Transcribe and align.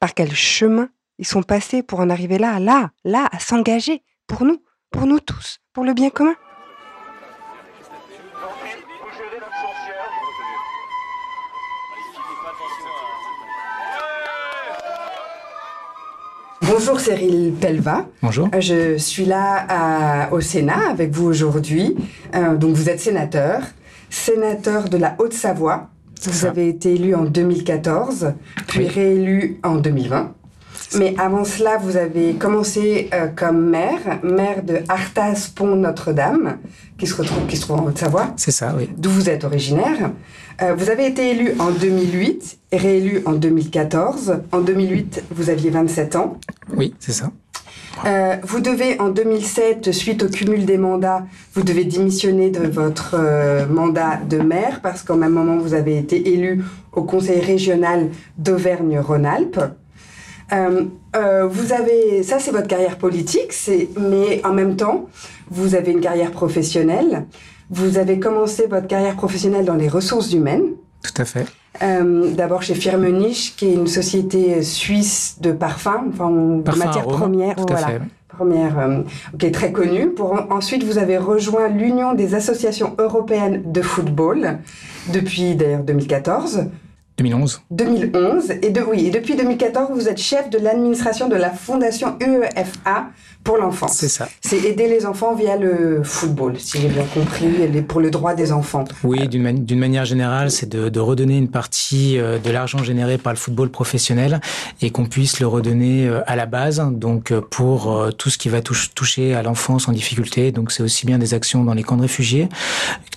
Par 0.00 0.14
quel 0.14 0.34
chemin 0.34 0.88
ils 1.18 1.26
sont 1.26 1.42
passés 1.42 1.82
pour 1.82 2.00
en 2.00 2.10
arriver 2.10 2.38
là, 2.38 2.58
là, 2.60 2.90
là, 3.04 3.28
à 3.32 3.38
s'engager, 3.38 4.02
pour 4.26 4.44
nous, 4.44 4.62
pour 4.90 5.06
nous 5.06 5.20
tous, 5.20 5.58
pour 5.72 5.84
le 5.84 5.94
bien 5.94 6.10
commun? 6.10 6.34
Bonjour 16.62 17.00
Cyril 17.00 17.54
Pelva. 17.60 18.06
Bonjour. 18.22 18.48
Je 18.58 18.98
suis 18.98 19.24
là 19.24 20.28
au 20.32 20.40
Sénat 20.40 20.90
avec 20.90 21.10
vous 21.10 21.26
aujourd'hui. 21.26 21.96
Euh, 22.34 22.56
donc 22.56 22.74
vous 22.74 22.90
êtes 22.90 23.00
sénateur, 23.00 23.62
sénateur 24.10 24.88
de 24.88 24.96
la 24.96 25.14
Haute-Savoie. 25.18 25.88
Vous 26.22 26.44
avez 26.46 26.68
été 26.68 26.94
élu 26.94 27.14
en 27.14 27.24
2014, 27.24 28.34
puis 28.66 28.88
réélu 28.88 29.58
en 29.62 29.76
2020. 29.76 30.34
Mais 30.98 31.14
avant 31.18 31.44
cela, 31.44 31.78
vous 31.78 31.96
avez 31.96 32.34
commencé 32.34 33.08
euh, 33.12 33.26
comme 33.34 33.70
maire, 33.70 34.20
maire 34.22 34.62
de 34.62 34.80
Artas 34.88 35.50
Pont 35.54 35.74
Notre-Dame, 35.76 36.58
qui 36.98 37.06
se 37.06 37.14
retrouve, 37.14 37.46
qui 37.46 37.56
se 37.56 37.62
trouve 37.62 37.80
en 37.80 37.86
Haute-Savoie. 37.86 38.34
C'est 38.36 38.50
ça, 38.50 38.74
oui. 38.76 38.88
D'où 38.96 39.10
vous 39.10 39.28
êtes 39.28 39.44
originaire. 39.44 40.10
Euh, 40.62 40.74
vous 40.74 40.90
avez 40.90 41.06
été 41.06 41.30
élu 41.30 41.54
en 41.58 41.70
2008 41.70 42.58
et 42.72 42.76
réélu 42.76 43.22
en 43.26 43.32
2014. 43.32 44.40
En 44.52 44.60
2008, 44.60 45.24
vous 45.30 45.50
aviez 45.50 45.70
27 45.70 46.16
ans. 46.16 46.38
Oui, 46.74 46.94
c'est 46.98 47.12
ça. 47.12 47.30
Euh, 48.04 48.36
vous 48.42 48.60
devez, 48.60 49.00
en 49.00 49.08
2007, 49.08 49.92
suite 49.92 50.22
au 50.22 50.28
cumul 50.28 50.66
des 50.66 50.76
mandats, 50.76 51.24
vous 51.54 51.62
devez 51.62 51.84
démissionner 51.84 52.50
de 52.50 52.66
votre 52.66 53.16
mandat 53.70 54.16
de 54.28 54.38
maire 54.38 54.80
parce 54.82 55.02
qu'en 55.02 55.16
même 55.16 55.32
moment, 55.32 55.56
vous 55.56 55.74
avez 55.74 55.96
été 55.98 56.32
élu 56.34 56.62
au 56.92 57.02
conseil 57.02 57.40
régional 57.40 58.10
d'Auvergne-Rhône-Alpes. 58.38 59.60
Euh, 60.52 60.84
euh, 61.16 61.46
vous 61.46 61.72
avez, 61.72 62.22
ça 62.22 62.38
c'est 62.38 62.52
votre 62.52 62.68
carrière 62.68 62.98
politique, 62.98 63.52
mais 63.98 64.44
en 64.44 64.52
même 64.52 64.76
temps, 64.76 65.08
vous 65.50 65.74
avez 65.74 65.92
une 65.92 66.00
carrière 66.00 66.30
professionnelle. 66.30 67.26
Vous 67.70 67.98
avez 67.98 68.20
commencé 68.20 68.66
votre 68.68 68.86
carrière 68.86 69.16
professionnelle 69.16 69.64
dans 69.64 69.74
les 69.74 69.88
ressources 69.88 70.32
humaines. 70.32 70.74
Tout 71.02 71.20
à 71.20 71.24
fait. 71.24 71.46
Euh, 71.82 72.30
D'abord 72.32 72.62
chez 72.62 72.74
Firmenich, 72.74 73.54
qui 73.56 73.66
est 73.66 73.74
une 73.74 73.86
société 73.86 74.62
suisse 74.62 75.36
de 75.40 75.52
parfums, 75.52 76.10
enfin 76.12 76.30
de 76.30 76.76
matières 76.78 77.06
premières, 77.06 77.56
tout 77.56 77.64
voilà, 77.68 77.86
à 77.86 77.90
fait. 77.90 78.00
première, 78.28 78.78
euh, 78.78 79.02
qui 79.38 79.46
est 79.46 79.50
très 79.50 79.72
connue. 79.72 80.10
Pour 80.10 80.34
ensuite, 80.50 80.84
vous 80.84 80.98
avez 80.98 81.18
rejoint 81.18 81.68
l'Union 81.68 82.14
des 82.14 82.34
associations 82.34 82.94
européennes 82.98 83.62
de 83.66 83.82
football 83.82 84.58
depuis 85.12 85.54
d'ailleurs 85.54 85.82
2014. 85.82 86.66
2011. 87.18 87.62
2011. 87.70 88.50
Et, 88.62 88.70
de, 88.70 88.82
oui, 88.82 89.06
et 89.06 89.10
depuis 89.10 89.36
2014, 89.36 89.90
vous 89.92 90.08
êtes 90.08 90.18
chef 90.18 90.50
de 90.50 90.58
l'administration 90.58 91.28
de 91.28 91.36
la 91.36 91.50
fondation 91.50 92.16
UEFA 92.20 93.06
pour 93.46 93.56
l'enfance. 93.56 93.92
C'est 93.92 94.08
ça. 94.08 94.28
C'est 94.40 94.58
aider 94.64 94.88
les 94.88 95.06
enfants 95.06 95.34
via 95.34 95.56
le 95.56 96.02
football, 96.02 96.58
si 96.58 96.80
j'ai 96.80 96.88
bien 96.88 97.04
compris, 97.04 97.48
pour 97.88 98.00
le 98.00 98.10
droit 98.10 98.34
des 98.34 98.50
enfants. 98.52 98.84
Oui, 99.04 99.28
d'une 99.28 99.78
manière 99.78 100.04
générale, 100.04 100.50
c'est 100.50 100.68
de, 100.68 100.88
de, 100.88 101.00
redonner 101.00 101.38
une 101.38 101.48
partie 101.48 102.18
euh, 102.18 102.38
de 102.38 102.50
l'argent 102.50 102.82
généré 102.82 103.18
par 103.18 103.32
le 103.32 103.38
football 103.38 103.70
professionnel 103.70 104.40
et 104.82 104.90
qu'on 104.90 105.06
puisse 105.06 105.38
le 105.38 105.46
redonner 105.46 106.08
euh, 106.08 106.20
à 106.26 106.34
la 106.34 106.46
base, 106.46 106.82
donc 106.90 107.30
euh, 107.30 107.40
pour 107.40 108.10
tout 108.18 108.30
ce 108.30 108.36
qui 108.36 108.48
va 108.48 108.60
toucher 108.60 109.34
à 109.34 109.42
l'enfance 109.42 109.88
en 109.88 109.92
difficulté. 109.92 110.50
Donc 110.50 110.72
c'est 110.72 110.82
aussi 110.82 111.06
bien 111.06 111.18
des 111.18 111.32
actions 111.32 111.62
dans 111.62 111.74
les 111.74 111.84
camps 111.84 111.96
de 111.96 112.02
réfugiés, 112.02 112.48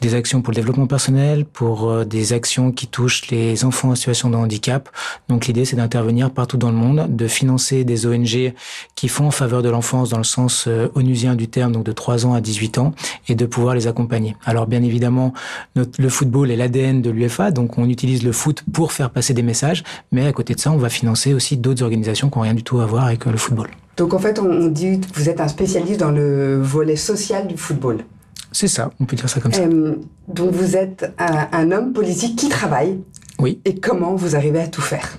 des 0.02 0.14
actions 0.14 0.42
pour 0.42 0.52
le 0.52 0.56
développement 0.56 0.88
personnel, 0.88 1.44
pour 1.46 2.06
des 2.06 2.34
actions 2.34 2.72
qui 2.72 2.86
touchent 2.86 3.28
les 3.30 3.66
enfants 3.66 3.89
en 3.92 3.96
situation 3.96 4.30
de 4.30 4.36
handicap. 4.36 4.90
Donc 5.28 5.48
l'idée, 5.48 5.66
c'est 5.66 5.76
d'intervenir 5.76 6.32
partout 6.32 6.58
dans 6.58 6.70
le 6.70 6.78
monde, 6.78 7.08
de 7.10 7.28
financer 7.28 7.84
des 7.84 8.06
ONG 8.06 8.54
qui 8.96 9.08
font 9.08 9.28
en 9.28 9.32
faveur 9.32 9.62
de 9.62 9.70
l'enfance 9.70 10.10
dans 10.10 10.18
le 10.18 10.24
sens 10.24 10.66
euh, 10.68 10.88
onusien 10.96 11.36
du 11.36 11.48
terme, 11.48 11.72
donc 11.72 11.84
de 11.84 11.92
3 11.92 12.26
ans 12.26 12.34
à 12.34 12.42
18 12.42 12.78
ans, 12.78 12.94
et 13.28 13.36
de 13.36 13.46
pouvoir 13.46 13.76
les 13.76 13.88
accompagner. 13.88 14.36
Alors 14.46 14.68
bien 14.68 14.84
évidemment, 14.84 15.34
notre, 15.76 16.02
le 16.02 16.10
football 16.10 16.52
est 16.52 16.56
l'ADN 16.56 17.02
de 17.02 17.10
l'UFA, 17.10 17.52
donc 17.52 17.78
on 17.78 17.88
utilise 17.90 18.24
le 18.24 18.32
foot 18.32 18.64
pour 18.72 18.92
faire 18.92 19.10
passer 19.10 19.34
des 19.34 19.44
messages, 19.44 19.84
mais 20.12 20.26
à 20.26 20.34
côté 20.34 20.56
de 20.56 20.60
ça, 20.60 20.72
on 20.72 20.78
va 20.78 20.90
financer 20.90 21.34
aussi 21.34 21.58
d'autres 21.58 21.84
organisations 21.84 22.30
qui 22.30 22.38
n'ont 22.38 22.44
rien 22.44 22.54
du 22.54 22.64
tout 22.64 22.80
à 22.80 22.86
voir 22.86 23.06
avec 23.06 23.26
euh, 23.28 23.32
le 23.32 23.38
football. 23.38 23.70
Donc 23.98 24.14
en 24.14 24.20
fait, 24.20 24.40
on 24.40 24.68
dit 24.68 25.00
que 25.00 25.20
vous 25.20 25.28
êtes 25.28 25.42
un 25.42 25.48
spécialiste 25.50 26.00
dans 26.00 26.12
le 26.12 26.62
volet 26.62 26.96
social 26.96 27.48
du 27.48 27.58
football. 27.58 27.98
C'est 28.52 28.68
ça, 28.68 28.92
on 29.00 29.06
peut 29.06 29.16
dire 29.16 29.30
ça 29.30 29.40
comme 29.40 29.54
ça. 29.54 29.62
Euh, 29.62 29.96
donc 30.28 30.52
vous 30.52 30.76
êtes 30.76 31.12
un, 31.20 31.48
un, 31.52 31.72
homme 31.72 31.94
politique 31.94 32.36
qui 32.36 32.50
travaille. 32.50 33.00
Oui. 33.40 33.62
Et 33.66 33.76
comment 33.76 34.16
vous 34.16 34.36
arrivez 34.36 34.60
à 34.60 34.68
tout 34.68 34.82
faire? 34.82 35.18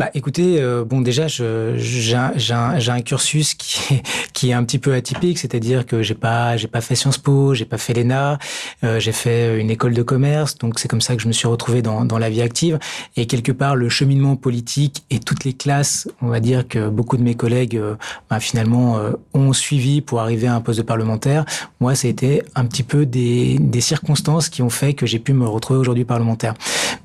Bah, 0.00 0.08
écoutez, 0.14 0.62
euh, 0.62 0.82
bon, 0.82 1.02
déjà, 1.02 1.26
j'ai 1.28 2.14
un, 2.14 2.32
un, 2.54 3.00
cursus 3.02 3.52
qui 3.52 3.92
est, 3.92 4.02
qui 4.32 4.48
est 4.48 4.54
un 4.54 4.64
petit 4.64 4.78
peu 4.78 4.94
atypique, 4.94 5.38
c'est-à-dire 5.38 5.84
que 5.84 6.02
j'ai 6.02 6.14
pas, 6.14 6.56
j'ai 6.56 6.68
pas 6.68 6.80
fait 6.80 6.94
Sciences 6.94 7.18
Po, 7.18 7.52
j'ai 7.52 7.66
pas 7.66 7.76
fait 7.76 7.92
l'ENA, 7.92 8.38
euh, 8.82 8.98
j'ai 8.98 9.12
fait 9.12 9.60
une 9.60 9.68
école 9.68 9.92
de 9.92 10.02
commerce, 10.02 10.56
donc 10.56 10.78
c'est 10.78 10.88
comme 10.88 11.02
ça 11.02 11.16
que 11.16 11.20
je 11.20 11.28
me 11.28 11.34
suis 11.34 11.46
retrouvé 11.46 11.82
dans, 11.82 12.06
dans 12.06 12.16
la 12.16 12.30
vie 12.30 12.40
active. 12.40 12.78
Et 13.18 13.26
quelque 13.26 13.52
part, 13.52 13.76
le 13.76 13.90
cheminement 13.90 14.36
politique 14.36 15.04
et 15.10 15.18
toutes 15.18 15.44
les 15.44 15.52
classes, 15.52 16.08
on 16.22 16.28
va 16.28 16.40
dire 16.40 16.66
que 16.66 16.88
beaucoup 16.88 17.18
de 17.18 17.22
mes 17.22 17.34
collègues, 17.34 17.76
euh, 17.76 17.96
bah, 18.30 18.40
finalement, 18.40 18.96
euh, 18.96 19.12
ont 19.34 19.52
suivi 19.52 20.00
pour 20.00 20.20
arriver 20.20 20.46
à 20.46 20.54
un 20.54 20.62
poste 20.62 20.78
de 20.78 20.84
parlementaire. 20.84 21.44
Moi, 21.78 21.94
ça 21.94 22.08
a 22.08 22.10
été 22.10 22.42
un 22.54 22.64
petit 22.64 22.84
peu 22.84 23.04
des, 23.04 23.58
des 23.58 23.82
circonstances 23.82 24.48
qui 24.48 24.62
ont 24.62 24.70
fait 24.70 24.94
que 24.94 25.04
j'ai 25.04 25.18
pu 25.18 25.34
me 25.34 25.46
retrouver 25.46 25.78
aujourd'hui 25.78 26.06
parlementaire. 26.06 26.54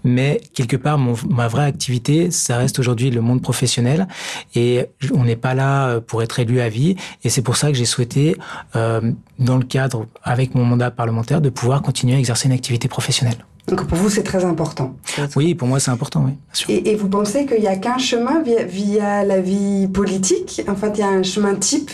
Mais 0.05 0.39
quelque 0.53 0.78
part, 0.78 0.97
mon, 0.97 1.16
ma 1.29 1.50
vraie 1.50 1.66
activité, 1.66 2.31
ça 2.31 2.55
reste 2.55 2.79
aujourd'hui 2.85 3.09
le 3.09 3.22
monde 3.22 3.41
professionnel 3.41 4.07
et 4.53 4.85
on 5.13 5.23
n'est 5.23 5.35
pas 5.35 5.56
là 5.56 5.88
euh, 5.88 6.00
pour 6.00 6.22
être 6.22 6.40
élu 6.40 6.59
à 6.62 6.69
vie 6.69 6.96
et 7.23 7.29
c'est 7.29 7.41
pour 7.41 7.57
ça 7.57 7.72
que 7.72 7.78
j'ai 7.78 7.85
souhaité, 7.85 8.38
euh, 8.75 9.01
dans 9.40 9.57
le 9.57 9.66
cadre 9.66 10.06
avec 10.23 10.53
mon 10.53 10.63
mandat 10.63 10.91
parlementaire, 10.91 11.41
de 11.41 11.50
pouvoir 11.50 11.81
continuer 11.81 12.16
à 12.16 12.19
exercer 12.19 12.47
une 12.47 12.53
activité 12.53 12.88
professionnelle. 12.88 13.40
Donc 13.68 13.88
pour 13.88 13.97
vous, 13.97 14.12
c'est 14.12 14.22
très 14.22 14.46
important. 14.46 14.96
Oui, 15.35 15.56
pour 15.56 15.68
moi, 15.68 15.79
c'est 15.79 15.90
important, 15.90 16.23
oui. 16.28 16.34
Et, 16.69 16.91
et, 16.91 16.96
vous 16.96 17.09
pensez 17.09 17.47
qu'il 17.47 17.62
n'y 17.62 17.68
a 17.68 17.78
qu'un 17.78 17.97
chemin 17.97 18.44
via, 18.44 18.63
via, 18.63 19.23
la 19.23 19.41
vie 19.41 19.88
politique? 19.88 20.62
En 20.67 20.75
fait, 20.75 20.91
il 20.96 21.00
y 21.00 21.03
a 21.03 21.07
un 21.07 21.23
chemin 21.23 21.56
type 21.56 21.90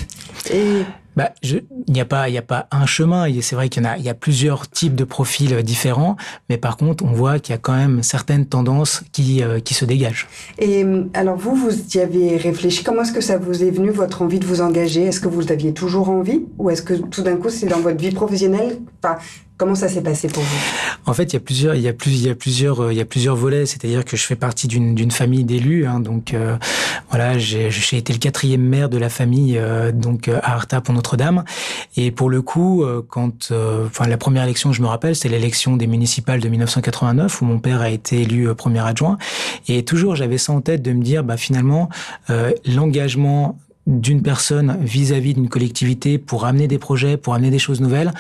et 0.54 0.82
bah, 1.16 1.32
il 1.44 1.64
n'y 1.90 2.02
a 2.02 2.06
pas, 2.06 2.30
il 2.30 2.32
n'y 2.32 2.38
a 2.38 2.44
pas 2.44 2.68
un 2.72 2.86
chemin. 2.86 3.28
C'est 3.42 3.56
vrai 3.56 3.70
qu'il 3.70 3.84
y 3.84 3.86
en 3.86 3.90
a, 3.90 3.98
il 3.98 4.04
y 4.04 4.10
a 4.10 4.14
plusieurs 4.14 4.70
types 4.70 4.96
de 4.96 5.04
profils 5.04 5.62
différents, 5.64 6.16
mais 6.50 6.58
par 6.58 6.78
contre, 6.78 7.04
on 7.04 7.12
voit 7.12 7.40
qu'il 7.40 7.54
y 7.54 7.56
a 7.56 7.60
quand 7.60 7.76
même 7.76 8.04
certaines 8.04 8.46
tendances 8.46 9.04
qui, 9.12 9.44
euh, 9.44 9.60
qui 9.60 9.74
se 9.74 9.86
dégagent. 9.86 10.28
Et 10.60 10.86
alors 11.14 11.38
vous, 11.38 11.56
vous 11.56 11.72
y 11.96 12.00
avez 12.00 12.38
réfléchi. 12.38 12.84
Comment 12.84 13.02
est-ce 13.04 13.14
que 13.14 13.22
ça 13.22 13.38
vous 13.38 13.64
est 13.64 13.72
venu 13.72 13.90
votre 13.92 14.22
envie 14.22 14.40
de 14.40 14.46
vous 14.46 14.62
engager? 14.62 15.04
Est-ce 15.04 15.20
que 15.20 15.28
vous 15.28 15.52
aviez 15.52 15.74
toujours 15.74 16.10
envie, 16.10 16.46
ou 16.58 16.70
est-ce 16.70 16.82
que 16.82 16.94
tout 16.94 17.22
d'un 17.22 17.38
coup, 17.38 17.50
c'est 17.50 17.68
dans 17.68 17.80
votre 17.80 17.98
vie 17.98 18.12
professionnelle? 18.12 18.80
Comment 19.62 19.76
ça 19.76 19.90
s'est 19.90 20.02
passé 20.02 20.28
pour 20.28 20.42
vous? 20.42 20.58
En 21.06 21.14
fait, 21.14 21.26
il 21.26 21.34
y 21.34 21.38
a 21.38 21.40
plusieurs, 21.40 21.76
il 21.76 21.84
y 21.84 21.88
a 21.88 21.94
plus, 21.94 22.14
il 22.14 22.26
y 22.26 22.30
a 22.32 22.34
plusieurs, 22.34 22.80
euh, 22.80 22.92
il 22.92 22.98
y 22.98 23.00
a 23.00 23.06
plusieurs 23.06 23.36
volets. 23.36 23.68
C'est-à-dire 23.68 24.04
que 24.04 24.18
je 24.18 24.26
fais 24.26 24.36
partie 24.36 24.68
d'une 24.68 25.12
famille 25.12 25.44
d'élus. 25.44 25.86
Hein, 25.86 26.00
donc 26.00 26.34
euh, 26.34 26.58
voilà, 27.12 27.38
j'ai 27.38 27.68
été 27.96 28.12
le 28.12 28.18
quatrième 28.18 28.64
maire 28.64 28.90
de 28.90 28.98
la 28.98 29.10
famille 29.10 29.60
euh, 29.60 29.92
donc 29.92 30.30
à 30.30 30.40
Arta 30.42 30.82
pour 30.82 30.96
Notre-Dame. 30.96 31.44
Et 31.96 32.10
pour 32.10 32.32
le 32.32 32.42
coup, 32.42 32.84
euh, 32.84 33.06
quand, 33.08 33.52
euh, 33.52 33.86
enfin 33.86 34.08
la 34.08 34.18
première 34.18 34.46
élection, 34.46 34.74
je 34.74 34.82
me 34.82 34.88
rappelle, 34.88 35.16
c'est 35.16 35.30
l'élection 35.30 35.78
des 35.78 35.86
municipales 35.86 36.40
de 36.40 36.50
1989 36.50 37.42
où 37.42 37.46
mon 37.46 37.60
père 37.60 37.82
a 37.82 37.92
été 37.92 38.22
élu 38.22 38.56
premier 38.56 38.80
adjoint. 38.80 39.20
Et 39.68 39.86
toujours, 39.86 40.16
j'avais 40.16 40.40
ça 40.40 40.54
en 40.54 40.62
tête 40.62 40.82
de 40.82 40.92
me 40.92 41.04
dire, 41.04 41.24
bah 41.24 41.38
finalement, 41.38 41.90
l'engagement 42.66 43.60
d'une 43.88 44.22
personne 44.22 44.78
vis-à-vis 44.82 45.34
d'une 45.34 45.50
collectivité 45.50 46.20
pour 46.20 46.46
amener 46.46 46.68
des 46.68 46.78
projets, 46.78 47.18
pour 47.18 47.34
amener 47.34 47.50
des 47.50 47.60
choses 47.60 47.82
nouvelles. 47.82 48.12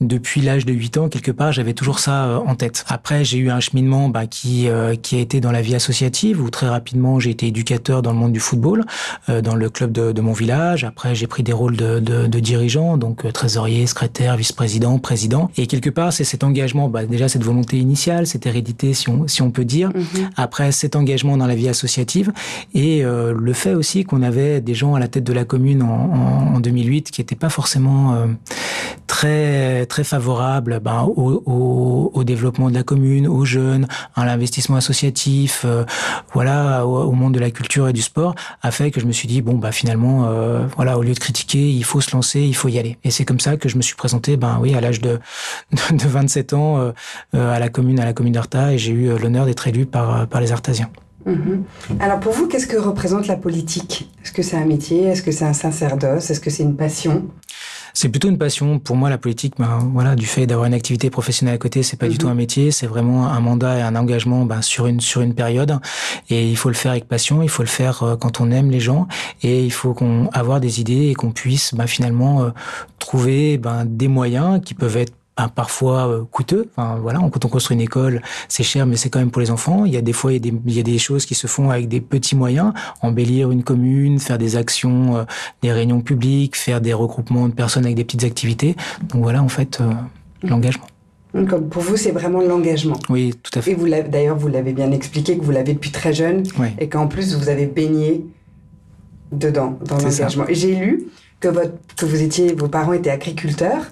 Depuis 0.00 0.40
l'âge 0.40 0.64
de 0.64 0.72
8 0.72 0.96
ans, 0.96 1.08
quelque 1.10 1.30
part, 1.30 1.52
j'avais 1.52 1.74
toujours 1.74 1.98
ça 1.98 2.24
euh, 2.24 2.38
en 2.38 2.54
tête. 2.54 2.86
Après, 2.88 3.22
j'ai 3.22 3.36
eu 3.36 3.50
un 3.50 3.60
cheminement 3.60 4.08
bah, 4.08 4.26
qui 4.26 4.66
euh, 4.68 4.94
qui 4.94 5.16
a 5.16 5.18
été 5.18 5.40
dans 5.40 5.52
la 5.52 5.60
vie 5.60 5.74
associative, 5.74 6.40
où 6.40 6.48
très 6.48 6.68
rapidement, 6.68 7.20
j'ai 7.20 7.30
été 7.30 7.48
éducateur 7.48 8.00
dans 8.00 8.12
le 8.12 8.16
monde 8.16 8.32
du 8.32 8.40
football, 8.40 8.86
euh, 9.28 9.42
dans 9.42 9.54
le 9.54 9.68
club 9.68 9.92
de, 9.92 10.12
de, 10.12 10.20
mon 10.22 10.32
village. 10.32 10.84
Après, 10.84 11.14
j'ai 11.14 11.26
pris 11.26 11.42
des 11.42 11.52
rôles 11.52 11.76
de, 11.76 12.00
de, 12.00 12.26
de 12.26 12.40
dirigeant, 12.40 12.96
donc 12.96 13.30
trésorier, 13.30 13.86
secrétaire, 13.86 14.38
vice-président, 14.38 14.98
président. 14.98 15.50
Et 15.58 15.66
quelque 15.66 15.90
part, 15.90 16.14
c'est 16.14 16.24
cet 16.24 16.44
engagement, 16.44 16.88
bah, 16.88 17.04
déjà 17.04 17.28
cette 17.28 17.44
volonté 17.44 17.76
initiale, 17.76 18.26
cette 18.26 18.46
hérédité, 18.46 18.94
si 18.94 19.10
on, 19.10 19.28
si 19.28 19.42
on 19.42 19.50
peut 19.50 19.66
dire. 19.66 19.90
Mm-hmm. 19.90 20.30
Après, 20.38 20.72
cet 20.72 20.96
engagement 20.96 21.36
dans 21.36 21.46
la 21.46 21.54
vie 21.54 21.68
associative 21.68 22.32
et 22.72 23.02
le 23.02 23.52
fait 23.52 23.74
aussi 23.74 24.04
qu'on 24.04 24.22
avait 24.22 24.60
des 24.60 24.74
gens 24.74 24.94
à 24.94 24.98
la 24.98 25.08
tête 25.10 25.24
de 25.24 25.32
la 25.32 25.44
commune 25.44 25.82
en, 25.82 26.54
en, 26.54 26.60
2008 26.60 27.10
qui 27.10 27.20
n'étaient 27.20 27.36
pas 27.36 27.50
forcément 27.50 28.14
euh, 28.14 28.26
très 29.06 29.86
très 29.86 30.04
favorables 30.04 30.80
ben, 30.80 31.02
au, 31.04 32.24
développement 32.24 32.68
de 32.68 32.74
la 32.74 32.82
commune, 32.82 33.26
aux 33.26 33.44
jeunes, 33.44 33.88
à 34.14 34.24
l'investissement 34.26 34.76
associatif, 34.76 35.62
euh, 35.64 35.84
voilà, 36.32 36.86
au, 36.86 37.12
monde 37.12 37.34
de 37.34 37.40
la 37.40 37.50
culture 37.50 37.88
et 37.88 37.92
du 37.92 38.02
sport, 38.02 38.34
a 38.62 38.70
fait 38.70 38.90
que 38.90 39.00
je 39.00 39.06
me 39.06 39.12
suis 39.12 39.26
dit 39.26 39.42
bon 39.42 39.54
bah 39.54 39.72
finalement 39.72 40.26
euh, 40.28 40.66
voilà 40.76 40.98
au 40.98 41.02
lieu 41.02 41.14
de 41.14 41.18
critiquer, 41.18 41.70
il 41.70 41.84
faut 41.84 42.00
se 42.00 42.14
lancer, 42.14 42.40
il 42.40 42.54
faut 42.54 42.68
y 42.68 42.78
aller. 42.78 42.98
Et 43.04 43.10
c'est 43.10 43.24
comme 43.24 43.40
ça 43.40 43.56
que 43.56 43.68
je 43.68 43.76
me 43.76 43.82
suis 43.82 43.96
présenté 43.96 44.36
ben 44.36 44.58
oui 44.60 44.74
à 44.74 44.80
l'âge 44.80 45.00
de, 45.00 45.18
de 45.90 46.06
27 46.06 46.52
ans 46.52 46.92
à 47.32 47.58
la 47.58 47.68
commune 47.68 47.98
à 48.00 48.04
la 48.04 48.12
commune 48.12 48.34
d'Arta 48.34 48.72
et 48.72 48.78
j'ai 48.78 48.92
eu 48.92 49.18
l'honneur 49.18 49.46
d'être 49.46 49.66
élu 49.66 49.86
par 49.86 50.26
par 50.28 50.40
les 50.40 50.52
Artasiens. 50.52 50.90
Mhm. 51.26 51.64
Alors 52.00 52.20
pour 52.20 52.32
vous, 52.32 52.46
qu'est-ce 52.46 52.66
que 52.66 52.76
représente 52.76 53.26
la 53.26 53.36
politique? 53.36 54.10
Est-ce 54.24 54.32
que 54.32 54.42
c'est 54.42 54.56
un 54.56 54.64
métier? 54.64 55.04
Est-ce 55.04 55.22
que 55.22 55.32
c'est 55.32 55.44
un 55.44 55.52
sacerdoce? 55.52 56.30
Est-ce 56.30 56.40
que 56.40 56.50
c'est 56.50 56.62
une 56.62 56.76
passion? 56.76 57.28
C'est 57.92 58.08
plutôt 58.08 58.28
une 58.28 58.38
passion. 58.38 58.78
Pour 58.78 58.96
moi, 58.96 59.10
la 59.10 59.18
politique, 59.18 59.54
ben, 59.58 59.90
voilà, 59.92 60.14
du 60.14 60.26
fait 60.26 60.46
d'avoir 60.46 60.66
une 60.66 60.74
activité 60.74 61.10
professionnelle 61.10 61.56
à 61.56 61.58
côté, 61.58 61.82
c'est 61.82 61.96
pas 61.96 62.06
du 62.06 62.14
mhm. 62.14 62.18
tout 62.18 62.28
un 62.28 62.34
métier. 62.34 62.70
C'est 62.70 62.86
vraiment 62.86 63.28
un 63.28 63.40
mandat 63.40 63.78
et 63.78 63.82
un 63.82 63.96
engagement 63.96 64.44
ben, 64.44 64.62
sur 64.62 64.86
une 64.86 65.00
sur 65.00 65.20
une 65.20 65.34
période. 65.34 65.78
Et 66.28 66.48
il 66.48 66.56
faut 66.56 66.68
le 66.68 66.74
faire 66.74 66.92
avec 66.92 67.08
passion. 67.08 67.42
Il 67.42 67.48
faut 67.48 67.62
le 67.62 67.68
faire 67.68 68.02
euh, 68.02 68.16
quand 68.16 68.40
on 68.40 68.50
aime 68.50 68.70
les 68.70 68.80
gens. 68.80 69.08
Et 69.42 69.64
il 69.64 69.72
faut 69.72 69.94
qu'on 69.94 70.28
avoir 70.32 70.60
des 70.60 70.80
idées 70.80 71.08
et 71.08 71.14
qu'on 71.14 71.32
puisse 71.32 71.74
ben, 71.74 71.86
finalement 71.86 72.42
euh, 72.42 72.50
trouver 72.98 73.58
ben, 73.58 73.84
des 73.84 74.08
moyens 74.08 74.60
qui 74.64 74.74
peuvent 74.74 74.96
être 74.96 75.12
parfois 75.48 76.08
euh, 76.08 76.24
coûteux. 76.30 76.68
Enfin, 76.76 76.98
voilà, 77.00 77.18
quand 77.32 77.44
on 77.44 77.48
construit 77.48 77.74
une 77.74 77.80
école, 77.80 78.22
c'est 78.48 78.62
cher, 78.62 78.86
mais 78.86 78.96
c'est 78.96 79.08
quand 79.08 79.18
même 79.18 79.30
pour 79.30 79.40
les 79.40 79.50
enfants. 79.50 79.84
Il 79.84 79.92
y 79.92 79.96
a 79.96 80.02
des 80.02 80.12
fois, 80.12 80.32
il 80.32 80.34
y 80.34 80.48
a 80.48 80.50
des, 80.50 80.58
il 80.66 80.74
y 80.74 80.80
a 80.80 80.82
des 80.82 80.98
choses 80.98 81.26
qui 81.26 81.34
se 81.34 81.46
font 81.46 81.70
avec 81.70 81.88
des 81.88 82.00
petits 82.00 82.36
moyens, 82.36 82.72
embellir 83.02 83.50
une 83.50 83.62
commune, 83.62 84.18
faire 84.18 84.38
des 84.38 84.56
actions, 84.56 85.16
euh, 85.16 85.24
des 85.62 85.72
réunions 85.72 86.00
publiques, 86.00 86.56
faire 86.56 86.80
des 86.80 86.92
regroupements 86.92 87.48
de 87.48 87.54
personnes 87.54 87.84
avec 87.84 87.96
des 87.96 88.04
petites 88.04 88.24
activités. 88.24 88.76
Donc 89.08 89.22
voilà, 89.22 89.42
en 89.42 89.48
fait, 89.48 89.80
euh, 89.80 89.92
l'engagement. 90.42 90.86
Pour 91.70 91.82
vous, 91.82 91.96
c'est 91.96 92.10
vraiment 92.10 92.40
l'engagement. 92.40 92.98
Oui, 93.08 93.34
tout 93.40 93.56
à 93.56 93.62
fait. 93.62 93.70
Et 93.70 93.74
vous 93.74 93.88
d'ailleurs, 93.88 94.36
vous 94.36 94.48
l'avez 94.48 94.72
bien 94.72 94.90
expliqué 94.90 95.38
que 95.38 95.44
vous 95.44 95.52
l'avez 95.52 95.74
depuis 95.74 95.90
très 95.90 96.12
jeune 96.12 96.42
et 96.78 96.88
qu'en 96.88 97.06
plus 97.06 97.36
vous 97.36 97.48
avez 97.48 97.66
baigné 97.66 98.26
dedans 99.30 99.78
dans 99.86 99.98
l'engagement. 99.98 100.48
Et 100.48 100.54
j'ai 100.54 100.74
lu 100.74 101.06
que, 101.40 101.48
votre, 101.48 101.72
que 101.96 102.06
vous 102.06 102.22
étiez, 102.22 102.54
vos 102.54 102.68
parents 102.68 102.92
étaient 102.92 103.10
agriculteurs 103.10 103.88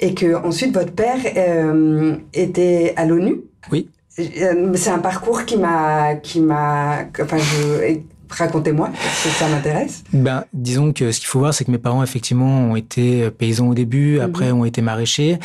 et 0.00 0.14
que 0.14 0.34
ensuite 0.34 0.72
votre 0.72 0.92
père 0.92 1.18
euh, 1.36 2.16
était 2.32 2.94
à 2.96 3.04
l'ONU. 3.04 3.42
Oui. 3.70 3.90
Euh, 4.18 4.72
c'est 4.74 4.90
un 4.90 5.00
parcours 5.00 5.44
qui 5.44 5.56
m'a, 5.56 6.14
qui 6.14 6.40
m'a, 6.40 7.00
enfin, 7.20 7.38
je, 7.38 7.98
Racontez-moi, 8.36 8.90
ça 9.38 9.48
m'intéresse. 9.48 10.04
Ben, 10.12 10.44
disons 10.52 10.92
que 10.92 11.12
ce 11.12 11.20
qu'il 11.20 11.28
faut 11.28 11.38
voir, 11.38 11.54
c'est 11.54 11.64
que 11.64 11.70
mes 11.70 11.78
parents, 11.78 12.02
effectivement, 12.02 12.70
ont 12.70 12.76
été 12.76 13.22
euh, 13.22 13.30
paysans 13.30 13.68
au 13.68 13.74
début, 13.74 14.16
mhm. 14.16 14.20
après 14.22 14.52
ont 14.52 14.64
été 14.64 14.82
maraîchers, 14.82 15.38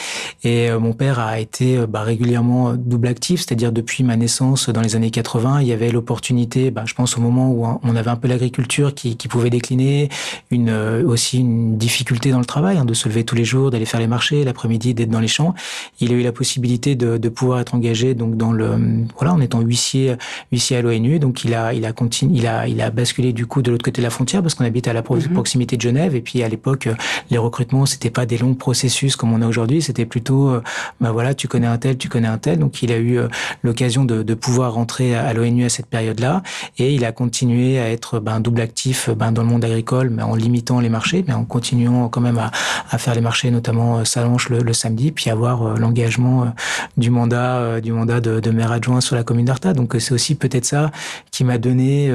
et 0.44 0.70
euh, 0.70 0.80
mon 0.80 0.94
père 0.94 1.20
a 1.20 1.40
été 1.40 1.78
euh, 1.78 1.88
bah, 1.88 2.02
régulièrement 2.02 2.74
double 2.74 3.08
actif, 3.08 3.42
c'est-à-dire 3.42 3.72
depuis 3.72 4.04
ma 4.04 4.16
naissance 4.16 4.70
dans 4.70 4.82
les 4.82 4.96
années 4.96 5.12
80, 5.12 5.62
il 5.62 5.68
y 5.68 5.72
avait 5.72 5.92
l'opportunité, 5.92 6.72
bah, 6.72 6.84
je 6.86 6.94
pense 6.94 7.18
au 7.18 7.22
moment 7.22 7.52
où 7.52 7.80
on 7.84 7.96
avait 7.96 8.10
un 8.10 8.16
peu 8.16 8.28
l'agriculture 8.28 8.96
qui, 8.96 9.18
qui, 9.18 9.28
pouvait 9.28 9.50
décliner, 9.50 10.10
une, 10.50 10.72
aussi 11.06 11.40
une 11.40 11.78
difficulté 11.78 12.32
dans 12.32 12.40
le 12.40 12.46
travail, 12.46 12.78
hein, 12.78 12.86
de 12.86 12.94
se 12.94 13.08
lever 13.08 13.24
tous 13.24 13.36
les 13.36 13.46
jours, 13.46 13.70
d'aller 13.70 13.86
faire 13.86 14.00
les 14.00 14.08
marchés, 14.08 14.44
l'après-midi 14.44 14.94
d'être 14.94 15.10
dans 15.10 15.20
les 15.20 15.28
champs. 15.28 15.54
Il 16.00 16.12
a 16.12 16.16
eu 16.16 16.22
la 16.22 16.32
possibilité 16.32 16.96
de, 16.96 17.18
de 17.18 17.30
pouvoir 17.30 17.60
être 17.60 17.76
engagé 17.76 18.16
donc 18.16 18.36
dans 18.38 18.52
le, 18.52 19.06
voilà, 19.18 19.34
en 19.34 19.42
étant 19.42 19.62
huissier, 19.62 20.16
huissier 20.52 20.78
à 20.78 20.82
l'ONU, 20.82 21.20
donc 21.20 21.44
il 21.44 21.54
a, 21.54 21.74
il 21.74 21.86
a 21.86 21.94
continué, 21.94 22.40
il 22.40 22.48
a, 22.48 22.68
il 22.68 22.79
a 22.82 22.90
basculé 22.90 23.34
du 23.34 23.46
coup 23.46 23.62
de 23.62 23.72
l'autre 23.72 23.84
côté 23.84 24.02
de 24.02 24.06
la 24.06 24.10
frontière 24.10 24.42
parce 24.42 24.56
qu'on 24.56 24.66
habite 24.66 24.88
à 24.88 24.94
la 24.94 25.02
mhm. 25.02 25.34
proximité 25.34 25.78
de 25.78 25.82
Genève. 25.82 26.16
Et 26.16 26.22
puis 26.22 26.44
à 26.44 26.50
l'époque 26.50 26.88
euh, 26.88 26.96
les 27.30 27.38
recrutements 27.38 27.86
c'était 27.86 28.10
pas 28.10 28.26
des 28.26 28.38
longs 28.38 28.54
processus 28.54 29.16
comme 29.16 29.34
on 29.34 29.42
a 29.42 29.48
aujourd'hui, 29.48 29.82
c'était 29.82 30.06
plutôt 30.06 30.50
euh, 30.50 30.64
bah 31.02 31.12
voilà 31.12 31.34
tu 31.34 31.48
connais 31.48 31.68
un 31.68 31.78
tel, 31.78 31.98
tu 31.98 32.10
connais 32.10 32.28
un 32.28 32.38
tel. 32.38 32.60
Donc 32.60 32.82
il 32.82 32.92
a 32.92 32.98
eu 32.98 33.18
euh, 33.18 33.28
l'occasion 33.64 34.06
de, 34.06 34.24
de, 34.24 34.34
pouvoir 34.34 34.74
rentrer 34.74 35.16
à 35.16 35.34
l'ONU 35.34 35.66
à 35.66 35.70
cette 35.70 35.88
période-là. 35.88 36.44
Et 36.78 36.94
il 36.94 37.04
a 37.06 37.12
continué 37.12 37.80
à 37.80 37.90
être 37.90 38.20
ben, 38.20 38.40
double 38.40 38.62
actif 38.62 39.10
ben, 39.10 39.32
dans 39.32 39.42
le 39.42 39.50
monde 39.50 39.66
agricole 39.66 40.10
mais 40.10 40.24
en 40.24 40.36
limitant 40.36 40.80
les 40.80 40.90
marchés 40.90 41.24
mais 41.28 41.34
en 41.34 41.46
continuant 41.46 42.10
quand 42.10 42.22
même 42.22 42.38
à, 42.38 42.52
à 42.90 42.98
faire 42.98 43.16
les 43.16 43.22
marchés 43.22 43.52
notamment 43.52 44.06
Salanche 44.06 44.50
le, 44.50 44.60
le 44.60 44.74
samedi 44.74 45.12
puis 45.12 45.30
avoir 45.30 45.78
l'engagement 45.78 46.54
du 46.98 47.10
mandat 47.10 47.82
du 47.82 47.92
mandat 47.92 48.22
de, 48.22 48.40
de 48.40 48.52
maire 48.52 48.72
adjoint 48.72 49.02
sur 49.02 49.16
la 49.16 49.24
commune 49.24 49.46
d'Arta. 49.46 49.74
Donc 49.74 49.96
c'est 50.00 50.14
aussi 50.14 50.36
peut-être 50.36 50.66
ça 50.66 50.92
qui 51.32 51.44
m'a 51.44 51.58
donné 51.58 52.12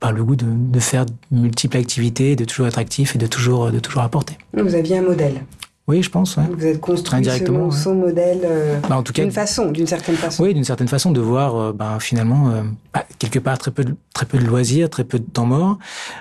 par 0.00 0.12
le 0.12 0.24
goût 0.24 0.36
de, 0.36 0.46
de, 0.46 0.80
faire 0.80 1.06
multiples 1.30 1.76
activités, 1.76 2.36
de 2.36 2.44
toujours 2.44 2.66
être 2.66 2.78
actif 2.78 3.16
et 3.16 3.18
de 3.18 3.26
toujours, 3.26 3.70
de 3.70 3.78
toujours 3.78 4.02
apporter. 4.02 4.38
Vous 4.52 4.74
aviez 4.74 4.98
un 4.98 5.02
modèle 5.02 5.42
oui, 5.88 6.02
je 6.02 6.10
pense. 6.10 6.36
Ouais. 6.36 6.44
Vous 6.52 6.66
êtes 6.66 6.80
construit 6.80 7.24
selon 7.24 7.70
son 7.70 7.94
modèle 7.94 8.42
euh, 8.44 8.78
bah, 8.90 8.98
en 8.98 9.02
tout 9.02 9.14
cas, 9.14 9.22
d'une 9.22 9.32
façon, 9.32 9.70
d'une 9.72 9.86
certaine 9.86 10.16
façon. 10.16 10.42
Oui, 10.42 10.52
d'une 10.52 10.64
certaine 10.64 10.86
façon, 10.86 11.12
de 11.12 11.20
voir 11.20 11.56
euh, 11.56 11.72
bah, 11.72 11.96
finalement 11.98 12.50
euh, 12.50 12.62
bah, 12.92 13.06
quelque 13.18 13.38
part 13.38 13.56
très 13.56 13.70
peu, 13.70 13.84
de, 13.84 13.96
très 14.12 14.26
peu 14.26 14.36
de 14.36 14.44
loisirs, 14.44 14.90
très 14.90 15.04
peu 15.04 15.18
de 15.18 15.24
temps 15.24 15.46
mort. 15.46 15.78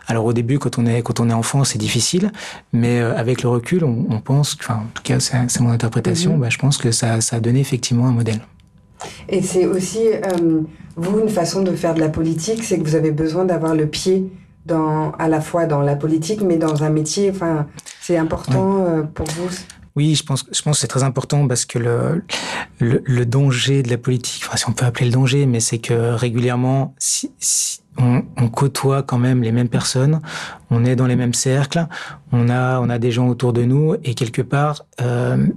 Alors 0.07 0.23
au 0.23 0.31
début, 0.31 0.57
quand 0.57 0.79
on 0.79 0.85
est 0.85 1.01
quand 1.01 1.19
on 1.19 1.29
est 1.29 1.33
enfant, 1.33 1.65
c'est 1.65 1.77
difficile, 1.77 2.31
mais 2.71 3.01
avec 3.01 3.43
le 3.43 3.49
recul, 3.49 3.83
on, 3.83 4.05
on 4.09 4.21
pense, 4.21 4.55
enfin 4.57 4.75
en 4.75 4.89
tout 4.93 5.03
cas 5.03 5.19
c'est 5.19 5.59
mon 5.59 5.71
interprétation, 5.71 6.37
mm-hmm. 6.37 6.49
je 6.49 6.57
pense 6.57 6.77
que 6.77 6.91
ça, 6.91 7.19
ça 7.19 7.35
a 7.35 7.39
donné 7.41 7.59
effectivement 7.59 8.07
un 8.07 8.13
modèle. 8.13 8.39
Et 9.29 9.41
c'est 9.41 9.65
aussi, 9.65 10.07
euh, 10.07 10.61
vous, 10.95 11.19
une 11.19 11.29
façon 11.29 11.61
de 11.61 11.71
faire 11.71 11.93
de 11.93 11.99
la 11.99 12.09
politique, 12.09 12.63
c'est 12.63 12.79
que 12.79 12.83
vous 12.83 12.95
avez 12.95 13.11
besoin 13.11 13.45
d'avoir 13.45 13.75
le 13.75 13.87
pied 13.87 14.31
dans, 14.65 15.11
à 15.13 15.27
la 15.27 15.41
fois 15.41 15.65
dans 15.65 15.81
la 15.81 15.95
politique, 15.95 16.41
mais 16.41 16.57
dans 16.57 16.83
un 16.83 16.89
métier. 16.89 17.29
Enfin, 17.29 17.67
c'est 18.01 18.17
important 18.17 18.85
euh, 18.85 19.03
pour 19.03 19.27
vous 19.27 19.49
oui, 19.97 20.13
je 20.13 20.21
pense, 20.21 20.45
je 20.51 20.61
pense 20.61 20.77
que 20.77 20.81
c'est 20.81 20.87
très 20.87 21.01
important 21.01 21.47
parce 21.47 21.65
que 21.65 21.79
le, 21.79 22.23
le, 22.77 23.01
le, 23.03 23.25
danger 23.25 23.81
de 23.81 23.89
la 23.89 23.97
politique, 23.97 24.43
enfin, 24.45 24.55
si 24.55 24.69
on 24.69 24.71
peut 24.71 24.85
appeler 24.85 25.07
le 25.07 25.11
danger, 25.11 25.47
mais 25.47 25.59
c'est 25.59 25.79
que 25.79 26.13
régulièrement, 26.13 26.93
si, 26.99 27.31
si 27.39 27.81
on, 27.97 28.23
on, 28.37 28.47
côtoie 28.47 29.01
quand 29.01 29.17
même 29.17 29.41
les 29.41 29.51
mêmes 29.51 29.69
personnes, 29.69 30.21
on 30.69 30.85
est 30.85 30.95
dans 30.95 31.07
les 31.07 31.15
mêmes 31.15 31.33
cercles, 31.33 31.87
on 32.31 32.49
a, 32.49 32.79
on 32.79 32.89
a 32.89 32.99
des 32.99 33.11
gens 33.11 33.27
autour 33.27 33.53
de 33.53 33.63
nous 33.63 33.95
et 34.03 34.13
quelque 34.13 34.41
part, 34.41 34.85
euh, 35.01 35.47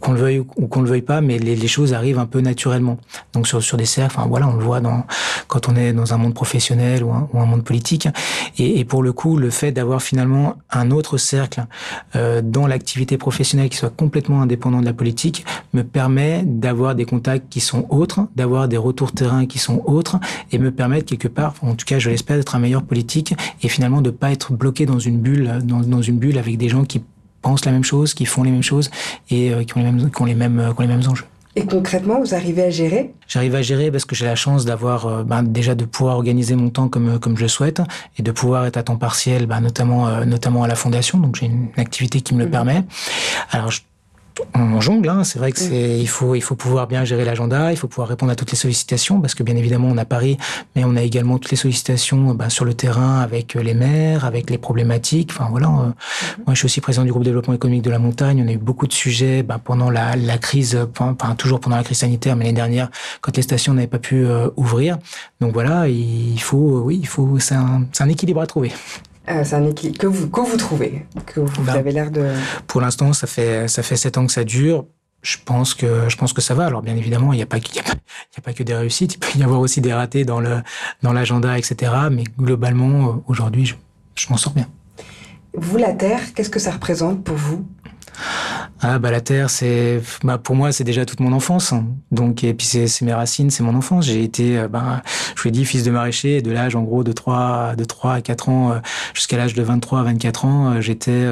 qu'on 0.00 0.12
le 0.12 0.20
veuille 0.20 0.38
ou 0.38 0.66
qu'on 0.68 0.82
le 0.82 0.88
veuille 0.88 1.02
pas, 1.02 1.20
mais 1.20 1.38
les, 1.38 1.56
les, 1.56 1.68
choses 1.68 1.92
arrivent 1.92 2.18
un 2.18 2.26
peu 2.26 2.40
naturellement. 2.40 2.98
Donc 3.32 3.46
sur, 3.46 3.62
sur 3.62 3.76
des 3.76 3.84
cercles, 3.84 4.14
enfin 4.16 4.28
voilà, 4.28 4.48
on 4.48 4.54
le 4.54 4.64
voit 4.64 4.80
dans, 4.80 5.04
quand 5.48 5.68
on 5.68 5.76
est 5.76 5.92
dans 5.92 6.14
un 6.14 6.16
monde 6.16 6.34
professionnel 6.34 7.02
ou 7.02 7.10
un, 7.10 7.28
ou 7.32 7.40
un 7.40 7.46
monde 7.46 7.64
politique. 7.64 8.08
Et, 8.56 8.78
et, 8.78 8.84
pour 8.84 9.02
le 9.02 9.12
coup, 9.12 9.36
le 9.36 9.50
fait 9.50 9.72
d'avoir 9.72 10.00
finalement 10.00 10.56
un 10.70 10.90
autre 10.90 11.18
cercle 11.18 11.66
euh, 12.14 12.40
dans 12.42 12.66
l'activité 12.66 13.18
professionnelle 13.18 13.68
qui 13.68 13.76
soit 13.76 13.94
complètement 13.94 14.42
indépendant 14.42 14.80
de 14.80 14.86
la 14.86 14.92
politique 14.92 15.44
me 15.72 15.82
permet 15.82 16.42
d'avoir 16.44 16.94
des 16.94 17.04
contacts 17.04 17.48
qui 17.48 17.60
sont 17.60 17.86
autres, 17.90 18.20
d'avoir 18.36 18.68
des 18.68 18.76
retours 18.76 19.12
terrain 19.12 19.46
qui 19.46 19.58
sont 19.58 19.82
autres 19.86 20.18
et 20.52 20.58
me 20.58 20.70
permettre 20.70 21.06
quelque 21.06 21.28
part, 21.28 21.54
en 21.62 21.74
tout 21.74 21.84
cas 21.84 21.98
je 21.98 22.10
l'espère, 22.10 22.36
d'être 22.36 22.54
un 22.54 22.60
meilleur 22.60 22.82
politique 22.82 23.34
et 23.62 23.68
finalement 23.68 24.00
de 24.00 24.10
pas 24.10 24.30
être 24.30 24.52
bloqué 24.52 24.86
dans 24.86 24.98
une 24.98 25.18
bulle, 25.18 25.58
dans, 25.64 25.80
dans 25.80 25.97
une 26.02 26.18
bulle 26.18 26.38
avec 26.38 26.56
des 26.56 26.68
gens 26.68 26.84
qui 26.84 27.02
pensent 27.42 27.64
la 27.64 27.72
même 27.72 27.84
chose, 27.84 28.14
qui 28.14 28.26
font 28.26 28.42
les 28.42 28.50
mêmes 28.50 28.62
choses 28.62 28.90
et 29.30 29.52
euh, 29.52 29.64
qui 29.64 29.76
ont 29.76 29.80
les 29.80 29.90
mêmes, 29.90 30.10
qui 30.10 30.22
ont 30.22 30.24
les 30.24 30.34
mêmes, 30.34 30.58
euh, 30.58 30.72
qui 30.72 30.80
ont 30.80 30.82
les 30.82 30.88
mêmes 30.88 31.08
enjeux. 31.08 31.24
Et 31.56 31.64
concrètement, 31.64 32.20
vous 32.20 32.34
arrivez 32.34 32.62
à 32.62 32.70
gérer? 32.70 33.12
J'arrive 33.26 33.54
à 33.56 33.62
gérer 33.62 33.90
parce 33.90 34.04
que 34.04 34.14
j'ai 34.14 34.26
la 34.26 34.36
chance 34.36 34.64
d'avoir 34.64 35.06
euh, 35.06 35.24
ben, 35.24 35.42
déjà 35.42 35.74
de 35.74 35.84
pouvoir 35.84 36.16
organiser 36.16 36.54
mon 36.54 36.70
temps 36.70 36.88
comme 36.88 37.18
comme 37.18 37.36
je 37.36 37.42
le 37.42 37.48
souhaite 37.48 37.82
et 38.18 38.22
de 38.22 38.30
pouvoir 38.30 38.66
être 38.66 38.76
à 38.76 38.82
temps 38.82 38.96
partiel, 38.96 39.46
ben, 39.46 39.60
notamment 39.60 40.24
notamment 40.24 40.62
à 40.62 40.68
la 40.68 40.76
fondation. 40.76 41.18
Donc 41.18 41.36
j'ai 41.36 41.46
une 41.46 41.68
activité 41.76 42.20
qui 42.20 42.34
me 42.34 42.40
le 42.40 42.46
mmh. 42.46 42.50
permet. 42.50 42.84
Alors 43.50 43.70
je 43.70 43.80
on 44.54 44.80
jongle. 44.80 45.08
Hein. 45.08 45.24
C'est 45.24 45.38
vrai 45.38 45.52
que 45.52 45.58
c'est 45.58 45.98
il 45.98 46.08
faut 46.08 46.34
il 46.34 46.40
faut 46.40 46.54
pouvoir 46.54 46.86
bien 46.86 47.04
gérer 47.04 47.24
l'agenda, 47.24 47.72
il 47.72 47.76
faut 47.76 47.88
pouvoir 47.88 48.08
répondre 48.08 48.32
à 48.32 48.34
toutes 48.36 48.50
les 48.50 48.56
sollicitations 48.56 49.20
parce 49.20 49.34
que 49.34 49.42
bien 49.42 49.56
évidemment 49.56 49.88
on 49.88 49.98
a 49.98 50.04
Paris, 50.04 50.36
mais 50.74 50.84
on 50.84 50.96
a 50.96 51.02
également 51.02 51.38
toutes 51.38 51.50
les 51.50 51.56
sollicitations 51.56 52.34
ben, 52.34 52.48
sur 52.48 52.64
le 52.64 52.74
terrain 52.74 53.20
avec 53.20 53.56
euh, 53.56 53.62
les 53.62 53.74
maires, 53.74 54.24
avec 54.24 54.50
les 54.50 54.58
problématiques. 54.58 55.30
Enfin 55.32 55.48
voilà. 55.50 55.68
Euh, 55.68 55.70
mm-hmm. 55.70 56.44
Moi 56.46 56.54
je 56.54 56.58
suis 56.58 56.66
aussi 56.66 56.80
président 56.80 57.04
du 57.04 57.10
groupe 57.10 57.24
développement 57.24 57.54
économique 57.54 57.82
de 57.82 57.90
la 57.90 57.98
montagne. 57.98 58.42
On 58.44 58.48
a 58.48 58.52
eu 58.52 58.58
beaucoup 58.58 58.86
de 58.86 58.92
sujets 58.92 59.42
ben, 59.42 59.58
pendant 59.58 59.90
la, 59.90 60.16
la 60.16 60.38
crise, 60.38 60.78
enfin 60.98 61.34
toujours 61.34 61.60
pendant 61.60 61.76
la 61.76 61.84
crise 61.84 61.98
sanitaire, 61.98 62.36
mais 62.36 62.44
l'année 62.44 62.56
dernière 62.56 62.90
quand 63.20 63.36
les 63.36 63.42
stations 63.42 63.74
n'avaient 63.74 63.86
pas 63.86 63.98
pu 63.98 64.24
euh, 64.24 64.48
ouvrir. 64.56 64.98
Donc 65.40 65.52
voilà, 65.52 65.88
il 65.88 66.40
faut 66.40 66.82
oui 66.84 66.98
il 67.00 67.06
faut 67.06 67.38
c'est 67.38 67.54
un, 67.54 67.84
un 67.98 68.08
équilibre 68.08 68.40
à 68.40 68.46
trouver. 68.46 68.72
Euh, 69.30 69.44
c'est 69.44 69.54
un 69.54 69.66
équilibre 69.66 69.98
que 69.98 70.06
vous, 70.06 70.28
que 70.28 70.40
vous 70.40 70.56
trouvez, 70.56 71.06
que 71.26 71.40
vous, 71.40 71.62
Ben, 71.62 71.74
avez 71.74 71.92
l'air 71.92 72.10
de... 72.10 72.30
Pour 72.66 72.80
l'instant, 72.80 73.12
ça 73.12 73.26
fait 73.26 73.68
ça 73.68 73.82
fait 73.82 73.96
sept 73.96 74.18
ans 74.18 74.26
que 74.26 74.32
ça 74.32 74.44
dure. 74.44 74.86
Je 75.22 75.36
pense 75.44 75.74
que 75.74 76.08
je 76.08 76.16
pense 76.16 76.32
que 76.32 76.40
ça 76.40 76.54
va. 76.54 76.66
Alors 76.66 76.82
bien 76.82 76.96
évidemment, 76.96 77.32
il 77.32 77.36
n'y 77.36 77.42
a 77.42 77.46
pas 77.46 77.58
qu'il 77.60 77.80
a 77.80 77.82
pas, 77.82 78.50
a 78.50 78.52
que 78.52 78.62
des 78.62 78.74
réussites. 78.74 79.14
Il 79.14 79.18
peut 79.18 79.38
y 79.38 79.42
avoir 79.42 79.60
aussi 79.60 79.80
des 79.80 79.92
ratés 79.92 80.24
dans 80.24 80.40
le 80.40 80.62
dans 81.02 81.12
l'agenda, 81.12 81.58
etc. 81.58 81.92
Mais 82.10 82.24
globalement, 82.38 83.08
euh, 83.08 83.12
aujourd'hui, 83.26 83.66
je, 83.66 83.74
je 84.14 84.26
m'en 84.30 84.36
sors 84.36 84.52
bien. 84.52 84.68
Vous, 85.54 85.76
la 85.76 85.92
Terre, 85.92 86.20
qu'est-ce 86.34 86.50
que 86.50 86.60
ça 86.60 86.70
représente 86.70 87.24
pour 87.24 87.36
vous? 87.36 87.66
Ah 88.80 89.00
bah 89.00 89.10
la 89.10 89.20
terre, 89.20 89.50
c'est 89.50 90.00
bah 90.22 90.38
pour 90.38 90.54
moi 90.54 90.70
c'est 90.70 90.84
déjà 90.84 91.04
toute 91.04 91.18
mon 91.18 91.32
enfance. 91.32 91.74
Donc 92.12 92.44
et 92.44 92.54
puis 92.54 92.64
c'est 92.64 93.02
mes 93.02 93.12
racines, 93.12 93.50
c'est 93.50 93.64
mon 93.64 93.74
enfance. 93.74 94.04
J'ai 94.04 94.22
été 94.22 94.56
euh, 94.56 94.68
ben 94.68 95.02
je 95.34 95.42
vous 95.42 95.48
l'ai 95.48 95.52
dit 95.52 95.64
fils 95.64 95.82
de 95.82 95.90
maraîcher 95.90 96.42
de 96.42 96.52
l'âge 96.52 96.76
en 96.76 96.82
gros 96.82 97.02
de 97.02 97.10
3 97.10 97.74
de 97.76 97.82
3 97.82 98.14
à 98.14 98.20
4 98.20 98.48
ans 98.48 98.70
euh, 98.70 98.78
jusqu'à 99.14 99.36
l'âge 99.36 99.54
de 99.54 99.62
23 99.62 100.00
à 100.00 100.02
24 100.04 100.44
ans, 100.44 100.70
euh, 100.70 100.80
j'étais 100.80 101.26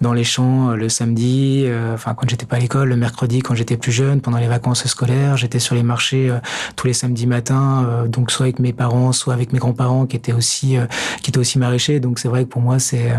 dans 0.00 0.12
les 0.12 0.24
champs 0.24 0.70
le 0.70 0.88
samedi, 0.88 1.66
enfin 1.94 2.14
quand 2.14 2.28
j'étais 2.28 2.46
pas 2.46 2.56
à 2.56 2.58
l'école, 2.58 2.88
le 2.88 2.96
mercredi 2.96 3.40
quand 3.40 3.54
j'étais 3.54 3.76
plus 3.76 3.92
jeune, 3.92 4.20
pendant 4.20 4.38
les 4.38 4.48
vacances 4.48 4.86
scolaires, 4.86 5.36
j'étais 5.36 5.60
sur 5.60 5.74
les 5.74 5.82
marchés 5.82 6.32
tous 6.76 6.86
les 6.86 6.92
samedis 6.92 7.26
matins 7.26 8.06
donc 8.08 8.30
soit 8.30 8.46
avec 8.46 8.58
mes 8.58 8.72
parents, 8.72 9.12
soit 9.12 9.34
avec 9.34 9.52
mes 9.52 9.58
grands-parents 9.58 10.06
qui 10.06 10.16
étaient 10.16 10.32
aussi 10.32 10.76
qui 11.22 11.30
étaient 11.30 11.38
aussi 11.38 11.58
maraîchers. 11.58 12.00
Donc 12.00 12.18
c'est 12.18 12.28
vrai 12.28 12.44
que 12.44 12.48
pour 12.48 12.62
moi 12.62 12.78
c'est 12.78 13.12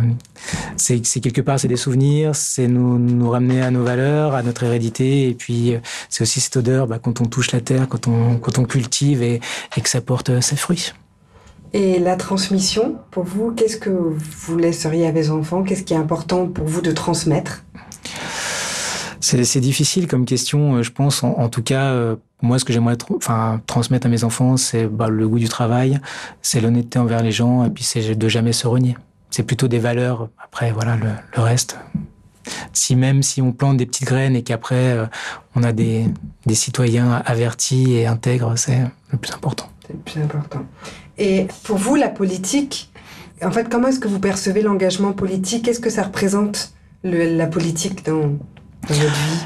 c'est 0.75 0.99
quelque 0.99 1.41
part 1.41 1.59
c'est 1.59 1.67
des 1.67 1.77
souvenirs, 1.77 2.35
c'est 2.35 2.67
nous 2.67 2.92
nous 2.97 3.29
ramener 3.29 3.61
à 3.61 3.71
nos 3.71 3.83
valeurs, 3.83 4.35
à 4.35 4.43
notre 4.43 4.63
hérédité, 4.63 5.27
et 5.29 5.33
puis 5.33 5.75
euh, 5.75 5.79
c'est 6.09 6.23
aussi 6.23 6.39
cette 6.39 6.57
odeur 6.57 6.87
bah, 6.87 6.99
quand 6.99 7.21
on 7.21 7.25
touche 7.25 7.51
la 7.51 7.61
terre, 7.61 7.87
quand 7.87 8.07
on 8.07 8.37
quand 8.37 8.57
on 8.59 8.65
cultive 8.65 9.21
et, 9.21 9.41
et 9.77 9.81
que 9.81 9.89
ça 9.89 10.01
porte 10.01 10.29
euh, 10.29 10.41
ses 10.41 10.55
fruits. 10.55 10.93
Et 11.73 11.99
la 11.99 12.15
transmission, 12.15 12.97
pour 13.11 13.23
vous, 13.23 13.51
qu'est-ce 13.51 13.77
que 13.77 13.89
vous 13.89 14.57
laisseriez 14.57 15.07
à 15.07 15.11
vos 15.11 15.31
enfants? 15.31 15.63
Qu'est-ce 15.63 15.83
qui 15.83 15.93
est 15.93 15.97
important 15.97 16.47
pour 16.47 16.65
vous 16.67 16.81
de 16.81 16.91
transmettre? 16.91 17.63
C'est 19.19 19.61
difficile 19.61 20.07
comme 20.07 20.25
question, 20.25 20.75
euh, 20.75 20.83
je 20.83 20.91
pense. 20.91 21.23
En, 21.23 21.29
en 21.39 21.49
tout 21.49 21.63
cas, 21.63 22.15
moi, 22.41 22.59
ce 22.59 22.65
que 22.65 22.73
j'aimerais 22.73 22.97
enfin, 23.15 23.61
transmettre 23.65 24.05
à 24.05 24.09
mes 24.09 24.23
enfants, 24.23 24.57
c'est 24.57 24.85
bah, 24.85 25.07
le 25.07 25.27
goût 25.27 25.39
du 25.39 25.49
travail, 25.49 25.99
c'est 26.41 26.61
l'honnêteté 26.61 26.99
envers 26.99 27.23
les 27.23 27.31
gens, 27.31 27.65
et 27.65 27.69
puis 27.69 27.83
c'est 27.83 28.15
de 28.15 28.27
jamais 28.27 28.53
se 28.53 28.67
renier. 28.67 28.95
C'est 29.31 29.43
plutôt 29.43 29.67
des 29.67 29.79
valeurs. 29.79 30.29
Après, 30.37 30.71
voilà, 30.71 30.95
le, 30.95 31.09
le 31.35 31.41
reste. 31.41 31.79
Si 32.73 32.95
même 32.95 33.23
si 33.23 33.41
on 33.41 33.51
plante 33.51 33.77
des 33.77 33.85
petites 33.85 34.07
graines 34.07 34.35
et 34.35 34.43
qu'après 34.43 34.91
euh, 34.91 35.05
on 35.55 35.63
a 35.63 35.71
des, 35.71 36.05
des 36.45 36.55
citoyens 36.55 37.21
avertis 37.25 37.93
et 37.93 38.07
intègres, 38.07 38.57
c'est 38.57 38.79
le 39.11 39.17
plus 39.17 39.33
important. 39.33 39.69
C'est 39.87 39.93
le 39.93 39.99
plus 39.99 40.21
important. 40.21 40.65
Et 41.17 41.47
pour 41.63 41.77
vous, 41.77 41.95
la 41.95 42.09
politique, 42.09 42.91
en 43.41 43.51
fait, 43.51 43.69
comment 43.69 43.89
est-ce 43.89 43.99
que 43.99 44.07
vous 44.07 44.19
percevez 44.19 44.61
l'engagement 44.61 45.13
politique? 45.13 45.65
Qu'est-ce 45.65 45.79
que 45.79 45.89
ça 45.89 46.03
représente, 46.03 46.73
la 47.03 47.47
politique, 47.47 48.05
dans 48.05 48.33
votre 48.87 49.01
vie? 49.01 49.45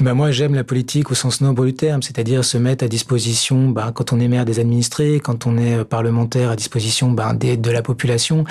Bah 0.00 0.14
moi, 0.14 0.30
j'aime 0.30 0.54
la 0.54 0.64
politique 0.64 1.10
au 1.10 1.14
sens 1.14 1.42
noble 1.42 1.66
du 1.66 1.74
terme, 1.74 2.00
c'est-à-dire 2.00 2.42
se 2.42 2.56
mettre 2.56 2.84
à 2.86 2.88
disposition, 2.88 3.68
bah, 3.68 3.92
quand 3.94 4.14
on 4.14 4.20
est 4.20 4.26
maire 4.26 4.46
des 4.46 4.60
administrés, 4.60 5.20
quand 5.20 5.46
on 5.46 5.58
est 5.58 5.80
euh, 5.80 5.84
parlementaire 5.84 6.50
à 6.50 6.56
disposition 6.56 7.10
bah, 7.10 7.34
des, 7.34 7.58
de 7.58 7.70
la 7.70 7.82
population. 7.82 8.44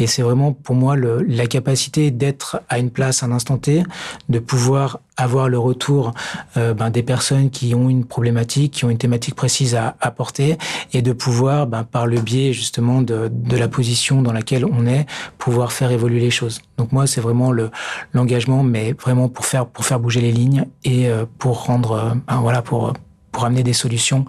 Et 0.00 0.08
c'est 0.08 0.22
vraiment 0.22 0.52
pour 0.52 0.74
moi 0.74 0.96
le, 0.96 1.22
la 1.22 1.46
capacité 1.46 2.10
d'être 2.10 2.60
à 2.68 2.80
une 2.80 2.90
place 2.90 3.22
à 3.22 3.26
un 3.26 3.30
instant 3.30 3.56
T, 3.56 3.84
de 4.28 4.38
pouvoir 4.40 4.98
avoir 5.16 5.48
le 5.48 5.58
retour 5.58 6.12
euh, 6.56 6.74
ben, 6.74 6.90
des 6.90 7.02
personnes 7.02 7.50
qui 7.50 7.74
ont 7.74 7.88
une 7.88 8.04
problématique, 8.04 8.72
qui 8.72 8.84
ont 8.84 8.90
une 8.90 8.98
thématique 8.98 9.34
précise 9.34 9.74
à 9.74 9.96
apporter, 10.00 10.56
et 10.92 11.02
de 11.02 11.12
pouvoir, 11.12 11.66
ben, 11.66 11.84
par 11.84 12.06
le 12.06 12.20
biais 12.20 12.52
justement 12.52 13.02
de, 13.02 13.30
de 13.32 13.56
la 13.56 13.68
position 13.68 14.22
dans 14.22 14.32
laquelle 14.32 14.64
on 14.64 14.86
est, 14.86 15.06
pouvoir 15.38 15.72
faire 15.72 15.90
évoluer 15.90 16.20
les 16.20 16.30
choses. 16.30 16.60
Donc 16.78 16.92
moi, 16.92 17.06
c'est 17.06 17.20
vraiment 17.20 17.52
le 17.52 17.70
l'engagement, 18.12 18.62
mais 18.62 18.92
vraiment 18.92 19.28
pour 19.28 19.46
faire 19.46 19.66
pour 19.66 19.84
faire 19.84 20.00
bouger 20.00 20.20
les 20.20 20.32
lignes 20.32 20.66
et 20.84 21.08
euh, 21.08 21.24
pour 21.38 21.64
rendre, 21.64 21.92
euh, 21.92 22.14
ben, 22.26 22.40
voilà, 22.40 22.62
pour 22.62 22.92
pour 23.32 23.44
amener 23.44 23.64
des 23.64 23.72
solutions 23.72 24.24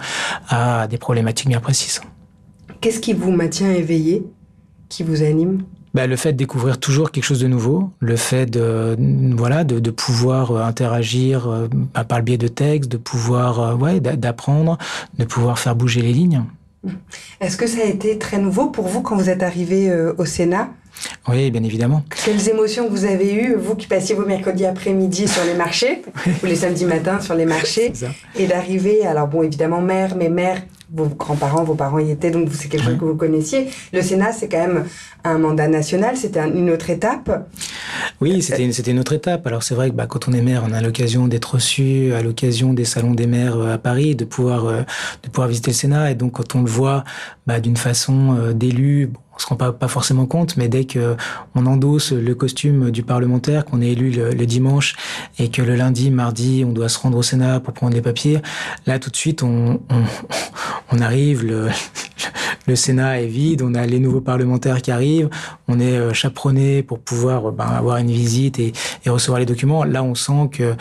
à 0.50 0.88
des 0.88 0.98
problématiques 0.98 1.48
bien 1.48 1.60
précises. 1.60 2.01
Qu'est-ce 2.82 3.00
qui 3.00 3.13
vous 3.13 3.32
maintient 3.32 3.72
éveillé 3.72 4.25
Qui 4.89 5.04
vous 5.04 5.22
anime? 5.22 5.63
Bah, 5.96 6.08
le 6.08 6.18
fait 6.18 6.34
de 6.34 6.38
découvrir 6.38 6.78
toujours 6.78 7.10
quelque 7.12 7.24
chose 7.24 7.40
de 7.40 7.48
nouveau, 7.48 7.90
le 8.02 8.18
fait 8.18 8.46
de 8.46 8.98
voilà 9.38 9.64
de, 9.64 9.80
de 9.80 9.92
pouvoir 9.92 10.52
euh, 10.52 10.62
interagir 10.62 11.48
bah, 11.94 12.04
par 12.04 12.18
le 12.18 12.25
biais 12.25 12.38
de 12.38 12.50
textes, 12.50 12.92
de 12.92 12.98
pouvoir 12.98 13.60
euh, 13.62 13.75
ouais 13.75 14.02
d'a- 14.02 14.18
d'apprendre, 14.18 14.78
de 15.18 15.24
pouvoir 15.24 15.58
faire 15.58 15.74
bouger 15.74 16.02
les 16.02 16.12
lignes. 16.12 16.44
Est-ce 17.40 17.56
que 17.56 17.66
ça 17.66 17.80
a 17.82 17.86
été 17.86 18.18
très 18.20 18.40
nouveau 18.40 18.68
pour 18.70 18.88
vous 18.88 19.02
quand 19.02 19.16
vous 19.16 19.30
êtes 19.30 19.42
arrivé 19.42 19.90
au 20.18 20.25
Sénat? 20.25 20.68
Oui, 21.30 21.50
bien 21.50 21.64
évidemment. 21.64 22.04
Quelles 22.25 22.48
émotions 22.50 22.90
vous 22.90 23.06
avez 23.06 23.34
eues, 23.34 23.56
vous 23.56 23.75
qui 23.75 23.88
passiez 23.88 24.16
vos 24.16 24.25
mercredis 24.25 24.66
après-midi 24.66 25.28
sur 25.28 25.44
les 25.46 25.56
marchés, 25.56 26.04
ou 26.44 26.46
les 26.46 26.56
samedis 26.56 26.86
matins 26.86 27.20
sur 27.22 27.36
les 27.36 27.46
marchés, 27.46 27.92
et 28.38 28.48
d'arriver, 28.48 29.06
alors 29.06 29.28
bon, 29.28 29.42
évidemment, 29.44 29.82
mère, 29.82 30.16
mais 30.16 30.30
mère, 30.30 30.62
vos 30.94 31.06
grands-parents, 31.08 31.63
vos 31.63 31.75
parents 31.75 32.00
y 32.00 32.12
étaient, 32.12 32.32
donc 32.32 32.50
c'est 32.54 32.68
quelque 32.68 32.84
chose 32.84 32.94
Ouais. 32.94 33.00
que 33.00 33.06
vous 33.06 33.15
connaissiez. 33.15 33.68
Le 33.94 34.01
Sénat, 34.01 34.32
c'est 34.34 34.48
quand 34.48 34.60
même 34.65 34.86
un 35.24 35.38
mandat 35.39 35.68
national, 35.68 36.15
c'était 36.18 36.39
un- 36.39 36.54
une 36.54 36.70
autre 36.70 36.89
étape. 36.89 37.50
Oui, 38.22 38.42
c'était 38.42 38.63
une, 38.63 38.72
une 38.88 39.00
autre 39.00 39.13
étape. 39.13 39.46
Alors 39.48 39.63
c'est 39.63 39.75
vrai 39.75 39.89
que 39.89 39.96
bah, 39.96 40.06
quand 40.08 40.27
on 40.27 40.34
est 40.34 40.42
maire, 40.42 40.63
on 40.68 40.72
a 40.74 40.82
l'occasion 40.82 41.27
d'être 41.27 41.56
reçu 41.56 42.13
à 42.13 42.22
l'occasion 42.22 42.74
des 42.74 42.86
salons 42.86 43.13
des 43.13 43.27
maires 43.27 43.58
euh, 43.58 43.74
à 43.74 43.77
Paris, 43.77 44.15
de 44.15 44.25
pouvoir 44.25 44.65
euh, 44.65 44.82
de 45.24 45.30
pouvoir 45.30 45.48
visiter 45.48 45.72
le 45.72 45.75
Sénat. 45.75 46.12
Et 46.12 46.15
donc 46.15 46.34
quand 46.34 46.56
on 46.56 46.62
le 46.62 46.70
voit 46.70 47.04
bah, 47.48 47.60
d'une 47.60 47.77
façon 47.77 48.36
euh, 48.39 48.54
d'élu, 48.54 49.08
bon, 49.08 49.20
on 49.36 49.39
se 49.39 49.48
rend 49.48 49.56
pas, 49.58 49.74
pas 49.74 49.89
forcément 49.89 50.25
compte, 50.27 50.56
mais 50.56 50.70
dès 50.70 50.86
que 50.86 51.18
on 51.56 51.65
endosse 51.65 52.13
le 52.13 52.36
costume 52.36 52.89
du 52.92 53.04
parlementaire, 53.04 53.65
qu'on 53.65 53.82
est 53.82 53.89
élu 53.92 54.10
le, 54.12 54.30
le 54.30 54.46
dimanche 54.46 54.96
et 55.39 55.50
que 55.50 55.62
le 55.62 55.75
lundi, 55.75 56.10
mardi, 56.10 56.63
on 56.65 56.72
doit 56.72 56.88
se 56.88 56.98
rendre 57.00 57.18
au 57.18 57.24
Sénat 57.24 57.60
pour 57.60 57.74
prendre 57.74 57.94
les 57.94 58.01
papiers, 58.01 58.39
là 58.86 58.98
tout 58.98 59.10
de 59.10 59.15
suite 59.18 59.44
on 59.44 59.82
on, 59.89 60.04
on 60.91 61.00
arrive, 61.00 61.46
le, 61.46 61.70
le 62.67 62.75
Sénat 62.75 63.22
est 63.22 63.27
vide, 63.27 63.62
on 63.62 63.74
a 63.75 63.86
les 63.86 64.00
nouveaux 64.00 64.22
parlementaires 64.22 64.82
qui 64.82 64.91
arrivent, 64.91 65.29
on 65.67 65.79
est 65.79 65.98
euh, 65.98 66.13
chaperonné 66.13 66.84
pour 66.84 67.00
pouvoir 67.00 67.50
euh, 67.50 67.51
ben, 67.51 67.65
avoir 67.65 67.98
une 67.98 68.12
visite 68.12 68.60
et, 68.60 68.74
et 69.05 69.10
recevoir 69.10 69.39
les 69.39 69.46
documents. 69.46 69.84
Là, 69.84 70.03
on 70.03 70.15
sent 70.15 70.50
que 70.51 70.75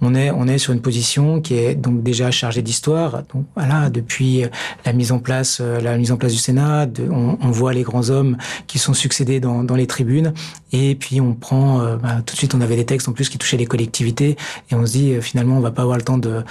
on 0.00 0.14
est 0.14 0.30
on 0.30 0.46
est 0.46 0.58
sur 0.58 0.72
une 0.72 0.80
position 0.80 1.40
qui 1.40 1.54
est 1.54 1.74
donc 1.74 2.02
déjà 2.02 2.30
chargée 2.30 2.62
d'histoire. 2.62 3.22
Donc 3.32 3.44
voilà, 3.54 3.90
depuis 3.90 4.44
euh, 4.44 4.48
la 4.84 4.92
mise 4.92 5.12
en 5.12 5.18
place 5.18 5.60
la 5.60 5.96
mise 5.96 6.12
en 6.12 6.16
place 6.16 6.32
du 6.32 6.38
Sénat, 6.38 6.86
on, 7.10 7.38
on 7.40 7.50
voit 7.50 7.72
les 7.72 7.82
grands 7.82 8.10
hommes 8.10 8.36
qui 8.66 8.78
sont 8.78 8.94
succédés 8.94 9.40
dans, 9.40 9.64
dans 9.64 9.76
les 9.76 9.86
tribunes 9.86 10.32
et 10.72 10.94
puis 10.94 11.20
on 11.20 11.34
prend 11.34 11.78
ben, 11.96 12.22
tout 12.24 12.34
de 12.34 12.38
suite 12.38 12.54
on 12.54 12.60
avait 12.60 12.76
des 12.76 12.86
textes 12.86 13.08
en 13.08 13.12
plus 13.12 13.28
qui 13.28 13.38
touchaient 13.38 13.56
les 13.56 13.66
collectivités 13.66 14.36
et 14.70 14.74
on 14.74 14.86
se 14.86 14.92
dit 14.92 15.14
finalement 15.20 15.56
on 15.56 15.60
va 15.60 15.70
pas 15.70 15.82
avoir 15.82 15.96
le 15.96 16.04
temps 16.04 16.18
de 16.18 16.44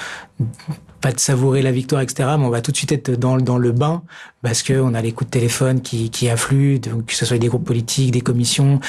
pas 1.01 1.12
de 1.12 1.20
savourer 1.20 1.62
la 1.62 1.72
victoire, 1.72 2.01
etc. 2.01 2.29
Mais 2.38 2.46
on 2.46 2.50
va 2.50 2.62
tout 2.62 2.72
de 2.72 2.77
suite 2.77 2.91
être 2.91 3.12
dans, 3.12 3.38
dans 3.38 3.58
le 3.58 3.72
bain 3.72 4.01
parce 4.41 4.63
que 4.63 4.74
on 4.79 4.94
a 4.94 5.01
les 5.01 5.12
coups 5.12 5.29
de 5.29 5.32
téléphone 5.32 5.82
qui, 5.82 6.10
qui 6.10 6.29
affluent, 6.29 6.79
donc 6.79 7.06
que 7.08 7.13
ce 7.15 7.25
soit 7.25 7.38
des 7.38 7.48
groupes 7.48 7.65
politiques, 7.65 8.12
des 8.12 8.22
commissions. 8.22 8.79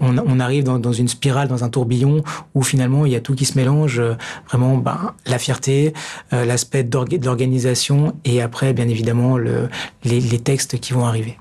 On, 0.00 0.18
on 0.18 0.40
arrive 0.40 0.64
dans, 0.64 0.78
dans 0.78 0.92
une 0.92 1.08
spirale, 1.08 1.48
dans 1.48 1.64
un 1.64 1.68
tourbillon 1.68 2.22
où 2.54 2.62
finalement 2.62 3.06
il 3.06 3.12
y 3.12 3.16
a 3.16 3.20
tout 3.20 3.34
qui 3.34 3.44
se 3.44 3.56
mélange. 3.58 4.02
Vraiment, 4.48 4.76
ben, 4.78 5.14
la 5.26 5.38
fierté, 5.38 5.92
euh, 6.32 6.44
l'aspect 6.44 6.84
d'orga- 6.84 7.18
d'organisation 7.18 8.14
et 8.24 8.40
après, 8.42 8.72
bien 8.72 8.88
évidemment, 8.88 9.36
le, 9.38 9.68
les, 10.04 10.20
les 10.20 10.38
textes 10.38 10.78
qui 10.80 10.92
vont 10.92 11.04
arriver. 11.06 11.36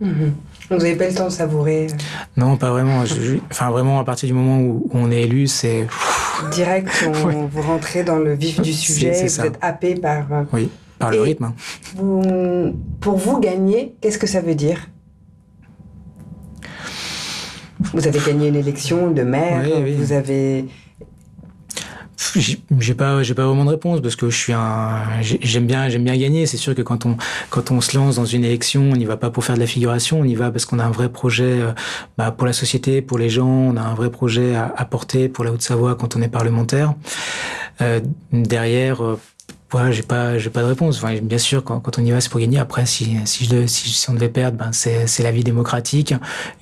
Mhm. 0.00 0.32
Donc 0.72 0.80
vous 0.80 0.86
n'avez 0.86 0.96
pas 0.98 1.08
le 1.08 1.14
temps 1.14 1.26
de 1.26 1.30
savourer. 1.30 1.88
euh, 1.90 1.96
Non, 2.38 2.56
pas 2.56 2.70
vraiment. 2.70 3.04
Je- 3.04 3.20
je- 3.20 3.36
enfin, 3.50 3.70
vraiment, 3.70 4.00
à 4.00 4.04
partir 4.04 4.26
du 4.26 4.32
moment 4.32 4.58
où, 4.58 4.86
où 4.86 4.90
on 4.94 5.10
est 5.10 5.22
élu, 5.22 5.46
c'est 5.46 5.86
Direct, 6.50 6.88
on, 7.06 7.26
Ouais. 7.26 7.34
vous 7.52 7.60
rentrez 7.62 8.04
dans 8.04 8.16
le 8.18 8.32
vif 8.34 8.60
du 8.62 8.72
sujet, 8.72 9.12
vous 9.26 9.40
êtes 9.42 9.58
happé 9.60 9.94
par... 9.96 10.32
euh, 10.32 10.42
oui, 10.54 10.70
par 10.98 11.10
le 11.10 11.18
Et- 11.18 11.20
rythme. 11.20 11.44
hein. 11.44 11.54
vous- 11.94 12.74
pour 13.00 13.16
vous, 13.18 13.38
gagner, 13.38 13.94
qu'est-ce 14.00 14.16
que 14.18 14.26
ça 14.26 14.40
veut 14.40 14.54
dire? 14.54 14.88
Vous 17.92 18.06
avez 18.06 18.18
gagné 18.20 18.48
une 18.48 18.56
élection 18.56 19.10
de 19.10 19.22
maire, 19.22 19.62
Oui, 19.64 19.72
oui. 19.84 19.94
vous 19.98 20.12
avez... 20.12 20.64
J'ai 22.34 22.94
pas, 22.94 23.22
j'ai 23.22 23.34
pas 23.34 23.46
vraiment 23.46 23.64
de 23.64 23.70
réponse 23.70 24.00
parce 24.00 24.16
que 24.16 24.30
je 24.30 24.36
suis 24.36 24.52
un, 24.52 25.20
j'ai- 25.20 25.38
j'aime 25.42 25.66
bien, 25.66 25.88
j'aime 25.88 26.04
bien 26.04 26.16
gagner. 26.16 26.46
C'est 26.46 26.56
sûr 26.56 26.74
que 26.74 26.82
quand 26.82 27.04
on, 27.06 27.16
quand 27.50 27.70
on 27.70 27.80
se 27.80 27.96
lance 27.96 28.16
dans 28.16 28.24
une 28.24 28.44
élection, 28.44 28.82
on 28.90 28.96
n'y 28.96 29.04
va 29.04 29.16
pas 29.16 29.30
pour 29.30 29.44
faire 29.44 29.56
de 29.56 29.60
la 29.60 29.66
figuration, 29.66 30.20
on 30.20 30.24
y 30.24 30.34
va 30.34 30.50
parce 30.50 30.64
qu'on 30.64 30.78
a 30.78 30.84
un 30.84 30.90
vrai 30.90 31.08
projet 31.10 31.60
euh, 31.60 31.72
bah, 32.16 32.30
pour 32.30 32.46
la 32.46 32.52
société, 32.52 33.02
pour 33.02 33.18
les 33.18 33.28
gens. 33.28 33.46
On 33.48 33.76
a 33.76 33.82
un 33.82 33.94
vrai 33.94 34.10
projet 34.10 34.54
à, 34.54 34.72
à 34.76 34.84
porter 34.84 35.28
pour 35.28 35.44
la 35.44 35.52
Haute-Savoie 35.52 35.94
quand 35.96 36.16
on 36.16 36.22
est 36.22 36.28
parlementaire. 36.28 36.94
Euh, 37.80 38.00
derrière, 38.32 39.02
j'ai 39.90 40.02
pas, 40.02 40.38
j'ai 40.38 40.50
pas 40.50 40.60
de 40.62 40.66
réponse. 40.66 40.98
Enfin, 41.02 41.16
bien 41.22 41.38
sûr, 41.38 41.64
quand, 41.64 41.80
quand 41.80 41.98
on 41.98 42.04
y 42.04 42.10
va, 42.10 42.20
c'est 42.20 42.30
pour 42.30 42.40
gagner. 42.40 42.58
Après, 42.58 42.86
si, 42.86 43.16
si, 43.24 43.44
je, 43.44 43.66
si, 43.66 43.88
si 43.90 44.10
on 44.10 44.14
devait 44.14 44.28
perdre, 44.28 44.58
ben 44.58 44.70
c'est, 44.72 45.06
c'est 45.06 45.22
la 45.22 45.30
vie 45.32 45.44
démocratique. 45.44 46.14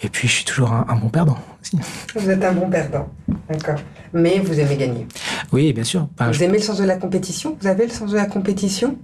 Et 0.02 0.09
puis, 0.09 0.29
je 0.29 0.33
suis 0.35 0.45
toujours 0.45 0.73
un, 0.73 0.87
un 0.88 0.97
bon 0.97 1.09
perdant. 1.09 1.38
aussi. 1.61 1.76
Vous 2.17 2.31
êtes 2.31 2.45
un 2.45 2.52
bon 2.52 2.69
perdant, 2.69 3.09
d'accord. 3.49 3.81
Mais 4.12 4.38
vous 4.40 4.59
aimez 4.59 4.76
gagner. 4.76 5.07
Oui, 5.52 5.73
bien 5.73 5.85
sûr. 5.85 6.09
Enfin, 6.19 6.31
vous 6.31 6.43
aimez 6.43 6.59
le 6.59 6.64
sens 6.64 6.79
de 6.79 6.85
la 6.85 6.97
compétition? 6.97 7.57
Vous 7.61 7.67
avez 7.67 7.87
le 7.87 7.93
sens 7.93 8.11
de 8.11 8.17
la 8.17 8.26
compétition? 8.26 8.97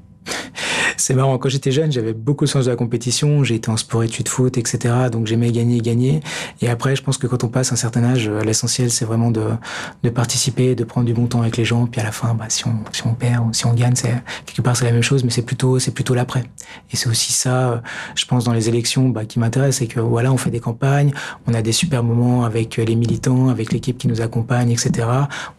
C'est 1.07 1.15
marrant. 1.15 1.39
Quand 1.39 1.49
j'étais 1.49 1.71
jeune, 1.71 1.93
j'avais 1.93 2.13
beaucoup 2.13 2.47
de 2.47 2.51
sens 2.51 2.65
de 2.65 2.71
la 2.71 2.75
compétition. 2.75 3.45
J'ai 3.45 3.55
été 3.55 3.71
en 3.71 3.77
sport, 3.77 4.03
études, 4.03 4.29
foot, 4.29 4.59
etc. 4.59 4.93
Donc 5.13 5.29
j'aimais 5.29 5.53
gagner, 5.53 5.79
gagner. 5.81 6.19
Et 6.61 6.69
après, 6.69 6.97
je 6.97 7.03
pense 7.05 7.17
que 7.17 7.29
quand 7.29 7.45
on 7.45 7.49
passe 7.49 7.71
un 7.71 7.77
certain 7.77 8.03
âge, 8.03 8.29
l'essentiel, 8.29 8.91
c'est 8.91 9.05
vraiment 9.05 9.31
de, 9.31 9.45
de 10.03 10.11
participer, 10.11 10.75
de 10.75 10.83
prendre 10.83 11.07
du 11.07 11.15
bon 11.15 11.29
temps 11.29 11.43
avec 11.43 11.59
les 11.59 11.65
gens. 11.65 11.87
Puis 11.87 12.01
à 12.01 12.05
la 12.05 12.11
fin, 12.11 12.35
bah, 12.35 12.47
si 12.49 12.67
on, 12.67 12.75
si 12.91 13.07
on 13.07 13.15
perd 13.15 13.47
ou 13.47 13.53
si 13.53 13.67
on 13.67 13.73
gagne, 13.73 13.95
c'est 13.95 14.21
quelque 14.47 14.63
part 14.63 14.77
c'est 14.77 14.85
la 14.85 14.91
même 14.91 15.05
chose, 15.05 15.23
mais 15.23 15.31
c'est 15.31 15.43
plutôt, 15.43 15.79
c'est 15.79 15.93
plutôt 15.93 16.13
l'après. 16.13 16.43
Et 16.91 16.97
c'est 16.97 17.09
aussi 17.09 17.33
ça, 17.33 17.85
je 18.17 18.25
pense, 18.27 18.43
dans 18.43 18.53
les 18.53 18.69
élections, 18.69 19.09
bah, 19.09 19.25
qui 19.25 19.39
m'intéresse, 19.39 19.77
c'est 19.77 19.87
que 19.87 20.01
voilà, 20.01 20.33
on 20.33 20.39
fait 20.39 20.51
des 20.51 20.59
campagnes, 20.59 21.13
on 21.47 21.55
a 21.55 21.63
des 21.63 21.71
super 21.71 22.03
moments 22.03 22.43
avec 22.45 22.79
les 22.79 22.97
militants, 22.97 23.49
avec 23.49 23.73
l'équipe 23.73 23.97
qui 23.97 24.09
nous 24.09 24.23
accompagne, 24.23 24.73
etc. 24.73 25.07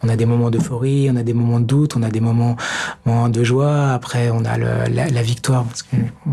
On 0.02 0.10
a 0.10 0.16
des 0.16 0.26
moments 0.26 0.50
d'euphorie, 0.50 1.08
on 1.10 1.16
a 1.16 1.22
des 1.22 1.32
moments 1.32 1.58
de 1.58 1.64
doute, 1.64 1.96
on 1.96 2.02
a 2.02 2.10
des 2.10 2.20
moments, 2.20 2.56
moments 3.06 3.30
de 3.30 3.42
joie. 3.42 3.92
Après, 3.92 4.28
on 4.28 4.44
a 4.44 4.58
le, 4.58 4.66
la, 4.92 5.08
la, 5.08 5.22
victoire 5.22 5.37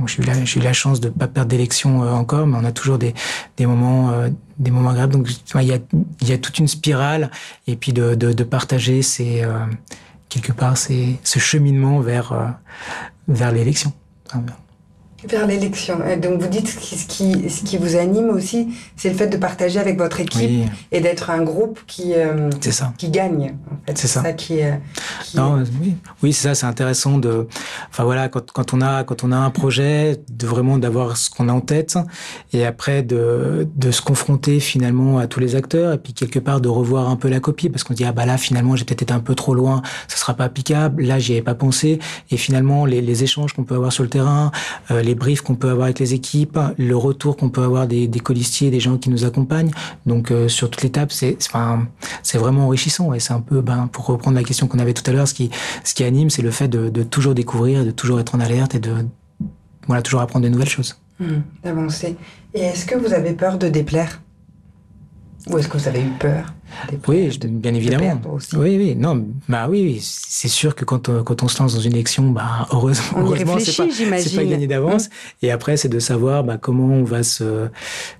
j'ai 0.07 0.24
eu, 0.57 0.62
la, 0.62 0.74
chance 0.74 1.00
de 1.00 1.09
pas 1.09 1.27
perdre 1.27 1.50
d'élection 1.50 2.03
euh, 2.03 2.12
encore, 2.12 2.47
mais 2.47 2.57
on 2.59 2.65
a 2.65 2.71
toujours 2.71 2.97
des, 2.97 3.13
moments 3.59 4.12
euh, 4.12 4.29
des 4.59 4.71
moments 4.71 4.89
agréables. 4.89 5.13
Donc 5.13 5.29
il 5.55 6.27
y 6.27 6.33
a, 6.33 6.38
toute 6.38 6.59
une 6.59 6.67
spirale 6.67 7.31
et 7.67 7.75
puis 7.75 7.93
de, 7.93 8.43
partager 8.43 9.01
ces 9.01 9.43
euh, 9.43 9.59
quelque 10.29 10.51
part 10.51 10.77
ce 10.77 11.39
cheminement 11.39 12.00
vers 12.00 12.55
vers 13.27 13.51
l'élection. 13.51 13.93
Vers 15.29 15.48
l'élection. 15.48 16.00
Donc 16.22 16.41
vous 16.41 16.48
dites 16.48 16.67
ce 16.67 17.05
qui, 17.05 17.50
ce 17.50 17.63
qui 17.63 17.77
vous 17.77 17.96
anime 17.96 18.29
aussi, 18.29 18.75
c'est 18.96 19.10
le 19.10 19.15
fait 19.15 19.27
de 19.27 19.38
partager 19.38 19.79
avec 19.79 19.98
votre 19.98 20.20
équipe 20.20 20.70
et 20.91 21.01
d'être 21.01 21.29
un 21.29 21.44
groupe 21.44 21.79
qui, 21.88 22.13
euh, 22.15 22.50
qui 22.98 23.10
gagne. 23.10 23.55
En 23.72 23.88
fait. 23.88 23.98
C'est 23.98 24.08
ça. 24.08 24.22
ça. 24.22 24.34
qui, 24.34 24.60
qui 25.24 25.38
non, 25.38 25.63
oui, 25.82 25.96
oui 26.24 26.34
c'est 26.34 26.50
ça. 26.50 26.55
C'est 26.55 26.65
intéressant 26.65 27.17
de. 27.17 27.48
Enfin 27.89 28.03
voilà, 28.03 28.29
quand, 28.29 28.51
quand, 28.51 28.74
on 28.74 28.82
a 28.82 29.03
quand 29.03 29.24
on 29.24 29.32
a 29.32 29.38
un 29.38 29.50
projet, 29.50 30.20
de 30.29 30.48
vraiment 30.48 30.77
d'avoir 30.77 31.17
ce 31.17 31.29
qu'on 31.29 31.50
a 31.50 31.53
en 31.53 31.62
tête 31.62 31.98
et 32.53 32.65
après 32.65 33.03
de, 33.03 33.67
de 33.75 33.91
se 33.91 34.01
confronter 34.01 34.60
finalement 34.60 35.20
à 35.20 35.27
tous 35.27 35.39
les 35.39 35.55
acteurs 35.55 35.94
et 35.94 35.98
puis 35.98 36.13
quelque 36.13 36.39
part 36.39 36.62
de 36.62 36.70
revoir 36.70 37.10
un 37.10 37.15
peu 37.15 37.29
la 37.29 37.39
copie 37.39 37.70
parce 37.70 37.84
qu'on 37.84 37.94
dit 37.94 38.05
ah 38.05 38.12
bah 38.12 38.25
là 38.25 38.38
finalement 38.38 38.75
j'ai 38.75 38.86
peut-être 38.86 39.03
été 39.03 39.13
un 39.13 39.20
peu 39.20 39.36
trop 39.36 39.53
loin, 39.53 39.82
ça 40.08 40.17
sera 40.17 40.34
pas 40.34 40.46
applicable. 40.46 41.03
Là 41.03 41.20
j'y 41.20 41.34
avais 41.34 41.41
pas 41.41 41.55
pensé 41.55 42.00
et 42.32 42.38
finalement 42.38 42.86
les, 42.86 43.01
les 43.01 43.24
échanges 43.24 43.53
qu'on 43.53 43.63
peut 43.63 43.75
avoir 43.75 43.91
sur 43.91 44.03
le 44.03 44.10
terrain, 44.10 44.51
euh, 44.91 45.01
les 45.01 45.14
briefs 45.15 45.41
qu'on 45.41 45.55
peut 45.55 45.69
avoir 45.69 45.86
avec 45.86 46.00
les 46.00 46.13
équipes, 46.13 46.60
le 46.77 46.95
retour 46.95 47.38
qu'on 47.38 47.50
peut 47.50 47.63
avoir 47.63 47.88
des, 47.88 48.10
colistiers, 48.24 48.69
des 48.69 48.79
gens 48.79 48.98
qui 48.98 49.10
nous 49.10 49.25
accompagnent. 49.25 49.72
Donc 50.05 50.31
euh, 50.31 50.48
sur 50.48 50.69
toute 50.69 50.84
l'étape, 50.84 51.12
c'est 51.12 51.38
vraiment 52.36 52.65
enrichissant 52.65 53.13
et 53.13 53.19
c'est 53.19 53.34
un 53.34 53.41
peu, 53.41 53.62
ben, 53.62 53.88
pour 53.88 54.05
reprendre 54.05 54.36
la 54.36 54.43
question 54.43 54.67
qu'on 54.67 54.79
avait 54.79 54.93
tout 54.93 55.10
à 55.10 55.13
l'heure, 55.13 55.27
ce 55.27 55.34
qui, 55.34 56.03
anime, 56.03 56.29
c'est 56.29 56.41
le 56.41 56.51
fait 56.51 56.67
de, 56.67 56.89
de, 56.89 57.03
toujours 57.03 57.34
découvrir, 57.34 57.86
de 57.86 57.91
toujours 57.91 58.19
être 58.19 58.36
en 58.36 58.39
alerte 58.39 58.75
et 58.75 58.79
de 58.79 58.93
voilà, 59.88 60.01
toujours 60.01 60.22
apprendre 60.22 60.45
de 60.45 60.50
nouvelles 60.50 60.69
choses. 60.69 61.00
Mmh, 61.19 61.25
d'avancer. 61.63 62.17
Et 62.53 62.62
est-ce 62.62 62.86
que 62.86 62.95
vous 62.95 63.13
avez 63.13 63.34
peur 63.34 63.57
de 63.57 63.69
déplaire? 63.69 64.22
Ou 65.50 65.57
est-ce 65.57 65.67
que 65.67 65.77
vous 65.77 65.88
avez 65.88 66.01
eu 66.01 66.10
peur? 66.19 66.53
Oui, 67.08 67.38
bien 67.44 67.74
évidemment. 67.74 68.22
Oui, 68.53 68.77
oui, 68.77 68.96
non, 68.96 69.25
bah 69.48 69.67
oui, 69.70 70.00
c'est 70.01 70.48
sûr 70.48 70.75
que 70.75 70.86
quand 70.86 71.10
on, 71.10 71.24
quand 71.24 71.44
on 71.44 71.48
se 71.48 71.62
lance 71.62 71.75
dans 71.75 71.82
une 71.82 71.94
élection, 71.94 72.32
bah 72.32 72.67
heureusement, 72.72 73.20
heureusement, 73.20 73.58
c'est 73.60 73.75
pas, 73.75 73.86
pas 73.86 74.46
gagné 74.46 74.67
d'avance. 74.67 75.08
Mmh. 75.08 75.46
Et 75.46 75.51
après, 75.51 75.77
c'est 75.77 75.89
de 75.89 76.00
savoir 76.00 76.44
bah, 76.44 76.58
comment 76.58 76.94
on 76.94 77.03
va 77.03 77.24
se, 77.24 77.67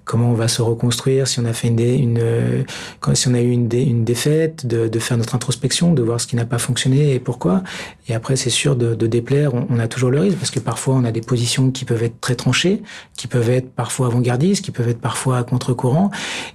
comment 0.04 0.30
on 0.32 0.34
va 0.34 0.48
se 0.48 0.62
reconstruire 0.62 1.28
si 1.28 1.40
on 1.40 1.46
a 1.46 1.54
fait 1.54 1.68
une, 1.68 1.80
une, 1.80 2.66
si 3.14 3.28
on 3.28 3.34
a 3.34 3.42
eu 3.42 3.50
une, 3.50 3.68
dé, 3.68 3.82
une 3.82 4.04
défaite, 4.04 4.66
de, 4.66 4.88
de, 4.88 5.00
faire 5.00 5.18
notre 5.18 5.36
introspection, 5.36 5.94
de 5.94 6.02
voir 6.02 6.20
ce 6.22 6.28
qui 6.28 6.36
n'a 6.36 6.46
pas 6.46 6.60
fonctionné 6.60 7.14
et 7.14 7.20
pourquoi. 7.20 7.64
Et 8.08 8.14
après, 8.14 8.36
c'est 8.36 8.50
sûr 8.50 8.76
de, 8.76 8.96
de 8.96 9.08
déplaire, 9.08 9.54
on, 9.54 9.68
on, 9.70 9.80
a 9.80 9.88
toujours 9.88 10.12
le 10.12 10.20
risque 10.20 10.38
parce 10.38 10.52
que 10.52 10.60
parfois 10.60 10.96
on 10.96 11.04
a 11.04 11.12
des 11.12 11.22
positions 11.22 11.72
qui 11.72 11.86
peuvent 11.86 12.04
être 12.04 12.20
très 12.22 12.36
tranchées, 12.36 12.82
qui 13.18 13.28
peuvent 13.28 13.50
être 13.50 13.72
parfois 13.72 14.08
avant-gardistes, 14.08 14.64
qui 14.64 14.72
peuvent 14.72 14.90
être 14.90 15.02
parfois 15.02 15.38
à 15.38 15.44
contre-courant, 15.44 16.12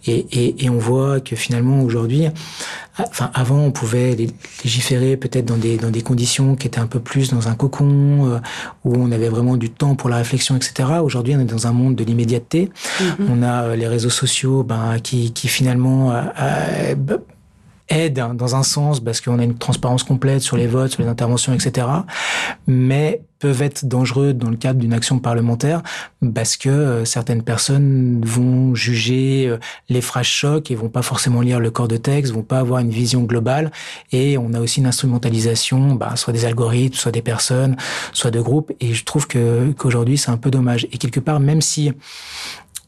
et, 0.07 0.27
et, 0.31 0.65
et 0.65 0.71
on 0.71 0.79
voit 0.79 1.21
que 1.21 1.37
finalement 1.37 1.83
aujourd'hui, 1.91 2.27
enfin 2.99 3.31
avant 3.35 3.59
on 3.59 3.73
pouvait 3.73 4.17
légiférer 4.65 5.17
peut-être 5.17 5.47
dans 5.47 5.57
des 5.57 5.77
dans 5.77 5.91
des 5.91 6.03
conditions 6.03 6.57
qui 6.57 6.67
étaient 6.67 6.79
un 6.79 6.87
peu 6.87 7.01
plus 7.01 7.31
dans 7.31 7.49
un 7.49 7.55
cocon 7.55 8.29
euh, 8.29 8.39
où 8.85 8.95
on 8.97 9.11
avait 9.13 9.29
vraiment 9.29 9.57
du 9.57 9.71
temps 9.71 9.95
pour 9.95 10.09
la 10.09 10.17
réflexion, 10.17 10.57
etc. 10.57 10.89
Aujourd'hui, 11.03 11.35
on 11.37 11.41
est 11.41 11.45
dans 11.45 11.67
un 11.67 11.73
monde 11.73 11.97
de 11.97 12.05
l'immédiateté. 12.05 12.71
Mm-hmm. 13.01 13.27
On 13.29 13.43
a 13.43 13.63
euh, 13.63 13.77
les 13.77 13.89
réseaux 13.89 14.11
sociaux, 14.11 14.63
ben 14.63 14.99
qui 15.03 15.33
qui 15.33 15.49
finalement 15.49 16.13
euh, 16.13 16.95
aide 17.89 18.25
dans 18.35 18.55
un 18.55 18.63
sens 18.63 19.01
parce 19.01 19.21
qu'on 19.21 19.39
a 19.39 19.45
une 19.45 19.59
transparence 19.59 20.05
complète 20.05 20.43
sur 20.43 20.57
les 20.57 20.69
votes, 20.69 20.93
sur 20.93 21.03
les 21.03 21.09
interventions, 21.09 21.53
etc. 21.53 21.87
Mais 22.67 23.23
peuvent 23.41 23.63
être 23.63 23.87
dangereux 23.87 24.33
dans 24.33 24.51
le 24.51 24.57
cadre 24.57 24.79
d'une 24.79 24.93
action 24.93 25.19
parlementaire 25.19 25.83
parce 26.35 26.57
que 26.57 26.69
euh, 26.69 27.05
certaines 27.05 27.43
personnes 27.43 28.21
vont 28.25 28.75
juger 28.75 29.49
euh, 29.49 29.59
les 29.89 30.03
phrases 30.03 30.27
chocs 30.27 30.71
et 30.71 30.75
vont 30.75 30.91
pas 30.91 31.03
forcément 31.03 31.41
lire 31.41 31.59
le 31.59 31.71
corps 31.71 31.89
de 31.89 31.97
texte, 31.97 32.33
vont 32.33 32.43
pas 32.43 32.59
avoir 32.59 32.81
une 32.81 32.91
vision 32.91 33.23
globale. 33.23 33.73
Et 34.13 34.39
on 34.39 34.53
a 34.53 34.61
aussi 34.61 34.81
une 34.81 34.87
instrumentalisation, 34.87 35.95
bah, 35.95 36.15
soit 36.17 36.33
des 36.33 36.45
algorithmes, 36.45 36.95
soit 36.95 37.13
des 37.13 37.23
personnes, 37.23 37.77
soit 38.13 38.31
de 38.31 38.41
groupes. 38.41 38.73
Et 38.81 38.93
je 38.95 39.05
trouve 39.05 39.27
que 39.27 39.73
qu'aujourd'hui 39.73 40.19
c'est 40.19 40.31
un 40.31 40.37
peu 40.37 40.51
dommage. 40.51 40.87
Et 40.93 40.99
quelque 40.99 41.21
part, 41.21 41.41
même 41.41 41.63
si 41.63 41.93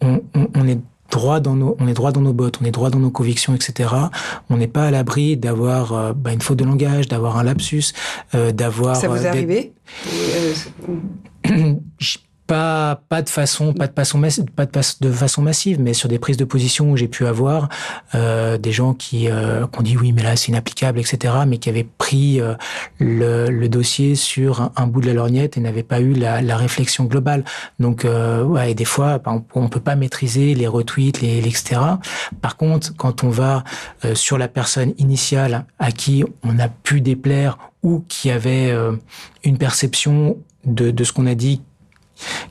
on, 0.03 0.21
on, 0.35 0.49
on 0.55 0.69
est 0.69 0.79
droit 1.13 1.39
dans 1.39 1.55
nos, 1.55 1.77
on 1.79 1.87
est 1.87 1.95
droit 1.95 2.11
dans 2.11 2.21
nos 2.21 2.33
bottes, 2.33 2.59
on 2.61 2.65
est 2.65 2.73
droit 2.73 2.91
dans 2.91 2.99
nos 2.99 3.11
convictions, 3.11 3.55
etc. 3.55 3.91
On 4.51 4.57
n'est 4.57 4.67
pas 4.67 4.87
à 4.87 4.91
l'abri 4.91 5.37
d'avoir 5.37 5.93
euh, 5.93 6.13
bah, 6.13 6.33
une 6.33 6.41
faute 6.41 6.59
de 6.59 6.65
langage, 6.65 7.07
d'avoir 7.07 7.37
un 7.39 7.45
lapsus, 7.45 7.93
euh, 8.35 8.51
d'avoir. 8.51 8.97
Ça 8.97 9.07
vous 9.07 9.25
est 9.25 9.27
arrivé 9.27 9.73
pas 12.47 13.01
pas 13.09 13.23
de 13.23 13.29
façon 13.29 13.73
pas 13.73 13.87
de 13.87 13.93
façon 13.93 14.21
pas 14.57 14.67
de, 14.67 15.13
façon 15.13 15.43
massive 15.43 15.81
mais 15.81 15.95
sur 15.95 16.09
des 16.09 16.19
prises 16.19 16.37
de 16.37 16.45
position 16.45 16.91
où 16.91 16.97
j'ai 16.97 17.09
pu 17.09 17.27
avoir 17.27 17.69
euh, 18.15 18.59
des 18.59 18.73
gens 18.73 18.95
qui 18.95 19.29
euh, 19.29 19.67
ont 19.79 19.83
dit 19.83 19.97
oui 19.97 20.13
mais 20.13 20.23
là 20.23 20.37
c'est 20.37 20.49
inapplicable 20.49 20.99
etc 20.99 21.35
mais 21.47 21.59
qui 21.59 21.69
avaient 21.69 21.87
pris 21.99 22.41
euh, 22.41 22.55
le, 22.99 23.49
le, 23.49 23.69
dossier 23.69 24.15
sur 24.15 24.61
un, 24.61 24.73
un, 24.77 24.87
bout 24.87 25.01
de 25.01 25.07
la 25.07 25.15
lorgnette 25.15 25.57
et 25.57 25.61
n'avaient 25.61 25.83
pas 25.83 26.01
eu 26.01 26.13
la, 26.13 26.43
la 26.43 26.57
réflexion 26.57 27.05
globale. 27.05 27.45
Donc 27.79 28.05
euh, 28.05 28.45
ouais 28.45 28.73
et 28.73 28.75
des 28.75 28.85
fois 28.85 29.19
ben, 29.19 29.45
on, 29.55 29.63
on 29.65 29.69
peut 29.69 29.81
pas 29.81 29.97
maîtriser 29.97 30.55
les 30.55 30.67
retweets 30.67 31.21
les, 31.21 31.41
les 31.41 31.49
etc 31.49 31.81
par 32.41 32.57
contre 32.57 32.95
quand 32.97 33.25
on 33.25 33.31
va 33.31 33.65
euh, 34.05 34.15
sur 34.15 34.39
la 34.39 34.49
personne 34.49 34.93
initiale 34.99 35.65
à 35.79 35.93
qui 35.93 36.25
on 36.43 36.59
a 36.59 36.69
pu 36.69 37.01
déplaire 37.01 37.59
ou 37.83 38.05
qui 38.09 38.31
avait 38.31 38.71
euh, 38.71 38.93
une 39.45 39.59
perception 39.59 40.39
de, 40.65 40.91
de 40.91 41.05
ce 41.05 41.13
qu'on 41.13 41.27
a 41.27 41.35
dit 41.35 41.63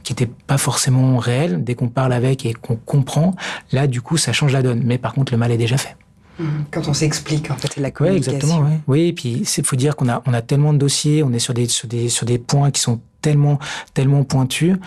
qui 0.04 0.14
n'était 0.14 0.30
pas 0.48 0.58
forcément 0.58 1.18
réel, 1.18 1.64
dès 1.64 1.76
qu'on 1.76 1.90
parle 1.90 2.14
avec 2.14 2.46
et 2.46 2.54
qu'on 2.54 2.76
comprend, 2.76 3.36
là, 3.72 3.88
du 3.88 4.02
coup, 4.02 4.18
ça 4.18 4.34
change 4.34 4.54
la 4.54 4.62
donne. 4.62 4.82
Mais 4.84 4.98
par 4.98 5.14
contre, 5.14 5.32
le 5.32 5.38
mal 5.38 5.52
est 5.52 5.58
déjà 5.58 5.78
fait. 5.78 5.96
Mmh. 6.40 6.46
Quand 6.72 6.88
on 6.88 6.94
s'explique, 6.94 7.52
en 7.52 7.56
fait, 7.56 7.78
la 7.78 7.92
communication. 7.92 8.32
Oui, 8.32 8.38
exactement. 8.38 8.68
Ouais. 8.68 8.80
Oui, 8.88 9.02
et 9.08 9.14
puis 9.14 9.44
il 9.58 9.66
faut 9.66 9.76
dire 9.76 9.96
qu'on 9.96 10.10
a, 10.10 10.22
on 10.26 10.34
a 10.34 10.42
tellement 10.42 10.74
de 10.74 10.78
dossiers, 10.78 11.24
on 11.24 11.32
est 11.34 11.40
sur 11.40 11.54
des, 11.54 11.68
sur 11.68 11.88
des, 11.88 12.10
sur 12.10 12.26
des 12.26 12.38
points 12.38 12.72
qui 12.72 12.82
sont 12.82 13.00
tellement, 13.22 13.60
tellement 13.94 14.24
pointus 14.24 14.78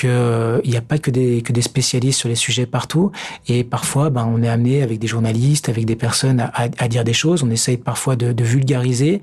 qu'il 0.00 0.70
n'y 0.70 0.76
a 0.76 0.80
pas 0.80 0.98
que 0.98 1.10
des, 1.10 1.42
que 1.42 1.52
des 1.52 1.60
spécialistes 1.60 2.18
sur 2.18 2.28
les 2.28 2.34
sujets 2.34 2.64
partout. 2.64 3.12
Et 3.48 3.64
parfois, 3.64 4.08
ben, 4.08 4.26
on 4.32 4.42
est 4.42 4.48
amené 4.48 4.82
avec 4.82 4.98
des 4.98 5.06
journalistes, 5.06 5.68
avec 5.68 5.84
des 5.84 5.96
personnes 5.96 6.40
à, 6.40 6.68
à 6.78 6.88
dire 6.88 7.04
des 7.04 7.12
choses. 7.12 7.42
On 7.42 7.50
essaye 7.50 7.76
parfois 7.76 8.16
de, 8.16 8.32
de, 8.32 8.44
vulgariser. 8.44 9.20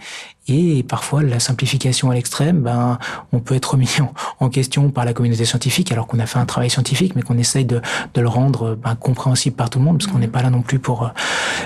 Et 0.48 0.84
parfois, 0.84 1.24
la 1.24 1.40
simplification 1.40 2.12
à 2.12 2.14
l'extrême, 2.14 2.62
ben, 2.62 3.00
on 3.32 3.40
peut 3.40 3.56
être 3.56 3.76
mis 3.76 3.90
en, 4.02 4.14
en, 4.46 4.50
question 4.50 4.92
par 4.92 5.04
la 5.04 5.14
communauté 5.14 5.46
scientifique, 5.46 5.92
alors 5.92 6.06
qu'on 6.06 6.20
a 6.20 6.28
fait 6.28 6.40
un 6.40 6.46
travail 6.46 6.70
scientifique, 6.70 7.16
mais 7.16 7.24
qu'on 7.24 7.40
essaye 7.40 7.66
de, 7.66 7.82
de, 8.14 8.22
le 8.22 8.28
rendre 8.28 8.76
ben, 8.76 8.96
compréhensible 8.96 9.56
par 9.56 9.72
tout 9.72 9.80
le 9.80 9.86
monde, 9.86 9.98
parce 9.98 10.12
qu'on 10.12 10.20
n'est 10.20 10.28
pas 10.28 10.44
là 10.44 10.52
non 10.52 10.62
plus 10.62 10.80
pour... 10.80 11.06
Euh, 11.06 11.10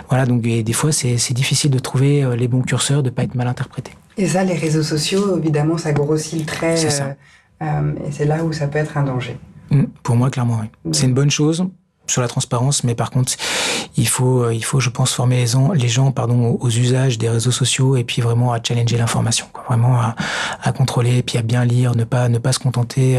voilà, 0.08 0.26
donc 0.26 0.46
et 0.46 0.64
des 0.64 0.74
fois, 0.74 0.92
c'est 0.94 1.34
difficile 1.34 1.72
de 1.72 1.80
trouver 1.80 2.24
euh, 2.24 2.36
les 2.36 2.48
bons 2.48 2.62
curseurs, 2.62 3.04
de 3.04 3.10
pas 3.10 3.24
être 3.24 3.36
mal 3.36 3.48
interprété. 3.48 3.92
Et 4.17 4.28
ça, 4.28 4.43
les 4.43 4.56
réseaux 4.56 4.84
sociaux, 4.84 5.38
évidemment, 5.38 5.78
ça 5.78 5.93
grossit 5.93 6.39
le 6.39 6.45
trait. 6.45 6.78
C'est 6.78 6.89
ça. 6.89 7.15
Euh, 7.62 7.93
et 8.08 8.12
c'est 8.12 8.26
là 8.26 8.43
où 8.43 8.52
ça 8.52 8.67
peut 8.67 8.80
être 8.80 8.97
un 8.97 9.04
danger. 9.04 9.38
Mmh, 9.69 9.84
pour 10.04 10.15
moi, 10.15 10.30
clairement, 10.30 10.60
oui. 10.62 10.67
Mmh. 10.86 10.93
C'est 10.93 11.06
une 11.06 11.13
bonne 11.13 11.32
chose 11.32 11.65
sur 12.08 12.22
la 12.22 12.28
transparence, 12.28 12.84
mais 12.84 12.96
par 12.96 13.10
contre, 13.10 13.34
il 13.96 14.08
faut, 14.08 14.50
il 14.50 14.64
faut, 14.64 14.80
je 14.80 14.90
pense, 14.90 15.14
former 15.14 15.38
les 15.38 15.48
gens, 15.48 15.72
les 15.72 15.88
gens 15.88 16.12
pardon, 16.12 16.58
aux 16.60 16.70
usages 16.70 17.18
des 17.18 17.30
réseaux 17.30 17.52
sociaux 17.52 17.96
et 17.96 18.04
puis 18.04 18.22
vraiment 18.22 18.52
à 18.52 18.60
challenger 18.62 18.98
l'information, 18.98 19.48
vraiment 19.68 19.96
à, 19.96 20.16
à, 20.62 20.72
contrôler, 20.72 21.18
et 21.18 21.24
puis 21.24 21.38
à 21.38 21.42
bien 21.42 21.64
lire, 21.64 21.96
ne 21.96 22.04
pas, 22.04 22.28
ne 22.28 22.38
pas 22.38 22.52
se 22.52 22.60
contenter 22.60 23.18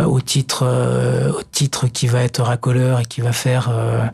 euh, 0.00 0.04
au 0.04 0.20
titre, 0.20 0.64
euh, 0.66 1.30
au 1.32 1.42
titre 1.42 1.86
qui 1.86 2.08
va 2.08 2.22
être 2.22 2.42
racoleur 2.42 3.00
et 3.00 3.04
qui 3.04 3.20
va 3.20 3.32
faire, 3.32 3.68
euh, 3.70 4.04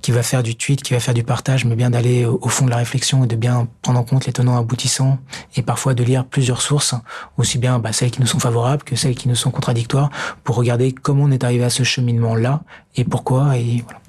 qui 0.00 0.10
va 0.10 0.22
faire 0.22 0.42
du 0.42 0.56
tweet, 0.56 0.82
qui 0.82 0.94
va 0.94 1.00
faire 1.00 1.12
du 1.12 1.24
partage, 1.24 1.66
mais 1.66 1.76
bien 1.76 1.90
d'aller 1.90 2.24
au, 2.24 2.48
fond 2.48 2.64
de 2.64 2.70
la 2.70 2.78
réflexion 2.78 3.24
et 3.24 3.26
de 3.26 3.36
bien 3.36 3.68
prendre 3.82 3.98
en 3.98 4.02
compte 4.02 4.24
les 4.24 4.32
tenants 4.32 4.56
aboutissants 4.56 5.18
et 5.54 5.62
parfois 5.62 5.92
de 5.92 6.02
lire 6.02 6.24
plusieurs 6.24 6.62
sources, 6.62 6.94
aussi 7.36 7.58
bien 7.58 7.78
bah, 7.78 7.92
celles 7.92 8.10
qui 8.10 8.20
nous 8.20 8.26
sont 8.26 8.38
favorables 8.38 8.82
que 8.82 8.96
celles 8.96 9.14
qui 9.14 9.28
nous 9.28 9.34
sont 9.34 9.50
contradictoires, 9.50 10.08
pour 10.42 10.56
regarder 10.56 10.92
comment 10.92 11.24
on 11.24 11.30
est 11.30 11.44
arrivé 11.44 11.64
à 11.64 11.70
ce 11.70 11.82
cheminement-là 11.82 12.62
et 12.96 13.04
pourquoi 13.04 13.56
et 13.56 13.82
voilà. 13.84 14.00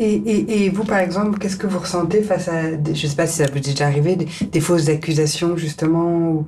Et, 0.00 0.14
et, 0.14 0.64
et, 0.64 0.70
vous, 0.70 0.84
par 0.84 0.98
exemple, 0.98 1.40
qu'est-ce 1.40 1.56
que 1.56 1.66
vous 1.66 1.80
ressentez 1.80 2.22
face 2.22 2.46
à, 2.46 2.70
des, 2.70 2.94
je 2.94 3.04
ne 3.04 3.10
sais 3.10 3.16
pas 3.16 3.26
si 3.26 3.38
ça 3.38 3.46
vous 3.50 3.58
est 3.58 3.60
déjà 3.60 3.86
arrivé, 3.86 4.14
des, 4.14 4.28
des 4.46 4.60
fausses 4.60 4.88
accusations, 4.88 5.56
justement, 5.56 6.30
ou 6.30 6.46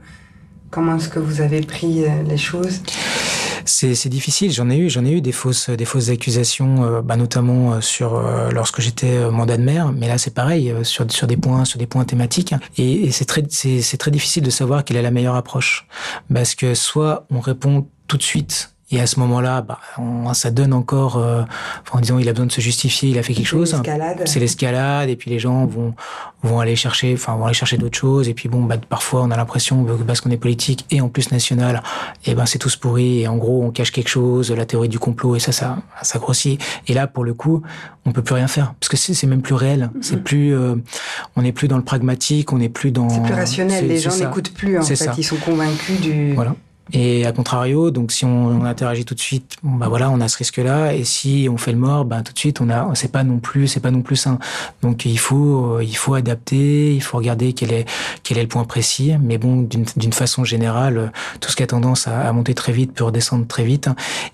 Comment 0.71 0.97
est-ce 0.97 1.09
que 1.09 1.19
vous 1.19 1.41
avez 1.41 1.63
pris 1.63 2.05
les 2.29 2.37
choses? 2.37 2.81
C'est 3.65 4.09
difficile. 4.09 4.53
J'en 4.53 4.71
ai 4.71 4.77
eu, 4.77 4.89
j'en 4.89 5.05
ai 5.05 5.11
eu 5.11 5.21
des 5.21 5.33
fausses, 5.33 5.69
des 5.69 5.85
fausses 5.85 6.11
accusations, 6.11 6.85
euh, 6.85 7.03
bah, 7.03 7.17
notamment 7.17 7.73
euh, 7.73 7.81
sur 7.81 8.15
euh, 8.15 8.51
lorsque 8.53 8.81
j'étais 8.81 9.31
mandat 9.31 9.57
de 9.57 9.63
maire. 9.63 9.93
Mais 9.93 10.07
là, 10.07 10.17
c'est 10.17 10.33
pareil 10.33 10.73
sur 10.83 11.11
sur 11.11 11.27
des 11.27 11.37
points, 11.37 11.65
sur 11.65 11.79
des 11.79 11.87
points 11.87 12.05
thématiques. 12.05 12.55
Et, 12.79 13.05
et 13.05 13.11
c'est 13.11 13.25
très, 13.25 13.43
c'est 13.49 13.97
très 13.97 14.11
difficile 14.13 14.45
de 14.45 14.51
savoir 14.51 14.85
quelle 14.85 14.97
est 14.97 15.03
la 15.03 15.11
meilleure 15.11 15.35
approche, 15.35 15.89
parce 16.33 16.55
que 16.55 16.75
soit 16.75 17.27
on 17.31 17.41
répond 17.41 17.89
tout 18.07 18.17
de 18.17 18.23
suite 18.23 18.71
et 18.93 19.01
à 19.01 19.07
ce 19.07 19.21
moment-là, 19.21 19.63
bah, 19.63 19.79
ça 20.35 20.51
donne 20.51 20.73
encore, 20.73 21.17
euh, 21.17 21.43
en 21.93 22.01
disant 22.01 22.19
il 22.19 22.29
a 22.29 22.33
besoin 22.33 22.47
de 22.47 22.53
se 22.53 22.61
justifier, 22.61 23.11
il 23.11 23.19
a 23.19 23.23
fait 23.23 23.35
quelque 23.35 23.47
chose. 23.47 23.81
C'est 24.25 24.41
l'escalade. 24.41 25.09
Et 25.09 25.17
puis 25.17 25.31
les 25.31 25.39
gens 25.39 25.65
vont 25.67 25.95
vont 26.43 26.59
aller 26.59 26.75
chercher, 26.75 27.13
enfin 27.15 27.37
vont 27.37 27.45
aller 27.45 27.55
chercher 27.55 27.77
d'autres 27.77 27.99
choses. 27.99 28.29
Et 28.29 28.35
puis 28.35 28.49
bon, 28.49 28.65
bah, 28.65 28.77
parfois 28.79 29.23
on 29.23 29.31
a 29.31 29.37
l'impression 29.37 29.87
parce 30.07 30.21
qu'on 30.21 30.31
est 30.31 30.37
politique 30.37 30.87
et 30.91 31.01
en 31.01 31.09
plus 31.09 31.31
national, 31.31 31.83
et 32.25 32.33
eh 32.33 32.35
ben 32.35 32.47
c'est 32.47 32.59
tous 32.59 32.75
pourri. 32.77 33.21
Et 33.21 33.29
en 33.29 33.37
gros, 33.37 33.63
on 33.63 33.71
cache 33.71 33.93
quelque 33.93 34.09
chose, 34.09 34.51
la 34.51 34.67
théorie 34.67 34.89
du 34.89 34.99
complot. 34.99 35.37
Et 35.37 35.41
ça, 35.41 35.53
ça, 35.53 35.79
ça 36.03 36.19
grossit. 36.19 36.61
Et 36.89 36.95
là, 36.95 37.07
pour 37.07 37.25
le 37.25 37.35
coup, 37.35 37.63
on 38.07 38.13
peut 38.13 38.23
plus 38.23 38.35
rien 38.35 38.49
faire 38.49 38.75
parce 38.81 38.89
que 38.89 38.97
c'est 38.97 39.27
même 39.27 39.43
plus 39.43 39.55
réel. 39.55 39.91
C'est 40.01 40.17
mm-hmm. 40.17 40.23
plus, 40.23 40.55
euh, 40.55 40.75
on 41.37 41.43
n'est 41.43 41.53
plus 41.53 41.69
dans 41.69 41.77
le 41.77 41.85
pragmatique, 41.85 42.53
on 42.53 42.59
n'est 42.59 42.69
plus 42.69 42.91
dans. 42.91 43.09
C'est 43.09 43.23
plus 43.23 43.35
rationnel. 43.35 43.87
Les 43.87 43.99
gens 43.99 44.17
n'écoutent 44.17 44.53
plus. 44.53 44.79
En 44.79 44.83
fait, 44.83 44.97
ça. 44.97 45.15
ils 45.17 45.23
sont 45.23 45.37
convaincus 45.37 46.01
du. 46.01 46.35
Voilà. 46.35 46.57
Et 46.93 47.27
à 47.27 47.33
contrario, 47.33 47.91
donc 47.91 48.13
si 48.13 48.25
on, 48.25 48.65
interagit 48.65 49.05
tout 49.05 49.15
de 49.15 49.21
suite, 49.21 49.57
bah 49.63 49.89
voilà, 49.89 50.11
on 50.11 50.21
a 50.21 50.29
ce 50.29 50.37
risque-là. 50.39 50.95
Et 50.95 51.05
si 51.05 51.49
on 51.51 51.57
fait 51.57 51.73
le 51.73 51.79
mort, 51.79 52.05
bah 52.05 52.23
tout 52.23 52.33
de 52.33 52.39
suite, 52.39 52.61
on 52.61 52.69
a, 52.71 52.91
c'est 52.95 53.13
pas 53.13 53.25
non 53.25 53.39
plus, 53.39 53.69
c'est 53.69 53.81
pas 53.81 53.91
non 53.91 54.03
plus 54.03 54.17
sain. 54.17 54.39
Donc 54.83 55.05
il 55.05 55.19
faut, 55.19 55.81
il 55.81 55.97
faut 55.97 56.15
adapter, 56.15 56.95
il 56.95 57.03
faut 57.03 57.19
regarder 57.19 57.53
quel 57.53 57.73
est, 57.73 57.87
quel 58.23 58.39
est 58.39 58.43
le 58.43 58.49
point 58.49 58.65
précis. 58.65 59.15
Mais 59.21 59.39
bon, 59.39 59.63
d'une 59.63 60.13
façon 60.13 60.45
générale, 60.45 61.13
tout 61.41 61.51
ce 61.51 61.57
qui 61.57 61.63
a 61.63 61.67
tendance 61.67 62.09
à, 62.09 62.21
à, 62.21 62.33
monter 62.33 62.55
très 62.55 62.73
vite 62.73 62.93
peut 62.93 63.05
redescendre 63.05 63.47
très 63.47 63.65
vite. 63.65 63.89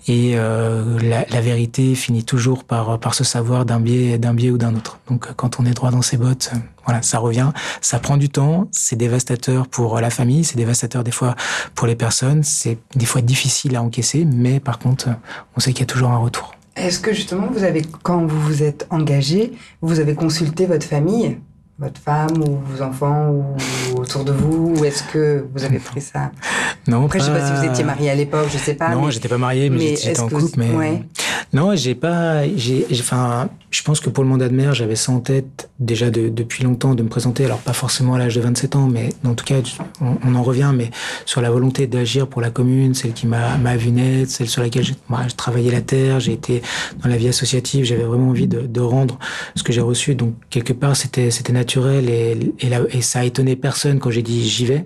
Et 0.07 0.33
euh, 0.35 0.99
la, 0.99 1.25
la, 1.29 1.41
vérité 1.41 1.95
finit 1.95 2.23
toujours 2.23 2.63
par, 2.63 2.99
par 2.99 3.13
se 3.13 3.23
savoir 3.23 3.65
d'un 3.65 3.79
biais, 3.79 4.17
d'un 4.17 4.33
biais 4.33 4.51
ou 4.51 4.57
d'un 4.57 4.75
autre. 4.75 4.99
Donc 5.09 5.33
quand 5.35 5.59
on 5.59 5.65
est 5.65 5.73
droit 5.73 5.91
dans 5.91 6.01
ses 6.01 6.17
bottes, 6.17 6.51
voilà, 6.87 7.01
ça 7.01 7.19
revient. 7.19 7.51
Ça 7.81 7.99
prend 7.99 8.15
du 8.15 8.29
temps. 8.29 8.69
C'est 8.71 8.95
dévastateur 8.95 9.67
pour 9.67 9.99
la 9.99 10.09
famille. 10.09 10.45
C'est 10.45 10.55
dévastateur 10.55 11.03
des 11.03 11.11
fois 11.11 11.35
pour 11.75 11.85
les 11.85 11.97
personnes. 11.97 12.43
C'est 12.47 12.77
des 12.95 13.05
fois 13.05 13.21
difficile 13.21 13.75
à 13.75 13.83
encaisser, 13.83 14.25
mais 14.25 14.59
par 14.59 14.79
contre, 14.79 15.09
on 15.55 15.59
sait 15.59 15.71
qu'il 15.71 15.81
y 15.81 15.83
a 15.83 15.93
toujours 15.93 16.09
un 16.09 16.17
retour. 16.17 16.55
Est-ce 16.75 16.99
que 16.99 17.13
justement, 17.13 17.47
vous 17.51 17.63
avez, 17.63 17.81
quand 18.03 18.25
vous 18.25 18.39
vous 18.39 18.63
êtes 18.63 18.87
engagé, 18.89 19.53
vous 19.81 19.99
avez 19.99 20.15
consulté 20.15 20.65
votre 20.65 20.85
famille 20.85 21.37
votre 21.79 22.01
femme 22.01 22.41
ou 22.41 22.57
vos 22.65 22.81
enfants 22.81 23.29
ou 23.29 23.99
autour 23.99 24.23
de 24.23 24.31
vous 24.31 24.75
ou 24.77 24.85
est-ce 24.85 25.03
que 25.03 25.45
vous 25.53 25.63
avez 25.63 25.79
pris 25.79 26.01
ça? 26.01 26.31
Non. 26.87 27.03
Après, 27.03 27.19
je 27.19 27.25
sais 27.25 27.31
pas 27.31 27.45
si 27.45 27.51
vous 27.51 27.69
étiez 27.69 27.83
marié 27.83 28.09
à 28.09 28.15
l'époque, 28.15 28.47
je 28.49 28.57
sais 28.57 28.73
pas. 28.73 28.95
Non, 28.95 29.09
j'étais 29.09 29.27
pas 29.27 29.37
marié, 29.37 29.69
mais, 29.69 29.97
j'étais 29.97 30.17
en 30.21 30.29
couple. 30.29 30.57
Mais 30.57 31.03
non, 31.51 31.75
j'ai 31.75 31.95
pas. 31.95 32.47
J'ai. 32.55 32.87
Enfin, 32.93 33.49
je 33.69 33.83
pense 33.83 33.99
que 33.99 34.09
pour 34.09 34.23
le 34.23 34.29
mandat 34.29 34.47
de 34.47 34.53
maire, 34.53 34.73
j'avais 34.73 34.95
ça 34.95 35.11
en 35.11 35.19
tête 35.19 35.69
déjà 35.79 36.09
depuis 36.09 36.63
longtemps 36.63 36.95
de 36.95 37.03
me 37.03 37.09
présenter. 37.09 37.43
Alors 37.43 37.59
pas 37.59 37.73
forcément 37.73 38.13
à 38.13 38.17
l'âge 38.17 38.35
de 38.35 38.41
27 38.41 38.75
ans, 38.77 38.87
mais 38.87 39.09
en 39.25 39.33
tout 39.33 39.43
cas, 39.43 39.55
on, 39.99 40.35
en 40.35 40.43
revient. 40.43 40.71
Mais 40.73 40.89
sur 41.25 41.41
la 41.41 41.51
volonté 41.51 41.85
d'agir 41.85 42.27
pour 42.27 42.41
la 42.41 42.49
commune, 42.49 42.93
celle 42.93 43.11
qui 43.11 43.27
m'a 43.27 43.77
vu 43.77 43.91
naître, 43.91 44.31
celle 44.31 44.47
sur 44.47 44.61
laquelle 44.61 44.83
j'ai 44.83 44.95
travaillé 45.35 45.69
la 45.69 45.81
terre, 45.81 46.21
j'ai 46.21 46.33
été 46.33 46.61
dans 47.03 47.09
la 47.09 47.17
vie 47.17 47.27
associative. 47.27 47.83
J'avais 47.83 48.03
vraiment 48.05 48.29
envie 48.29 48.47
de, 48.47 48.61
de 48.61 48.81
rendre 48.81 49.19
ce 49.55 49.63
que 49.63 49.73
j'ai 49.73 49.81
reçu. 49.81 50.15
Donc 50.15 50.35
quelque 50.49 50.73
part, 50.73 50.95
c'était 50.95 51.29
naturel 51.51 52.09
et, 52.09 52.53
et, 52.61 53.01
ça 53.01 53.19
a 53.19 53.23
étonné 53.25 53.55
personne 53.55 53.99
quand 53.99 54.11
j'ai 54.11 54.23
dit 54.23 54.47
j'y 54.47 54.65
vais. 54.65 54.85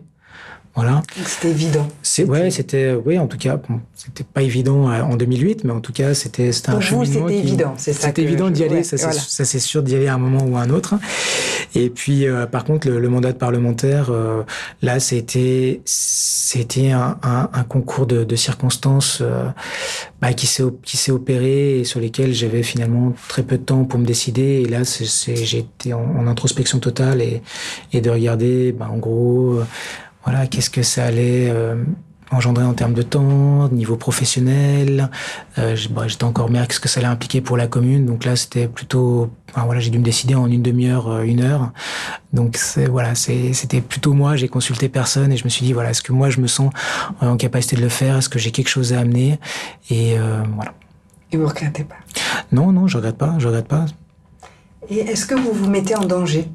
Voilà. 0.74 1.02
C'était 1.26 1.50
évident. 1.50 1.88
C'est 2.02 2.24
ouais, 2.24 2.50
c'était 2.50 2.94
oui, 2.94 3.20
en 3.20 3.28
tout 3.28 3.38
cas, 3.38 3.58
bon, 3.58 3.82
c'était 3.94 4.24
pas 4.24 4.42
évident 4.42 4.90
euh, 4.90 5.02
en 5.02 5.18
2008, 5.18 5.66
mais 5.66 5.74
en 5.74 5.82
tout 5.82 5.92
cas, 5.92 6.14
c'était 6.14 6.54
c'était 6.54 6.70
un 6.70 6.80
vous, 6.80 7.04
c'était 7.04 7.38
évident, 7.38 7.74
c'est 7.76 7.92
ça. 7.92 8.08
C'était 8.08 8.24
évident 8.24 8.50
d'y 8.50 8.64
aller, 8.64 8.84
ça 8.84 8.98
c'est 8.98 9.60
sûr 9.60 9.84
d'y 9.84 9.96
aller 9.96 10.08
à 10.08 10.14
un 10.14 10.18
moment 10.18 10.46
ou 10.46 10.56
à 10.56 10.62
un 10.62 10.70
autre. 10.70 10.96
Et 11.76 11.90
puis, 11.90 12.26
euh, 12.26 12.46
par 12.46 12.64
contre, 12.64 12.90
le, 12.90 13.10
mandat 13.10 13.34
de 13.34 13.38
parlementaire, 13.38 14.12
euh, 14.12 14.44
là, 14.82 15.02
c'était 15.02 15.82
c'était 15.84 16.92
un, 16.92 17.18
un, 17.22 17.50
un, 17.54 17.64
concours 17.64 18.06
de, 18.06 18.24
de 18.24 18.36
circonstances 18.38 19.22
bah, 20.22 20.32
qui 20.32 20.48
s'est 20.48 20.64
qui 20.84 20.96
s'est 20.96 21.12
opéré 21.12 21.80
et 21.80 21.84
sur 21.84 22.00
lesquels 22.00 22.34
j'avais 22.34 22.64
finalement 22.64 23.14
très 23.28 23.44
peu 23.44 23.58
de 23.58 23.64
temps 23.64 23.84
pour 23.84 24.00
me 24.00 24.06
décider. 24.06 24.64
Et 24.64 24.66
là, 24.66 24.82
été 24.82 25.94
en, 25.94 26.00
en, 26.00 26.28
introspection 26.28 26.80
totale 26.80 27.22
et 27.22 27.42
et 27.92 28.00
de 28.00 28.10
regarder, 28.10 28.72
bah, 28.72 28.90
en 28.90 28.98
gros 28.98 29.60
voilà, 30.24 30.48
qu'est-ce 30.48 30.70
que 30.70 30.84
ça 30.84 31.06
allait 31.06 31.50
euh, 31.50 31.84
engendrer 32.32 32.64
en 32.64 32.74
termes 32.74 32.94
de 32.94 33.02
temps, 33.02 33.68
niveau 33.70 33.98
professionnel. 33.98 35.10
Euh, 35.58 35.76
J'étais 35.76 36.24
encore 36.24 36.50
maire, 36.50 36.68
qu'est-ce 36.68 36.80
que 36.80 36.88
ça 36.88 37.00
allait 37.00 37.10
impliquer 37.10 37.42
pour 37.42 37.58
la 37.58 37.68
commune. 37.68 38.06
Donc 38.06 38.24
là, 38.24 38.36
c'était 38.36 38.68
plutôt, 38.68 39.30
enfin, 39.50 39.66
voilà, 39.66 39.82
j'ai 39.82 39.90
dû 39.90 40.00
me 40.00 40.04
décider 40.04 40.36
en 40.36 40.48
une 40.50 40.62
demi-heure, 40.62 41.10
euh, 41.10 41.24
une 41.24 41.42
heure. 41.42 41.72
Donc 42.34 42.58
voilà, 42.90 43.16
c'était 43.16 43.82
plutôt 43.82 44.14
moi. 44.14 44.36
J'ai 44.38 44.48
consulté 44.48 44.88
personne 44.88 45.32
et 45.34 45.38
je 45.38 45.44
me 45.44 45.50
suis 45.50 45.66
dit 45.66 45.74
voilà, 45.74 45.90
est-ce 45.90 46.02
que 46.02 46.14
moi 46.14 46.30
je 46.30 46.40
me 46.40 46.48
sens 46.48 46.72
en 47.20 47.36
capacité 47.36 47.76
de 47.76 47.82
le 47.82 47.90
faire? 47.90 48.18
Est-ce 48.18 48.30
que 48.30 48.40
j'ai 48.40 48.52
quelque 48.52 48.70
chose 48.70 48.94
à 48.94 49.00
amener? 49.00 49.40
Et 49.90 50.18
euh, 50.18 50.44
voilà. 50.56 50.74
Et 51.34 51.38
vous 51.38 51.48
regrettez 51.48 51.84
pas? 51.84 51.96
Non, 52.52 52.72
non, 52.72 52.88
je 52.88 52.98
regrette 52.98 53.18
pas, 53.18 53.36
je 53.38 53.48
regrette 53.48 53.68
pas. 53.68 53.86
Et 54.90 55.00
est-ce 55.00 55.26
que 55.26 55.36
vous 55.36 55.52
vous 55.52 55.70
mettez 55.70 55.96
en 55.96 56.06
danger? 56.06 56.50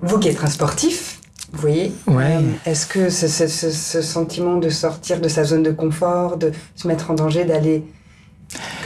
Vous 0.00 0.18
qui 0.18 0.28
êtes 0.28 0.42
un 0.42 0.48
sportif, 0.48 1.17
vous 1.52 1.60
voyez 1.60 1.92
ouais. 2.06 2.36
Euh, 2.36 2.40
est-ce 2.66 2.86
que 2.86 3.08
ce, 3.08 3.26
ce, 3.26 3.48
ce, 3.48 4.02
sentiment 4.02 4.58
de 4.58 4.68
sortir 4.68 5.20
de 5.20 5.28
sa 5.28 5.44
zone 5.44 5.62
de 5.62 5.70
confort, 5.70 6.36
de 6.36 6.52
se 6.74 6.86
mettre 6.86 7.10
en 7.10 7.14
danger, 7.14 7.44
d'aller... 7.44 7.84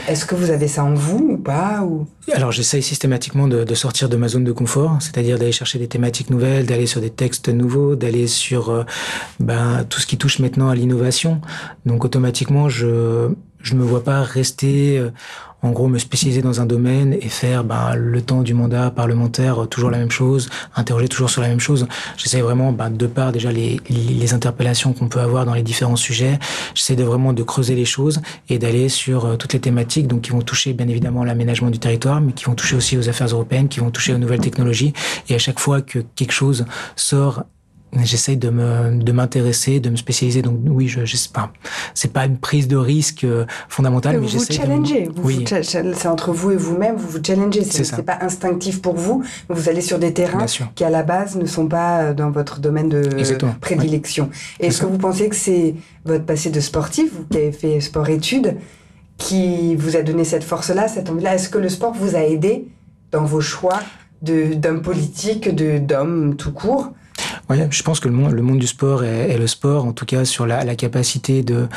Est-ce 0.09 0.25
que 0.25 0.35
vous 0.35 0.49
avez 0.49 0.67
ça 0.67 0.83
en 0.83 0.93
vous 0.93 1.29
ou 1.31 1.37
pas 1.37 1.81
ou... 1.83 2.05
Alors 2.33 2.51
j'essaye 2.51 2.83
systématiquement 2.83 3.47
de, 3.47 3.63
de, 3.63 3.75
sortir 3.75 4.09
de 4.09 4.17
ma 4.17 4.27
zone 4.27 4.43
de 4.43 4.51
confort, 4.51 4.97
c'est-à-dire 4.99 5.39
d'aller 5.39 5.53
chercher 5.53 5.79
des 5.79 5.87
thématiques 5.87 6.29
nouvelles, 6.29 6.65
d'aller 6.65 6.85
sur 6.85 6.99
des 6.99 7.09
textes 7.09 7.47
nouveaux, 7.47 7.95
d'aller 7.95 8.27
sur 8.27 8.69
euh, 8.69 8.83
ben, 9.39 9.85
tout 9.89 10.01
ce 10.01 10.07
qui 10.07 10.17
touche 10.17 10.39
maintenant 10.39 10.69
à 10.69 10.75
l'innovation. 10.75 11.39
Donc 11.85 12.03
automatiquement, 12.03 12.67
je 12.67 13.29
je 13.63 13.73
me 13.73 13.83
vois 13.83 14.03
pas 14.03 14.21
rester 14.21 14.99
euh, 14.99 15.09
en 15.63 15.71
gros 15.71 15.87
me 15.87 15.97
spécialiser 15.97 16.41
dans 16.41 16.61
un 16.61 16.65
domaine 16.65 17.13
et 17.13 17.29
faire 17.29 17.63
ben, 17.63 17.95
le 17.95 18.21
temps 18.21 18.41
du 18.41 18.53
mandat 18.53 18.91
parlementaire 18.91 19.65
toujours 19.69 19.89
la 19.89 19.97
même 19.97 20.11
chose, 20.11 20.49
interroger 20.75 21.07
toujours 21.07 21.29
sur 21.29 21.41
la 21.41 21.47
même 21.47 21.61
chose. 21.61 21.87
J'essaie 22.17 22.41
vraiment, 22.41 22.73
ben, 22.73 22.89
de 22.89 23.07
part 23.07 23.31
déjà 23.31 23.51
les, 23.51 23.79
les 23.89 24.33
interpellations 24.33 24.91
qu'on 24.91 25.07
peut 25.07 25.21
avoir 25.21 25.45
dans 25.45 25.53
les 25.53 25.63
différents 25.63 25.95
sujets, 25.95 26.37
j'essaie 26.75 26.97
de 26.97 27.03
vraiment 27.03 27.31
de 27.31 27.43
creuser 27.43 27.75
les 27.75 27.85
choses 27.85 28.21
et 28.49 28.59
d'aller 28.59 28.89
sur 28.89 29.25
euh, 29.25 29.35
toutes 29.37 29.53
les 29.53 29.61
thématiques 29.61 30.07
donc 30.07 30.21
qui 30.21 30.31
vont 30.31 30.41
toucher 30.41 30.73
bien 30.73 30.87
évidemment 30.89 31.23
l'aménagement 31.23 31.69
du 31.69 31.79
territoire, 31.79 32.19
mais 32.19 32.33
qui 32.33 32.43
vont 32.43 32.55
toucher 32.55 32.75
aussi 32.75 32.97
aux 32.97 33.07
affaires 33.07 33.27
européennes, 33.27 33.69
qui 33.69 33.79
vont 33.79 33.89
toucher 33.89 34.13
aux 34.13 34.17
nouvelles 34.17 34.41
technologies. 34.41 34.93
Et 35.29 35.35
à 35.35 35.39
chaque 35.39 35.59
fois 35.59 35.81
que 35.81 35.99
quelque 36.15 36.33
chose 36.33 36.65
sort 36.97 37.45
j'essaye 38.01 38.37
de 38.37 38.49
me 38.49 38.97
de 38.97 39.11
m'intéresser, 39.11 39.79
de 39.79 39.89
me 39.89 39.95
spécialiser. 39.95 40.41
Donc 40.41 40.59
oui, 40.67 40.87
je, 40.87 41.05
je 41.05 41.15
sais 41.15 41.29
pas. 41.29 41.51
C'est 41.93 42.11
pas 42.11 42.25
une 42.25 42.37
prise 42.37 42.67
de 42.67 42.77
risque 42.77 43.23
euh, 43.23 43.45
fondamentale, 43.69 44.19
mais, 44.19 44.27
j'essaie. 44.27 44.53
Vous 44.53 44.59
challengez. 44.59 45.09
Vous 45.15 45.23
oui. 45.23 45.45
c'est 45.47 46.07
entre 46.07 46.31
vous 46.31 46.51
et 46.51 46.55
vous-même. 46.55 46.95
Vous 46.95 47.07
vous 47.07 47.23
challengez. 47.23 47.63
C'est 47.63 48.03
pas 48.03 48.19
instinctif 48.21 48.81
pour 48.81 48.95
vous. 48.95 49.23
Vous 49.49 49.69
allez 49.69 49.81
sur 49.81 49.99
des 49.99 50.13
terrains 50.13 50.45
qui 50.75 50.83
à 50.83 50.89
la 50.89 51.03
base 51.03 51.35
ne 51.35 51.45
sont 51.45 51.67
pas 51.67 52.01
euh, 52.01 52.13
dans 52.13 52.31
votre 52.31 52.59
domaine 52.59 52.89
de 52.89 53.09
prédilection. 53.61 54.29
Est-ce 54.59 54.81
que 54.81 54.85
vous 54.85 54.97
pensez 54.97 55.29
que 55.29 55.35
c'est 55.35 55.75
votre 56.05 56.25
passé 56.25 56.49
de 56.49 56.59
sportif, 56.59 57.11
vous 57.13 57.25
qui 57.25 57.37
avez 57.37 57.51
fait 57.51 57.79
sport-études, 57.79 58.57
qui 59.17 59.75
vous 59.75 59.95
a 59.95 60.01
donné 60.01 60.23
cette 60.23 60.43
force-là, 60.43 60.87
cette 60.87 61.09
envie-là? 61.09 61.35
Est-ce 61.35 61.49
que 61.49 61.57
le 61.57 61.69
sport 61.69 61.93
vous 61.93 62.15
a 62.15 62.19
aidé 62.19 62.67
dans 63.11 63.23
vos 63.23 63.41
choix 63.41 63.79
d'homme 64.21 64.81
politique, 64.81 65.53
d'homme 65.53 66.35
tout 66.35 66.53
court 66.53 66.93
oui, 67.49 67.57
je 67.69 67.83
pense 67.83 67.99
que 67.99 68.07
le 68.07 68.13
monde, 68.13 68.31
le 68.31 68.41
monde 68.41 68.59
du 68.59 68.67
sport 68.67 69.03
est, 69.03 69.37
le 69.37 69.47
sport, 69.47 69.85
en 69.85 69.93
tout 69.93 70.05
cas 70.05 70.25
sur 70.25 70.45
la, 70.45 70.63
la 70.63 70.75
capacité 70.75 71.43
de 71.43 71.67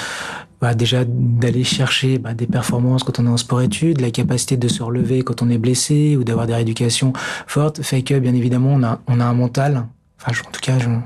bah, 0.60 0.74
déjà 0.74 1.04
d'aller 1.06 1.64
chercher 1.64 2.18
bah, 2.18 2.34
des 2.34 2.46
performances 2.46 3.02
quand 3.02 3.18
on 3.18 3.26
est 3.26 3.30
en 3.30 3.36
sport-études, 3.36 4.00
la 4.00 4.10
capacité 4.10 4.56
de 4.56 4.68
se 4.68 4.82
relever 4.82 5.22
quand 5.22 5.42
on 5.42 5.50
est 5.50 5.58
blessé 5.58 6.16
ou 6.16 6.24
d'avoir 6.24 6.46
des 6.46 6.54
rééducations 6.54 7.12
fortes, 7.46 7.82
fait 7.82 8.02
que 8.02 8.18
bien 8.18 8.34
évidemment 8.34 8.72
on 8.72 8.82
a, 8.82 9.00
on 9.06 9.20
a 9.20 9.24
un 9.24 9.34
mental, 9.34 9.86
enfin 10.20 10.32
en 10.46 10.50
tout 10.50 10.60
cas 10.60 10.78
je, 10.78 10.88
mhm. 10.88 11.02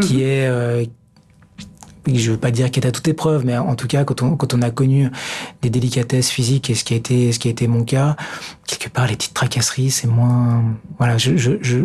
qui 0.00 0.22
est 0.22 0.46
euh, 0.46 0.84
je 2.12 2.32
veux 2.32 2.36
pas 2.36 2.50
dire 2.50 2.70
qu'il 2.70 2.84
est 2.84 2.86
à 2.86 2.92
toute 2.92 3.08
épreuve, 3.08 3.44
mais 3.46 3.56
en 3.56 3.74
tout 3.76 3.86
cas, 3.86 4.04
quand 4.04 4.22
on, 4.22 4.36
quand 4.36 4.52
on 4.54 4.62
a 4.62 4.70
connu 4.70 5.10
des 5.62 5.70
délicatesses 5.70 6.28
physiques 6.28 6.70
et 6.70 6.74
ce 6.74 6.84
qui 6.84 6.94
a 6.94 6.96
été, 6.96 7.32
ce 7.32 7.38
qui 7.38 7.48
a 7.48 7.50
été 7.50 7.66
mon 7.66 7.84
cas, 7.84 8.16
quelque 8.66 8.90
part, 8.90 9.06
les 9.06 9.16
petites 9.16 9.34
tracasseries, 9.34 9.90
c'est 9.90 10.06
moins, 10.06 10.64
voilà, 10.98 11.16
je, 11.16 11.36
je, 11.36 11.52
je, 11.62 11.78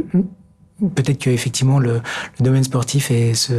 peut-être 0.96 1.20
que 1.20 1.30
effectivement 1.30 1.80
le, 1.80 2.02
le, 2.40 2.44
domaine 2.44 2.64
sportif 2.64 3.12
et 3.12 3.34
ce, 3.34 3.54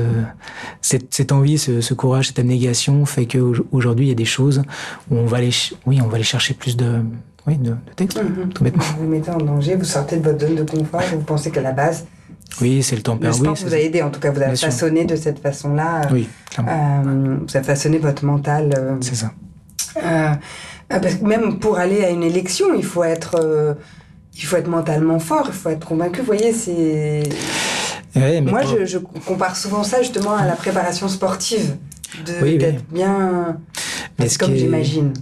cette, 0.81 1.13
cette 1.15 1.33
envie, 1.33 1.59
ce, 1.59 1.81
ce, 1.81 1.95
courage, 1.95 2.29
cette 2.29 2.39
abnégation 2.39 3.05
fait 3.07 3.27
qu'aujourd'hui 3.27 4.07
il 4.07 4.09
y 4.09 4.13
a 4.13 4.17
des 4.17 4.25
choses 4.25 4.63
où 5.11 5.17
on 5.17 5.27
va 5.27 5.39
aller, 5.39 5.51
oui, 5.87 6.01
on 6.03 6.09
va 6.09 6.17
aller 6.17 6.25
chercher 6.25 6.55
plus 6.55 6.77
de, 6.77 7.03
oui, 7.47 7.57
de, 7.57 7.71
de 7.71 7.77
textes, 7.97 8.21
tout 8.55 8.65
bêtement. 8.65 8.83
Vous 8.97 9.05
vous 9.05 9.09
mettez 9.09 9.31
en 9.31 9.39
danger, 9.39 9.77
vous 9.77 9.85
sortez 9.85 10.17
de 10.17 10.23
votre 10.23 10.47
zone 10.47 10.57
de 10.57 10.63
confort, 10.63 11.03
vous 11.13 11.21
pensez 11.21 11.51
qu'à 11.51 11.63
la 11.63 11.73
base 11.73 12.07
Oui, 12.61 12.83
c'est 12.83 12.97
le 12.97 13.03
tempérament. 13.03 13.39
Le 13.39 13.57
sport 13.57 13.69
vous 13.69 13.75
a 13.75 13.79
aidé, 13.79 14.03
en 14.03 14.11
tout 14.11 14.21
cas, 14.21 14.31
vous 14.31 14.43
avez 14.43 14.57
façonné 14.57 15.05
de 15.05 15.17
cette 15.17 15.39
façon-là. 15.39 16.03
Oui, 16.13 16.29
clairement. 16.51 17.03
Euh, 17.07 17.37
vous 17.47 17.57
avez 17.57 17.67
façonné 17.67 17.99
votre 17.99 18.25
mental. 18.25 18.75
Euh, 18.77 18.97
c'est 19.01 19.15
ça. 19.15 19.33
Euh, 20.03 20.33
parce 20.89 21.15
que 21.15 21.25
même 21.25 21.59
pour 21.59 21.79
aller 21.79 22.05
à 22.05 22.11
une 22.11 22.23
élection, 22.23 22.75
il 22.75 22.85
faut 22.85 23.05
être, 23.05 23.77
il 24.37 24.45
faut 24.45 24.57
être 24.57 24.69
mentalement 24.69 25.19
fort, 25.19 25.47
il 25.49 25.53
faut 25.53 25.69
être 25.69 25.87
convaincu. 25.87 26.21
Vous 26.21 26.27
voyez, 26.27 26.53
c'est. 26.53 27.23
Moi, 28.15 28.63
je, 28.63 28.87
je, 28.87 28.99
compare 28.99 29.57
souvent 29.57 29.85
ça 29.85 30.03
justement 30.03 30.35
à 30.35 30.47
la 30.47 30.55
préparation 30.55 31.09
sportive, 31.09 31.77
de 32.27 32.57
d'être 32.57 32.85
bien. 32.91 33.57
Mais 34.19 34.29
comme 34.39 34.55
j'imagine. 34.55 35.13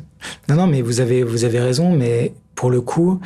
Non, 0.49 0.57
non, 0.57 0.67
mais 0.67 0.83
vous 0.83 1.01
avez, 1.01 1.23
vous 1.23 1.45
avez 1.45 1.61
raison, 1.61 1.95
mais 1.95 2.33
pour 2.55 2.71
le 2.71 2.81
coup, 2.81 3.21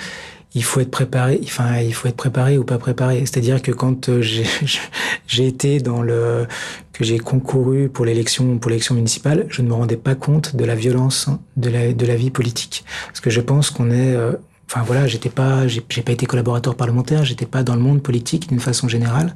il 0.55 0.65
faut 0.65 0.81
être 0.81 0.91
préparé. 0.91 1.41
Enfin, 1.45 1.79
il 1.79 1.95
faut 1.95 2.09
être 2.09 2.17
préparé 2.17 2.59
ou 2.59 2.65
pas 2.65 2.79
préparé. 2.79 3.21
C'est-à-dire 3.21 3.63
que 3.63 3.73
quand 3.73 4.09
euh, 4.09 4.21
j'ai 4.21 5.47
été 5.47 5.81
dans 5.81 6.03
le 6.03 6.47
que 6.93 7.05
j'ai 7.05 7.19
concouru 7.19 7.89
pour 7.89 8.05
l'élection 8.05 8.59
pour 8.59 8.71
l'élection 8.71 8.95
municipale, 8.95 9.47
je 9.49 9.63
ne 9.63 9.69
me 9.69 9.75
rendais 9.75 9.97
pas 9.97 10.15
compte 10.15 10.57
de 10.57 10.65
la 10.65 10.75
violence 10.75 11.29
de 11.57 11.71
la 11.71 11.93
de 11.93 12.07
la 12.07 12.17
vie 12.17 12.31
politique. 12.31 12.85
Parce 13.07 13.21
que 13.21 13.31
je 13.31 13.41
pense 13.41 13.71
qu'on 13.71 13.91
est 13.91 14.15
euh, 14.15 14.33
Enfin 14.69 14.83
voilà, 14.87 15.07
j'étais 15.07 15.29
pas, 15.29 15.67
j'ai 15.69 15.81
pas 15.81 16.13
été 16.13 16.25
collaborateur 16.27 16.75
parlementaire, 16.75 17.25
j'étais 17.25 17.47
pas 17.47 17.63
dans 17.63 17.75
le 17.75 17.83
monde 17.83 18.03
politique 18.03 18.49
d'une 18.49 18.61
façon 18.61 18.89
générale, 18.89 19.35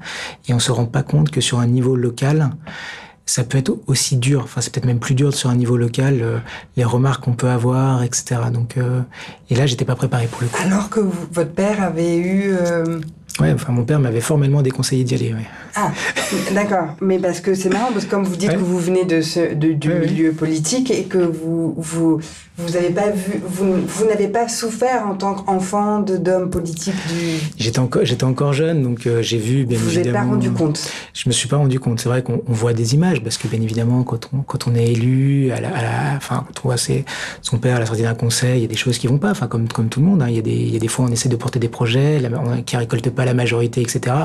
et 0.49 0.55
on 0.55 0.59
se 0.59 0.73
rend 0.73 0.87
pas 0.87 1.03
compte 1.03 1.31
que 1.31 1.41
sur 1.41 1.59
un 1.59 1.67
niveau 1.67 1.95
local, 1.95 2.51
ça 3.27 3.43
peut 3.43 3.59
être 3.59 3.77
aussi 3.87 4.17
dur, 4.17 4.43
enfin 4.45 4.61
c'est 4.61 4.73
peut-être 4.73 4.87
même 4.87 5.01
plus 5.01 5.15
dur 5.15 5.35
sur 5.35 5.51
un 5.51 5.57
niveau 5.57 5.77
local, 5.77 6.21
euh, 6.23 6.39
les 6.77 6.85
remarques 6.85 7.25
qu'on 7.25 7.35
peut 7.35 7.49
avoir, 7.49 8.03
etc. 8.05 8.37
Donc, 8.53 8.77
euh, 8.77 9.03
et 9.51 9.57
là, 9.57 9.67
j'étais 9.67 9.85
pas 9.85 9.97
préparé 9.97 10.27
pour 10.27 10.43
le 10.43 10.49
coup. 10.49 10.63
Alors 10.65 10.89
que 10.89 11.01
votre 11.01 11.53
père 11.53 11.83
avait 11.83 12.17
eu... 12.17 12.57
Euh... 13.41 13.45
Ouais, 13.45 13.53
enfin 13.53 13.73
mon 13.73 13.85
père 13.85 14.01
m'avait 14.01 14.21
formellement 14.21 14.63
déconseillé 14.63 15.05
d'y 15.05 15.15
aller. 15.15 15.33
Ouais. 15.35 15.47
Ah, 15.75 15.93
d'accord. 16.55 16.89
Mais 17.01 17.19
parce 17.19 17.41
que 17.41 17.55
c'est 17.55 17.69
marrant, 17.69 17.93
parce 17.93 18.07
que 18.07 18.11
comme 18.11 18.25
vous 18.25 18.37
dites 18.37 18.53
que 18.53 18.57
vous 18.57 18.79
venez 18.79 19.05
de 19.05 19.21
ce, 19.21 19.55
de, 19.55 19.73
du 19.73 19.91
milieu 19.91 20.33
politique 20.33 20.91
et 20.91 21.05
que 21.05 21.19
vous, 21.19 21.75
vous, 21.77 22.21
vous 22.57 22.77
avez 22.77 22.89
pas 22.91 23.11
vu, 23.11 23.41
vous, 23.47 23.75
vous 23.87 24.07
n'avez 24.07 24.29
pas 24.29 24.49
souffert 24.49 25.07
en 25.07 25.15
tant 25.15 25.35
qu'enfant 25.35 26.01
d'homme 26.01 26.49
politique 26.49 26.95
du. 27.09 27.39
J'étais 27.59 27.79
encore, 27.79 28.05
j'étais 28.07 28.25
encore 28.25 28.55
jeune, 28.55 28.83
donc 28.83 29.07
euh, 29.07 29.21
j'ai 29.21 29.37
vu 29.37 29.67
bien 29.67 29.79
vous 29.79 29.99
évidemment. 29.99 30.21
Vous 30.21 30.25
pas 30.25 30.31
rendu 30.31 30.51
compte. 30.51 30.91
Je 31.13 31.29
me 31.29 31.33
suis 31.33 31.49
pas 31.49 31.59
rendu 31.59 31.79
compte. 31.79 32.01
C'est 32.01 32.09
vrai 32.09 32.23
qu'on 32.23 32.41
voit 32.47 32.73
des 32.73 32.95
images 32.95 33.23
parce 33.23 33.37
que 33.37 33.47
bien 33.49 33.61
évidemment 33.61 34.03
quand 34.03 34.31
on 34.33 34.39
quand 34.39 34.67
on 34.67 34.75
est 34.75 34.87
élu, 34.93 35.53
à 35.53 35.61
la, 35.61 35.69
à 35.69 35.83
la 35.83 36.17
enfin 36.17 36.47
quand 36.47 36.61
on 36.65 36.69
voit 36.69 36.79
ses, 36.79 37.05
son 37.43 37.59
père 37.59 37.77
à 37.77 37.81
la 37.81 37.87
sortie 37.87 38.03
d'un 38.03 38.15
conseil, 38.15 38.61
il 38.61 38.63
y 38.63 38.65
a 38.65 38.69
des 38.69 38.77
choses 38.77 38.97
qui 38.97 39.09
vont 39.09 39.19
pas. 39.19 39.33
Enfin 39.33 39.47
comme 39.47 39.69
comme 39.69 39.89
tout 39.89 40.01
le 40.01 40.07
monde, 40.07 40.23
hein. 40.23 40.29
il 40.31 40.37
y 40.37 40.39
a 40.39 40.43
des 40.43 40.53
il 40.53 40.73
y 40.73 40.77
a 40.77 40.81
des 40.81 40.89
fois 40.89 41.05
on 41.05 41.13
essaie 41.13 41.29
de 41.29 41.37
porter 41.37 41.59
des 41.59 41.69
projets 41.69 42.23
qui 42.65 42.79
récoltent 42.79 43.11
pas 43.11 43.26
la 43.27 43.35
majorité, 43.35 43.83
etc. 43.83 44.17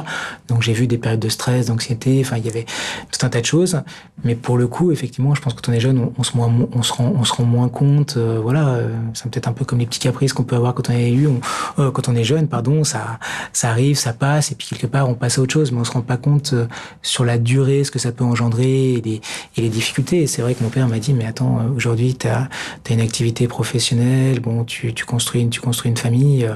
Donc 0.48 0.62
j'ai 0.62 0.74
vu 0.74 0.88
des 0.88 0.98
périodes 0.98 1.20
de 1.20 1.30
stress, 1.30 1.68
d'anxiété. 1.68 2.22
Enfin 2.24 2.38
il 2.38 2.46
y 2.46 2.50
avait 2.50 2.66
tout 3.12 3.26
un 3.26 3.30
tas 3.30 3.42
de 3.42 3.46
choses. 3.46 3.82
Mais 4.24 4.36
pour 4.36 4.58
le 4.58 4.68
coup, 4.68 4.92
effectivement, 4.92 5.34
je 5.34 5.42
pense 5.42 5.54
que 5.54 5.62
quand 5.62 5.72
on 5.72 5.74
est 5.74 5.80
jeune, 5.80 6.12
on, 6.18 6.24
se, 6.24 6.32
rend 6.32 6.52
on 6.72 6.84
se 6.84 7.34
rend 7.34 7.44
moins 7.44 7.70
compte. 7.70 8.16
Euh, 8.18 8.40
voilà, 8.42 8.70
euh, 8.70 8.90
c'est 9.14 9.30
peut-être 9.32 9.48
un 9.48 9.54
peu 9.54 9.66
comme 9.66 9.80
les 9.80 9.86
petits 9.86 10.00
caprices 10.00 10.34
qu'on 10.34 10.44
peut 10.44 10.56
avoir 10.56 10.76
quand 10.76 10.90
on 10.90 10.94
est 10.94 11.12
on, 11.26 11.40
euh, 11.82 11.92
quand 11.92 12.08
on 12.08 12.16
est 12.16 12.24
jeune, 12.24 12.48
pardon. 12.48 12.84
Ça 12.84 13.20
ça 13.54 13.70
arrive, 13.70 13.98
ça 13.98 14.14
passe, 14.14 14.52
et 14.52 14.56
puis 14.56 14.68
quelque 14.68 14.88
part 14.88 15.10
on 15.10 15.16
passe 15.16 15.40
à 15.40 15.42
autre 15.42 15.54
chose, 15.54 15.72
mais 15.72 15.80
on 15.80 15.84
se 15.84 15.92
rend 15.92 16.02
pas 16.02 16.18
compte 16.18 16.54
sur 17.02 17.26
la 17.26 17.38
durée, 17.38 17.84
ce 17.84 17.92
que 17.92 18.00
ça 18.00 18.12
peut 18.12 18.24
engendrer 18.24 18.94
et 18.94 19.22
les, 19.58 19.70
difficultés. 19.70 20.28
C'est 20.28 20.42
vrai 20.42 20.54
que 20.54 20.64
mon 20.64 20.70
père 20.70 20.88
m'a 20.88 21.00
dit, 21.00 21.14
mais 21.14 21.26
attends, 21.26 21.62
aujourd'hui 21.76 22.16
tu 22.16 22.28
as, 22.28 22.50
une 22.90 23.02
activité 23.02 23.48
professionnelle, 23.48 24.40
bon, 24.40 24.66
tu 24.66 24.94
construis 25.06 25.42
une 25.42 25.50
tu 25.50 25.62
construis 25.62 25.90
une 25.90 25.98
famille. 25.98 26.48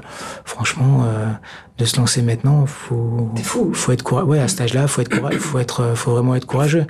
franchement, 0.44 1.06
de 1.78 1.86
se 1.86 1.98
lancer 1.98 2.22
maintenant, 2.22 2.66
faut 2.66 3.30
fou. 3.44 3.74
faut 3.74 3.92
être 3.92 4.04
courageux. 4.04 4.28
Ouais, 4.28 4.40
à 4.40 4.48
cet 4.48 4.62
âge-là, 4.62 4.88
faut 4.88 5.02
être 5.02 5.16
faut 5.40 5.60
être 5.60 5.94
faut 5.96 6.12
vraiment 6.12 6.36
être 6.36 6.46
courageux. 6.46 6.86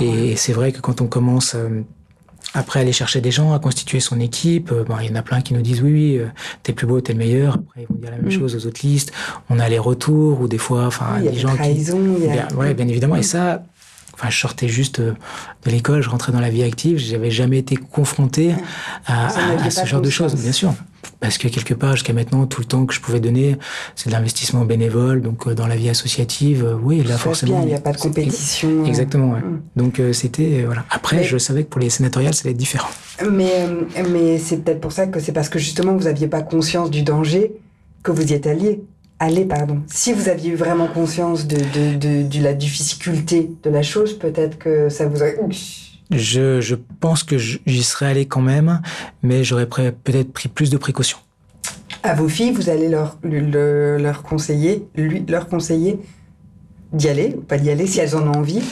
et 0.00 0.36
c'est 0.36 0.52
vrai 0.52 0.72
que 0.72 0.80
quand 0.80 1.00
on 1.00 1.06
commence 1.06 1.54
euh, 1.54 1.82
après 2.54 2.80
aller 2.80 2.92
chercher 2.92 3.20
des 3.20 3.30
gens, 3.30 3.52
à 3.52 3.58
constituer 3.58 4.00
son 4.00 4.20
équipe, 4.20 4.70
euh, 4.72 4.84
bon, 4.84 4.96
il 5.00 5.08
y 5.08 5.12
en 5.12 5.16
a 5.16 5.22
plein 5.22 5.40
qui 5.40 5.54
nous 5.54 5.62
disent 5.62 5.82
oui, 5.82 5.92
oui, 5.92 6.18
euh, 6.18 6.26
t'es 6.62 6.72
plus 6.72 6.86
beau, 6.86 7.00
t'es 7.00 7.12
le 7.12 7.18
meilleur. 7.18 7.54
Après, 7.54 7.82
ils 7.82 7.86
vont 7.88 8.00
dire 8.00 8.10
la 8.10 8.16
même 8.16 8.26
mm. 8.26 8.38
chose 8.38 8.54
aux 8.54 8.66
autres 8.66 8.80
listes. 8.82 9.12
On 9.48 9.58
a 9.58 9.68
les 9.68 9.78
retours 9.78 10.40
ou 10.40 10.48
des 10.48 10.58
fois, 10.58 10.86
enfin, 10.86 11.20
des 11.20 11.34
gens 11.34 11.56
qui, 11.56 11.74
bien, 11.74 12.48
ouais, 12.56 12.74
bien 12.74 12.88
évidemment. 12.88 13.16
Et 13.16 13.22
ça, 13.22 13.62
enfin, 14.12 14.28
je 14.28 14.38
sortais 14.38 14.68
juste 14.68 15.00
de 15.00 15.14
l'école, 15.66 16.02
je 16.02 16.10
rentrais 16.10 16.32
dans 16.32 16.40
la 16.40 16.50
vie 16.50 16.62
active, 16.62 16.98
j'avais 16.98 17.30
jamais 17.30 17.58
été 17.58 17.76
confronté 17.76 18.54
à, 19.06 19.28
à 19.64 19.70
ce 19.70 19.86
genre 19.86 20.02
de 20.02 20.10
choses, 20.10 20.34
bien 20.34 20.52
sûr 20.52 20.74
parce 21.20 21.38
que 21.38 21.48
quelque 21.48 21.74
part, 21.74 21.92
jusqu'à 21.96 22.12
maintenant, 22.12 22.46
tout 22.46 22.60
le 22.60 22.66
temps 22.66 22.86
que 22.86 22.94
je 22.94 23.00
pouvais 23.00 23.20
donner, 23.20 23.56
c'est 23.96 24.08
de 24.08 24.14
l'investissement 24.14 24.64
bénévole, 24.64 25.20
donc 25.20 25.46
euh, 25.46 25.54
dans 25.54 25.66
la 25.66 25.76
vie 25.76 25.88
associative, 25.88 26.64
euh, 26.64 26.76
oui, 26.80 27.02
là 27.02 27.16
forcément. 27.16 27.60
il 27.62 27.68
n'y 27.68 27.74
a 27.74 27.80
pas 27.80 27.92
de 27.92 27.98
compétition. 27.98 28.82
Euh. 28.82 28.84
Exactement, 28.84 29.32
ouais. 29.32 29.40
Mm. 29.40 29.62
Donc 29.76 30.00
c'était 30.12 30.62
voilà. 30.64 30.84
Après, 30.90 31.24
je 31.24 31.38
savais 31.38 31.64
que 31.64 31.68
pour 31.68 31.80
les 31.80 31.90
sénatoriales, 31.90 32.34
ça 32.34 32.42
allait 32.44 32.52
être 32.52 32.56
différent. 32.56 32.88
Mais 33.30 33.66
mais 34.08 34.38
c'est 34.38 34.58
peut-être 34.58 34.80
pour 34.80 34.92
ça 34.92 35.06
que 35.06 35.18
c'est 35.20 35.32
parce 35.32 35.48
que 35.48 35.58
justement 35.58 35.96
vous 35.96 36.04
n'aviez 36.04 36.28
pas 36.28 36.42
conscience 36.42 36.90
du 36.90 37.02
danger 37.02 37.52
que 38.02 38.12
vous 38.12 38.30
y 38.30 38.34
êtes 38.34 38.46
allé. 38.46 38.82
Allez, 39.20 39.44
pardon. 39.44 39.82
Si 39.88 40.12
vous 40.12 40.28
aviez 40.28 40.50
eu 40.50 40.54
vraiment 40.54 40.86
conscience 40.86 41.48
de, 41.48 41.56
de, 41.56 41.96
de, 41.96 42.22
de 42.28 42.42
la 42.42 42.54
difficulté 42.54 43.50
de 43.64 43.70
la 43.70 43.82
chose, 43.82 44.16
peut-être 44.16 44.58
que 44.58 44.88
ça 44.88 45.08
vous 45.08 45.16
aurait 45.16 45.36
je, 46.10 46.60
je 46.60 46.74
pense 47.00 47.22
que 47.22 47.36
j'y 47.38 47.82
serais 47.82 48.06
allé 48.06 48.26
quand 48.26 48.40
même, 48.40 48.80
mais 49.22 49.44
j'aurais 49.44 49.66
peut-être 49.66 50.32
pris 50.32 50.48
plus 50.48 50.70
de 50.70 50.76
précautions. 50.76 51.18
À 52.02 52.14
vos 52.14 52.28
filles, 52.28 52.52
vous 52.52 52.70
allez 52.70 52.88
leur, 52.88 53.18
leur, 53.22 54.22
conseiller, 54.22 54.86
lui, 54.94 55.24
leur 55.26 55.48
conseiller 55.48 55.98
d'y 56.92 57.08
aller 57.08 57.34
ou 57.36 57.42
pas 57.42 57.58
d'y 57.58 57.70
aller 57.70 57.86
si 57.86 58.00
elles 58.00 58.16
en 58.16 58.26
ont 58.28 58.38
envie? 58.38 58.62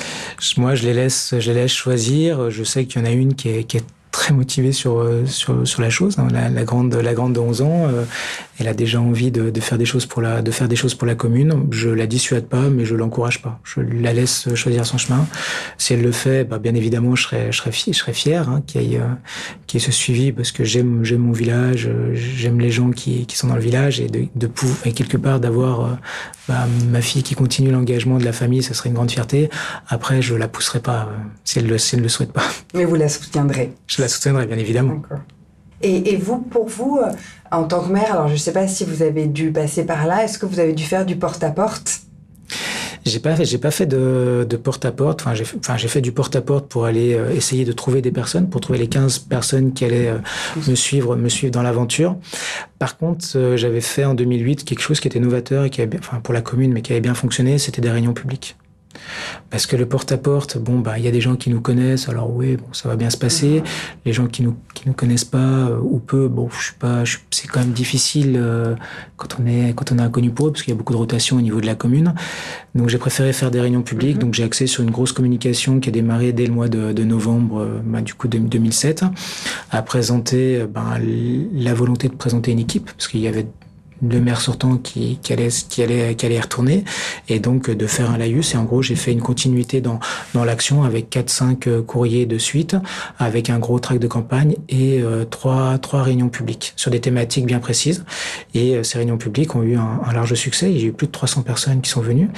Moi, 0.57 0.75
je 0.75 0.85
les 0.85 0.95
laisse, 0.95 1.35
je 1.39 1.51
les 1.51 1.63
laisse 1.63 1.73
choisir. 1.73 2.51
Je 2.51 2.65
sais 2.65 2.87
qu'il 2.87 3.03
y 3.03 3.05
en 3.05 3.07
a 3.07 3.13
une 3.13 3.35
qui 3.35 3.49
est, 3.49 3.65
qui 3.65 3.79
est 3.79 3.85
très 4.27 4.35
motivée 4.35 4.73
sur, 4.73 4.99
euh, 4.99 5.25
sur, 5.27 5.67
sur 5.67 5.81
la 5.81 5.89
chose. 5.89 6.19
Hein. 6.19 6.27
La, 6.33 6.49
la, 6.49 6.65
grande, 6.65 6.93
la 6.93 7.15
grande 7.15 7.33
de 7.35 7.39
11 7.39 7.63
ans, 7.63 7.87
euh, 7.87 8.03
elle 8.59 8.67
a 8.67 8.75
déjà 8.75 9.01
envie 9.01 9.31
de, 9.31 9.51
de, 9.51 9.61
faire 9.61 9.79
des 9.79 9.85
choses 9.85 10.05
pour 10.05 10.21
la, 10.21 10.43
de 10.43 10.51
faire 10.51 10.67
des 10.67 10.75
choses 10.75 10.97
pour 10.97 11.07
la 11.07 11.15
commune. 11.15 11.69
Je 11.71 11.89
la 11.89 12.09
dissuade 12.09 12.47
pas, 12.47 12.69
mais 12.69 12.85
je 12.85 12.97
l'encourage 12.97 13.41
pas. 13.41 13.61
Je 13.63 13.81
la 13.81 14.13
laisse 14.13 14.53
choisir 14.57 14.85
son 14.85 14.99
chemin. 14.99 15.29
Si 15.79 15.95
elle 15.95 16.03
le 16.03 16.11
fait, 16.11 16.43
bah, 16.43 16.59
bien 16.59 16.75
évidemment, 16.75 17.15
je 17.15 17.23
serais, 17.23 17.53
je 17.53 17.59
serais, 17.59 17.71
fier, 17.71 17.93
je 17.95 17.99
serais 18.01 18.15
fier 18.15 18.49
hein, 18.49 18.65
qu'il 18.67 18.83
y 18.83 18.97
ait, 18.97 18.99
euh, 18.99 19.05
y 19.73 19.77
ait 19.77 19.81
ce 19.81 19.93
suivi 19.93 20.33
parce 20.33 20.51
que 20.51 20.65
j'aime, 20.65 21.05
mon 21.19 21.33
village, 21.33 21.89
j'aime 22.15 22.59
les 22.59 22.73
gens 22.73 22.91
qui, 22.91 23.27
qui 23.27 23.37
sont 23.37 23.47
dans 23.47 23.55
le 23.55 23.61
village 23.61 24.01
et 24.01 24.09
de, 24.09 24.27
de 24.35 24.51
et 24.85 24.93
quelque 24.93 25.19
part 25.19 25.39
d'avoir 25.39 25.99
bah, 26.49 26.67
ma 26.91 27.01
fille 27.01 27.23
qui 27.23 27.35
continue 27.35 27.71
l'engagement 27.71 28.19
de 28.19 28.25
la 28.25 28.33
famille, 28.33 28.63
ça 28.63 28.75
serait 28.75 28.89
une 28.89 28.95
grande 28.95 29.11
fierté. 29.11 29.51
Après, 29.89 30.23
je 30.23 30.35
la 30.35 30.49
pousserai 30.49 30.81
pas 30.81 31.09
si 31.45 31.59
elle, 31.59 31.79
si 31.79 31.95
elle 31.95 32.01
ne 32.01 32.05
le 32.05 32.09
souhaite 32.09 32.33
pas. 32.33 32.45
Mais 32.75 32.85
vous 32.85 32.95
la 32.95 33.09
soutiendrez. 33.09 33.73
Je 33.87 34.01
la 34.03 34.09
soutiendrai, 34.09 34.16
bien 34.25 34.59
évidemment. 34.59 35.03
Et, 35.83 36.13
et, 36.13 36.17
vous, 36.17 36.39
pour 36.39 36.67
vous, 36.67 36.99
euh, 37.03 37.11
en 37.51 37.65
tant 37.65 37.83
que 37.83 37.93
mère, 37.93 38.13
alors 38.13 38.29
je 38.29 38.33
ne 38.33 38.39
sais 38.39 38.53
pas 38.53 38.67
si 38.67 38.85
vous 38.85 39.03
avez 39.03 39.27
dû 39.27 39.53
passer 39.53 39.85
par 39.85 40.07
là, 40.07 40.25
est-ce 40.25 40.39
que 40.39 40.47
vous 40.47 40.59
avez 40.59 40.73
dû 40.73 40.85
faire 40.85 41.05
du 41.05 41.17
porte-à-porte? 41.17 42.01
J'ai 43.05 43.21
pas 43.21 43.37
fait, 43.37 43.45
j'ai 43.45 43.59
pas 43.59 43.71
fait 43.71 43.87
de, 43.87 44.45
de 44.49 44.57
porte-à-porte. 44.57 45.21
Enfin, 45.21 45.35
j'ai, 45.35 45.45
enfin, 45.59 45.77
j'ai 45.77 45.87
fait 45.87 46.01
du 46.01 46.11
porte-à-porte 46.11 46.67
pour 46.67 46.87
aller 46.87 47.15
euh, 47.15 47.31
essayer 47.31 47.65
de 47.65 47.73
trouver 47.73 48.03
des 48.03 48.11
personnes, 48.11 48.49
pour 48.49 48.61
trouver 48.61 48.79
les 48.79 48.89
15 48.89 49.19
personnes 49.21 49.75
qui 49.75 49.85
allaient 49.85 50.09
euh, 50.09 50.19
me 50.67 50.75
suivre, 50.75 51.15
me 51.15 51.29
suivre 51.29 51.53
dans 51.53 51.63
l'aventure. 51.63 52.17
Par 52.79 52.97
contre, 52.97 53.25
j'avais 53.55 53.81
fait 53.81 54.05
en 54.05 54.15
2008 54.15 54.65
quelque 54.65 54.81
chose 54.81 54.99
qui 54.99 55.07
était 55.07 55.21
novateur 55.21 55.65
et 55.65 55.71
qui 55.71 55.83
avait 55.83 55.91
bien, 55.91 56.01
enfin, 56.01 56.21
pour 56.21 56.35
la 56.35 56.41
commune, 56.41 56.73
mais 56.73 56.83
qui 56.83 56.93
avait 56.93 57.01
bien 57.01 57.15
fonctionné. 57.15 57.59
C'était 57.59 57.83
des 57.83 57.91
réunions 57.91 58.15
publiques. 58.15 58.57
Parce 59.51 59.67
que 59.67 59.77
le 59.77 59.87
porte-à-porte, 59.87 60.59
bon, 60.59 60.81
bah, 60.81 60.99
il 60.99 61.05
y 61.05 61.09
a 61.09 61.11
des 61.11 61.21
gens 61.21 61.37
qui 61.37 61.51
nous 61.51 61.61
connaissent, 61.61 62.09
alors 62.09 62.35
oui, 62.35 62.57
bon, 62.57 62.67
ça 62.73 62.89
va 62.89 62.97
bien 62.97 63.11
se 63.11 63.17
passer. 63.17 63.63
Les 64.05 64.13
gens 64.13 64.27
qui 64.27 64.43
nous, 64.43 64.57
qui 64.75 64.85
nous 64.87 64.95
connaissent 64.95 65.25
pas, 65.25 65.39
euh, 65.39 65.79
ou 65.81 65.99
peu, 65.99 66.29
bon, 66.29 66.49
je 66.51 66.65
suis 66.65 66.75
pas, 66.75 67.05
c'est 67.31 67.49
quand 67.49 67.61
même 67.61 67.73
difficile 67.73 68.37
euh, 68.37 68.75
quand 69.17 69.39
on 69.41 69.47
est, 69.47 69.75
quand 69.75 69.93
on 69.93 69.99
est 69.99 70.03
inconnu 70.03 70.31
pour 70.31 70.49
eux, 70.49 70.53
parce 70.53 70.63
qu'il 70.63 70.73
y 70.73 70.75
a 70.75 70.79
beaucoup 70.79 70.93
de 70.93 70.99
rotation 70.99 71.37
au 71.37 71.41
niveau 71.41 71.61
de 71.61 71.67
la 71.67 71.75
commune. 71.75 72.15
Donc, 72.75 72.89
j'ai 72.89 72.99
préféré 72.99 73.33
faire 73.33 73.51
des 73.51 73.61
réunions 73.61 73.83
publiques. 73.83 74.17
Mhm. 74.17 74.23
Donc, 74.23 74.35
j'ai 74.35 74.45
axé 74.45 74.67
sur 74.67 74.83
une 74.83 74.91
grosse 74.91 75.13
communication 75.13 75.81
qui 75.81 75.89
a 75.89 75.93
démarré 75.93 76.33
dès 76.33 76.47
le 76.47 76.53
mois 76.53 76.69
de, 76.69 76.93
de 76.93 77.05
novembre, 77.05 77.61
euh, 77.61 77.81
bah, 77.85 78.01
du 78.01 78.15
coup, 78.15 78.29
de 78.29 78.39
2007, 78.39 79.05
à 79.71 79.83
présenter, 79.83 80.65
ben, 80.73 80.99
la 81.53 81.75
volonté 81.75 82.09
de 82.09 82.15
présenter 82.15 82.53
une 82.53 82.59
équipe, 82.59 82.91
parce 82.91 83.09
qu'il 83.09 83.21
y 83.21 83.29
avait 83.29 83.47
le 84.03 84.21
maire 84.21 84.41
sortant 84.41 84.77
qui, 84.77 85.19
qui, 85.23 85.33
allait, 85.33 85.49
qui, 85.49 85.83
allait, 85.83 86.15
qui 86.15 86.27
allait 86.27 86.41
retourner, 86.41 86.85
et 87.29 87.39
donc 87.39 87.71
de 87.71 87.87
faire 87.87 88.11
un 88.11 88.19
laïus. 88.19 88.55
Et 88.55 88.57
en 88.57 88.65
gros, 88.65 88.83
j'ai 88.83 88.97
fait 88.97 89.13
une 89.13 89.21
continuité 89.21 89.81
dans, 89.81 90.01
dans 90.35 90.45
l'action 90.45 90.83
avec 90.83 91.11
4-5 91.11 91.69
euh, 91.69 91.83
courriers 91.83 92.27
de 92.27 92.39
suite, 92.39 92.77
avec 93.19 93.51
un 93.51 93.59
gros 93.59 93.79
tract 93.79 94.03
de 94.03 94.09
campagne 94.09 94.57
et 94.69 95.01
euh, 95.01 95.25
trois, 95.25 95.79
trois 95.79 96.03
réunions 96.03 96.29
publiques 96.29 96.73
sur 96.77 96.91
des 96.91 97.01
thématiques 97.01 97.47
bien 97.47 97.59
précises. 97.59 98.05
Et 98.55 98.77
euh, 98.77 98.83
ces 98.83 98.99
réunions 98.99 99.19
publiques 99.19 99.55
ont 99.55 99.63
eu 99.63 99.77
un, 99.77 100.01
large 100.13 100.35
succès. 100.35 100.71
Il 100.71 100.81
y 100.81 100.85
a 100.85 100.87
eu 100.89 100.93
plus 100.93 101.07
de 101.07 101.13
300 101.13 101.43
personnes 101.43 101.81
qui 101.81 101.91
sont 101.91 102.01
venues. 102.01 102.29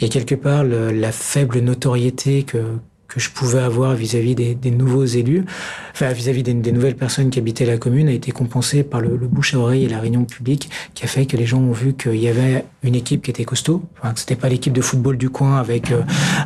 Et 0.00 0.08
quelque 0.08 0.34
part, 0.34 0.64
la 0.64 1.12
faible 1.12 1.60
notoriété 1.60 2.42
que 2.42 2.58
que 3.08 3.20
je 3.20 3.30
pouvais 3.30 3.60
avoir 3.60 3.94
vis-à-vis 3.94 4.34
des, 4.34 4.54
des, 4.54 4.70
nouveaux 4.70 5.06
élus, 5.06 5.44
enfin 5.92 6.12
vis-à-vis 6.12 6.42
des, 6.42 6.52
des, 6.52 6.72
nouvelles 6.72 6.94
personnes 6.94 7.30
qui 7.30 7.38
habitaient 7.38 7.64
la 7.64 7.78
commune, 7.78 8.06
a 8.08 8.12
été 8.12 8.32
compensé 8.32 8.82
par 8.82 9.00
le, 9.00 9.16
le, 9.16 9.26
bouche 9.26 9.54
à 9.54 9.58
oreille 9.58 9.84
et 9.84 9.88
la 9.88 9.98
réunion 9.98 10.24
publique, 10.24 10.68
qui 10.94 11.04
a 11.04 11.06
fait 11.06 11.24
que 11.24 11.36
les 11.36 11.46
gens 11.46 11.58
ont 11.58 11.72
vu 11.72 11.94
qu'il 11.94 12.16
y 12.16 12.28
avait 12.28 12.66
une 12.82 12.94
équipe 12.94 13.22
qui 13.22 13.30
était 13.30 13.44
costaud, 13.44 13.82
enfin, 13.98 14.12
que 14.12 14.20
c'était 14.20 14.36
pas 14.36 14.50
l'équipe 14.50 14.74
de 14.74 14.82
football 14.82 15.16
du 15.16 15.30
coin 15.30 15.56
avec 15.56 15.90
euh, 15.90 16.02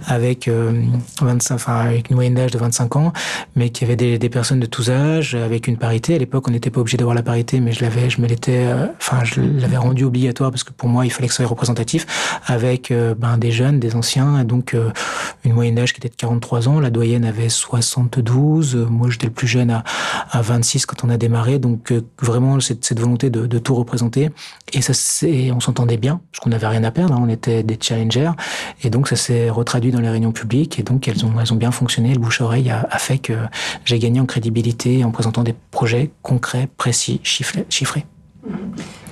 avec 0.07 0.47
euh, 0.47 0.73
25, 1.21 1.55
enfin 1.55 1.81
avec 1.81 2.11
une 2.11 2.17
moyenne 2.17 2.35
d'âge 2.35 2.53
de 2.53 2.59
25 2.59 2.97
ans, 2.97 3.13
mais 3.57 3.71
qu'il 3.71 3.89
y 3.89 3.91
avait 3.91 3.97
des, 3.97 4.19
des, 4.19 4.29
personnes 4.29 4.61
de 4.61 4.67
tous 4.67 4.89
âges, 4.89 5.35
avec 5.35 5.67
une 5.67 5.77
parité. 5.77 6.15
À 6.15 6.19
l'époque, 6.19 6.47
on 6.47 6.53
n'était 6.53 6.71
pas 6.71 6.81
obligé 6.81 6.97
d'avoir 6.97 7.17
la 7.17 7.23
parité, 7.23 7.59
mais 7.59 7.73
je 7.73 7.83
l'avais, 7.83 8.09
je 8.09 8.21
me 8.21 8.29
l'étais, 8.29 8.67
euh, 8.67 8.87
enfin 8.99 9.25
je 9.25 9.41
l'avais 9.41 9.77
rendu 9.77 10.05
obligatoire 10.05 10.53
parce 10.53 10.63
que 10.63 10.73
pour 10.73 10.89
moi, 10.89 11.05
il 11.07 11.11
fallait 11.11 11.27
que 11.27 11.35
ça 11.35 11.43
soit 11.43 11.51
représentatif, 11.51 12.41
avec 12.47 12.93
euh, 12.93 13.15
ben 13.17 13.37
des 13.37 13.51
jeunes, 13.51 13.81
des 13.81 13.97
anciens, 13.97 14.41
et 14.41 14.45
donc 14.45 14.77
une 15.45 15.53
moyenne 15.53 15.75
d'âge 15.75 15.93
qui 15.93 16.01
était 16.01 16.09
de 16.09 16.15
43 16.15 16.52
ans. 16.61 16.81
La 16.81 16.91
doyenne 16.91 17.25
avait 17.25 17.49
72. 17.49 18.77
Moi, 18.91 19.11
j'étais 19.11 19.27
le 19.27 19.33
plus 19.33 19.47
jeune 19.47 19.71
à, 19.71 19.85
à 20.31 20.43
26 20.43 20.87
quand 20.87 21.05
on 21.05 21.11
a 21.11 21.17
démarré. 21.17 21.59
Donc, 21.59 21.93
euh, 21.93 22.03
vraiment, 22.21 22.61
cette, 22.61 22.85
cette 22.85 23.01
volonté 23.01 23.31
de, 23.31 23.59
tout 23.59 23.75
représenter. 23.75 24.31
Et 24.73 24.83
ça, 24.83 24.93
on 25.55 25.61
s'entendait 25.61 25.97
bien, 25.97 26.21
parce 26.31 26.41
qu'on 26.41 26.51
n'avait 26.51 26.67
rien 26.67 26.85
à 26.85 26.91
perdre. 26.91 27.15
Hein. 27.15 27.23
On 27.23 27.29
était 27.29 27.63
des 27.63 27.79
challengers. 27.81 28.33
Et 28.83 28.91
donc, 28.91 29.09
ça 29.09 29.17
s'est 29.17 29.51
retraduit 29.51 29.91
dans 29.91 30.01
les 30.01 30.11
réunions 30.11 30.33
publiques. 30.33 30.79
Et 30.79 30.83
donc, 30.83 31.09
elles 31.09 31.25
ont, 31.25 31.33
elles 31.41 31.53
ont 31.53 31.57
bien 31.57 31.71
fonctionné. 31.71 32.15
Le 32.15 32.21
bouche-oreille 32.21 32.71
a, 32.71 32.99
fait 32.99 33.19
que 33.19 33.35
j'ai 33.85 33.99
gagné 33.99 34.21
en 34.21 34.27
crédibilité 34.27 35.05
en 35.05 35.11
présentant 35.11 35.43
des 35.43 35.55
projets 35.71 36.11
concrets, 36.23 36.69
précis, 36.77 37.21
chiffrés. 37.23 38.07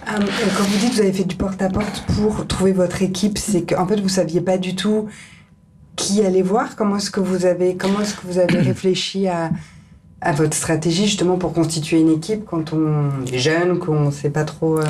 Euh, 0.09 0.19
quand 0.57 0.65
vous 0.65 0.79
dites 0.79 0.91
que 0.91 0.95
vous 0.95 1.01
avez 1.01 1.13
fait 1.13 1.25
du 1.25 1.37
porte-à-porte 1.37 2.05
-porte 2.09 2.15
pour 2.15 2.47
trouver 2.47 2.73
votre 2.73 3.03
équipe, 3.03 3.39
c'est 3.39 3.63
qu'en 3.63 3.87
fait, 3.87 4.01
vous 4.01 4.09
saviez 4.09 4.41
pas 4.41 4.59
du 4.59 4.75
tout 4.75 5.09
qui 6.01 6.25
allait 6.25 6.43
voir 6.43 6.77
Comment 6.77 6.97
est-ce 6.97 7.11
que 7.11 7.21
vous 7.21 7.45
avez, 7.45 7.77
comment 7.77 8.01
est-ce 8.01 8.15
que 8.15 8.27
vous 8.27 8.39
avez 8.39 8.59
réfléchi 8.73 9.29
à, 9.29 9.51
à 10.23 10.33
votre 10.33 10.55
stratégie 10.55 11.07
justement 11.07 11.37
pour 11.37 11.53
constituer 11.53 12.01
une 12.01 12.11
équipe 12.11 12.45
quand 12.47 12.73
on 12.73 13.25
est 13.31 13.39
jeune, 13.39 13.79
qu'on 13.79 14.07
ne 14.07 14.11
sait 14.11 14.31
pas 14.31 14.45
trop 14.45 14.79
euh... 14.79 14.85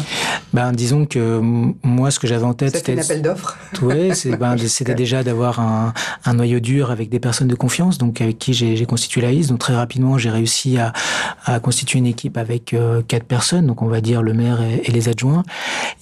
Ben 0.53 0.73
disons 0.73 1.07
que 1.07 1.41
moi 1.85 2.11
ce 2.11 2.19
que 2.19 2.27
j'avais 2.27 2.45
en 2.45 2.55
tête 2.55 2.77
c'était 2.77 2.99
un 2.99 3.03
appel 3.03 3.23
d'offres. 3.23 3.57
Oui, 3.83 4.13
ben, 4.39 4.57
c'était 4.67 4.95
déjà 4.95 5.23
d'avoir 5.23 5.61
un, 5.61 5.95
un, 6.25 6.35
noyau 6.35 6.61
dur 6.61 6.91
avec 6.91 7.09
des 7.09 7.21
personnes 7.21 7.49
de 7.49 7.55
confiance, 7.55 7.99
donc 7.99 8.21
avec 8.21 8.39
qui 8.39 8.55
j'ai 8.55 8.87
constitué 8.87 9.21
la 9.21 9.33
liste. 9.33 9.51
Donc 9.51 9.59
très 9.59 9.75
rapidement 9.75 10.17
j'ai 10.19 10.31
réussi 10.31 10.79
à, 10.79 10.93
à, 11.45 11.61
constituer 11.61 11.99
une 11.99 12.07
équipe 12.07 12.37
avec 12.37 12.75
euh, 12.75 13.03
quatre 13.07 13.25
personnes, 13.25 13.67
donc 13.67 13.83
on 13.83 13.89
va 13.89 14.01
dire 14.01 14.23
le 14.23 14.35
maire 14.35 14.61
et, 14.63 14.83
et, 14.85 14.93
les 14.93 15.09
adjoints. 15.09 15.43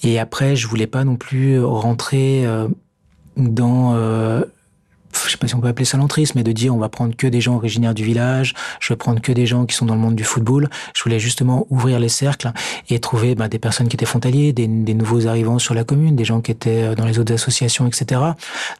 Et 0.03 0.19
après 0.19 0.55
je 0.55 0.67
voulais 0.67 0.87
pas 0.87 1.03
non 1.03 1.15
plus 1.15 1.63
rentrer 1.63 2.45
euh, 2.45 2.67
dans 3.37 3.93
euh, 3.95 4.43
je 5.25 5.31
sais 5.31 5.37
pas 5.37 5.47
si 5.47 5.55
on 5.55 5.59
peut 5.59 5.67
appeler 5.67 5.85
ça 5.85 5.97
l'entrisme, 5.97 6.33
mais 6.35 6.43
de 6.43 6.51
dire 6.51 6.73
on 6.73 6.77
va 6.77 6.89
prendre 6.89 7.15
que 7.15 7.27
des 7.27 7.41
gens 7.41 7.55
originaires 7.55 7.93
du 7.93 8.03
village, 8.03 8.53
je 8.79 8.93
vais 8.93 8.97
prendre 8.97 9.21
que 9.21 9.31
des 9.31 9.45
gens 9.45 9.65
qui 9.65 9.75
sont 9.75 9.85
dans 9.85 9.95
le 9.95 10.01
monde 10.01 10.15
du 10.15 10.23
football. 10.23 10.69
Je 10.95 11.03
voulais 11.03 11.19
justement 11.19 11.65
ouvrir 11.69 11.99
les 11.99 12.09
cercles 12.09 12.51
et 12.89 12.99
trouver 12.99 13.35
ben, 13.35 13.47
des 13.47 13.59
personnes 13.59 13.87
qui 13.87 13.95
étaient 13.95 14.05
frontaliers, 14.05 14.53
des, 14.53 14.67
des, 14.67 14.93
nouveaux 14.93 15.27
arrivants 15.27 15.59
sur 15.59 15.73
la 15.73 15.83
commune, 15.83 16.15
des 16.15 16.25
gens 16.25 16.41
qui 16.41 16.51
étaient 16.51 16.95
dans 16.95 17.05
les 17.05 17.19
autres 17.19 17.33
associations, 17.33 17.87
etc. 17.87 18.21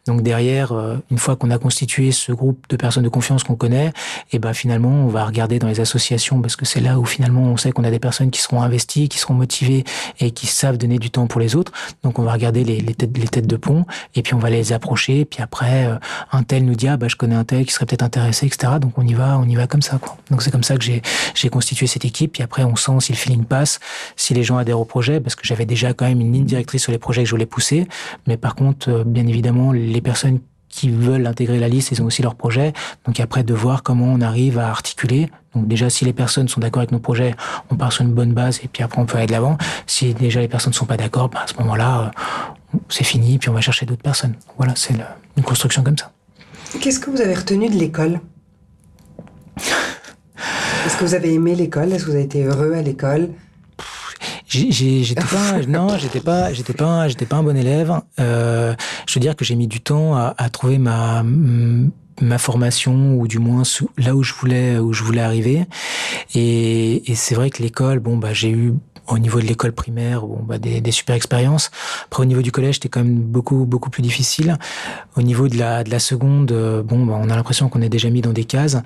Donc 0.05 0.21
derrière, 0.21 0.73
une 1.11 1.17
fois 1.17 1.35
qu'on 1.35 1.51
a 1.51 1.57
constitué 1.57 2.11
ce 2.11 2.31
groupe 2.31 2.65
de 2.69 2.75
personnes 2.75 3.03
de 3.03 3.09
confiance 3.09 3.43
qu'on 3.43 3.55
connaît, 3.55 3.91
et 4.31 4.39
ben 4.39 4.53
finalement 4.53 4.89
on 4.89 5.07
va 5.07 5.25
regarder 5.25 5.59
dans 5.59 5.67
les 5.67 5.79
associations 5.79 6.41
parce 6.41 6.55
que 6.55 6.65
c'est 6.65 6.81
là 6.81 6.99
où 6.99 7.05
finalement 7.05 7.41
on 7.41 7.57
sait 7.57 7.71
qu'on 7.71 7.83
a 7.83 7.91
des 7.91 7.99
personnes 7.99 8.31
qui 8.31 8.41
seront 8.41 8.61
investies, 8.61 9.09
qui 9.09 9.17
seront 9.17 9.33
motivées 9.33 9.83
et 10.19 10.31
qui 10.31 10.47
savent 10.47 10.77
donner 10.77 10.99
du 10.99 11.09
temps 11.09 11.27
pour 11.27 11.39
les 11.39 11.55
autres. 11.55 11.71
Donc 12.03 12.19
on 12.19 12.23
va 12.23 12.33
regarder 12.33 12.63
les, 12.63 12.79
les, 12.79 12.93
têtes, 12.93 13.17
les 13.17 13.27
têtes 13.27 13.47
de 13.47 13.55
pont 13.55 13.85
et 14.15 14.21
puis 14.21 14.33
on 14.33 14.39
va 14.39 14.49
les 14.49 14.73
approcher. 14.73 15.25
Puis 15.25 15.41
après 15.41 15.89
un 16.31 16.43
tel 16.43 16.65
nous 16.65 16.75
dit 16.75 16.87
ah 16.87 16.97
bah 16.97 17.07
je 17.07 17.15
connais 17.15 17.35
un 17.35 17.43
tel 17.43 17.65
qui 17.65 17.73
serait 17.73 17.85
peut-être 17.85 18.03
intéressé 18.03 18.45
etc 18.45 18.73
donc 18.79 18.97
on 18.97 19.05
y 19.05 19.13
va 19.13 19.37
on 19.37 19.47
y 19.47 19.55
va 19.55 19.67
comme 19.67 19.81
ça 19.81 19.97
quoi 19.97 20.17
donc 20.29 20.41
c'est 20.41 20.51
comme 20.51 20.63
ça 20.63 20.77
que 20.77 20.83
j'ai 20.83 21.49
constitué 21.49 21.87
cette 21.87 22.05
équipe 22.05 22.33
puis 22.33 22.43
après 22.43 22.63
on 22.63 22.75
sent 22.75 22.99
si 22.99 23.11
le 23.11 23.17
feeling 23.17 23.45
passe 23.45 23.79
si 24.15 24.33
les 24.33 24.43
gens 24.43 24.57
adhèrent 24.57 24.79
au 24.79 24.85
projet 24.85 25.19
parce 25.19 25.35
que 25.35 25.45
j'avais 25.45 25.65
déjà 25.65 25.93
quand 25.93 26.05
même 26.05 26.21
une 26.21 26.33
ligne 26.33 26.45
directrice 26.45 26.83
sur 26.83 26.91
les 26.91 26.99
projets 26.99 27.23
que 27.23 27.29
je 27.29 27.33
voulais 27.33 27.45
pousser 27.45 27.87
mais 28.27 28.37
par 28.37 28.55
contre 28.55 29.03
bien 29.05 29.27
évidemment 29.27 29.71
les 29.71 30.01
personnes 30.01 30.39
qui 30.69 30.89
veulent 30.89 31.25
intégrer 31.25 31.59
la 31.59 31.67
liste, 31.67 31.91
ils 31.91 32.01
ont 32.01 32.05
aussi 32.05 32.21
leur 32.21 32.35
projet. 32.35 32.73
Donc 33.05 33.19
après, 33.19 33.43
de 33.43 33.53
voir 33.53 33.83
comment 33.83 34.05
on 34.05 34.21
arrive 34.21 34.59
à 34.59 34.69
articuler. 34.69 35.29
Donc 35.55 35.67
déjà, 35.67 35.89
si 35.89 36.05
les 36.05 36.13
personnes 36.13 36.47
sont 36.47 36.61
d'accord 36.61 36.81
avec 36.81 36.91
nos 36.91 36.99
projets, 36.99 37.35
on 37.71 37.75
part 37.75 37.91
sur 37.91 38.03
une 38.05 38.13
bonne 38.13 38.33
base 38.33 38.61
et 38.63 38.67
puis 38.67 38.83
après, 38.83 39.01
on 39.01 39.05
peut 39.05 39.17
aller 39.17 39.27
de 39.27 39.31
l'avant. 39.31 39.57
Si 39.87 40.13
déjà 40.13 40.39
les 40.39 40.47
personnes 40.47 40.71
ne 40.71 40.75
sont 40.75 40.85
pas 40.85 40.97
d'accord, 40.97 41.29
bah, 41.29 41.41
à 41.43 41.47
ce 41.47 41.55
moment-là, 41.55 42.11
c'est 42.89 43.03
fini, 43.03 43.37
puis 43.37 43.49
on 43.49 43.53
va 43.53 43.61
chercher 43.61 43.85
d'autres 43.85 44.03
personnes. 44.03 44.35
Voilà, 44.57 44.73
c'est 44.75 44.93
une 45.37 45.43
construction 45.43 45.83
comme 45.83 45.97
ça. 45.97 46.11
Qu'est-ce 46.79 46.99
que 46.99 47.09
vous 47.09 47.21
avez 47.21 47.33
retenu 47.33 47.69
de 47.69 47.75
l'école? 47.75 48.19
Est-ce 50.85 50.97
que 50.97 51.03
vous 51.03 51.15
avez 51.15 51.33
aimé 51.33 51.55
l'école? 51.55 51.91
Est-ce 51.91 52.05
que 52.05 52.09
vous 52.11 52.15
avez 52.15 52.25
été 52.25 52.43
heureux 52.43 52.73
à 52.73 52.81
l'école? 52.81 53.29
J'étais 54.49 55.21
pas, 55.21 55.59
non, 55.67 55.97
j'étais 55.97 56.21
pas, 56.21 56.51
j'étais 56.53 56.73
pas, 56.73 57.07
j'étais 57.07 57.25
pas 57.25 57.37
un 57.37 57.43
bon 57.43 57.55
élève. 57.55 58.01
Euh, 58.19 58.73
je 59.07 59.13
veux 59.13 59.21
dire 59.21 59.35
que 59.35 59.45
j'ai 59.45 59.55
mis 59.55 59.67
du 59.67 59.79
temps 59.79 60.15
à, 60.15 60.33
à, 60.37 60.49
trouver 60.49 60.79
ma 60.79 61.23
ma 62.21 62.37
formation 62.37 63.15
ou 63.15 63.27
du 63.27 63.39
moins 63.39 63.63
là 63.97 64.15
où 64.15 64.23
je 64.23 64.33
voulais 64.33 64.77
où 64.77 64.91
je 64.93 65.03
voulais 65.03 65.21
arriver. 65.21 65.65
Et, 66.33 67.11
et 67.11 67.15
c'est 67.15 67.35
vrai 67.35 67.49
que 67.49 67.61
l'école, 67.61 67.99
bon 67.99 68.17
bah 68.17 68.33
j'ai 68.33 68.49
eu 68.49 68.73
au 69.09 69.19
niveau 69.19 69.39
de 69.39 69.45
l'école 69.45 69.71
primaire, 69.71 70.21
bon, 70.21 70.41
bah, 70.43 70.57
des, 70.57 70.81
des, 70.81 70.91
super 70.91 71.15
expériences. 71.15 71.71
Après, 72.05 72.23
au 72.23 72.25
niveau 72.25 72.41
du 72.41 72.51
collège, 72.51 72.75
c'était 72.75 72.89
quand 72.89 73.03
même 73.03 73.19
beaucoup, 73.19 73.65
beaucoup 73.65 73.89
plus 73.89 74.01
difficile. 74.01 74.57
Au 75.15 75.21
niveau 75.21 75.47
de 75.47 75.57
la, 75.57 75.83
de 75.83 75.89
la 75.89 75.99
seconde, 75.99 76.51
euh, 76.51 76.83
bon, 76.83 77.05
bah, 77.05 77.17
on 77.19 77.29
a 77.29 77.35
l'impression 77.35 77.69
qu'on 77.69 77.81
est 77.81 77.89
déjà 77.89 78.09
mis 78.09 78.21
dans 78.21 78.33
des 78.33 78.45
cases. 78.45 78.77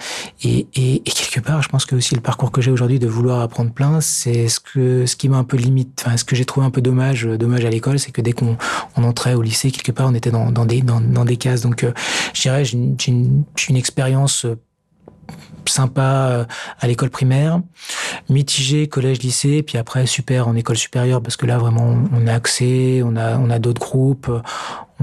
Et, 0.41 0.67
et, 0.75 0.95
et, 0.95 1.11
quelque 1.11 1.39
part, 1.39 1.61
je 1.61 1.69
pense 1.69 1.85
que 1.85 1.95
aussi 1.95 2.15
le 2.15 2.21
parcours 2.21 2.51
que 2.51 2.61
j'ai 2.61 2.71
aujourd'hui 2.71 2.99
de 2.99 3.07
vouloir 3.07 3.41
apprendre 3.41 3.71
plein, 3.71 4.01
c'est 4.01 4.47
ce 4.47 4.59
que, 4.59 5.05
ce 5.05 5.15
qui 5.15 5.29
m'a 5.29 5.37
un 5.37 5.43
peu 5.43 5.57
limite, 5.57 6.03
enfin, 6.05 6.17
ce 6.17 6.23
que 6.23 6.35
j'ai 6.35 6.45
trouvé 6.45 6.65
un 6.65 6.71
peu 6.71 6.81
dommage, 6.81 7.25
euh, 7.25 7.37
dommage 7.37 7.65
à 7.65 7.69
l'école, 7.69 7.99
c'est 7.99 8.11
que 8.11 8.21
dès 8.21 8.33
qu'on 8.33 8.57
on 8.95 9.03
entrait 9.03 9.33
au 9.33 9.41
lycée, 9.41 9.71
quelque 9.71 9.91
part, 9.91 10.07
on 10.07 10.13
était 10.13 10.31
dans, 10.31 10.51
dans 10.51 10.65
des, 10.65 10.81
dans, 10.81 11.25
des 11.25 11.37
cases. 11.37 11.61
Donc, 11.61 11.83
euh, 11.83 11.93
je 12.33 12.41
dirais, 12.43 12.65
j'ai 12.65 12.77
une, 12.77 12.95
une, 13.07 13.43
une 13.69 13.75
expérience 13.75 14.45
sympa 15.69 16.29
euh, 16.29 16.45
à 16.79 16.87
l'école 16.87 17.09
primaire, 17.09 17.61
mitigé 18.29 18.87
collège-lycée, 18.87 19.63
puis 19.63 19.77
après 19.77 20.05
super 20.05 20.47
en 20.47 20.55
école 20.55 20.77
supérieure 20.77 21.21
parce 21.21 21.37
que 21.37 21.45
là 21.45 21.57
vraiment 21.57 21.97
on 22.13 22.27
a 22.27 22.33
accès, 22.33 23.01
on 23.03 23.15
a 23.15 23.37
on 23.37 23.49
a 23.49 23.59
d'autres 23.59 23.81
groupes, 23.81 24.31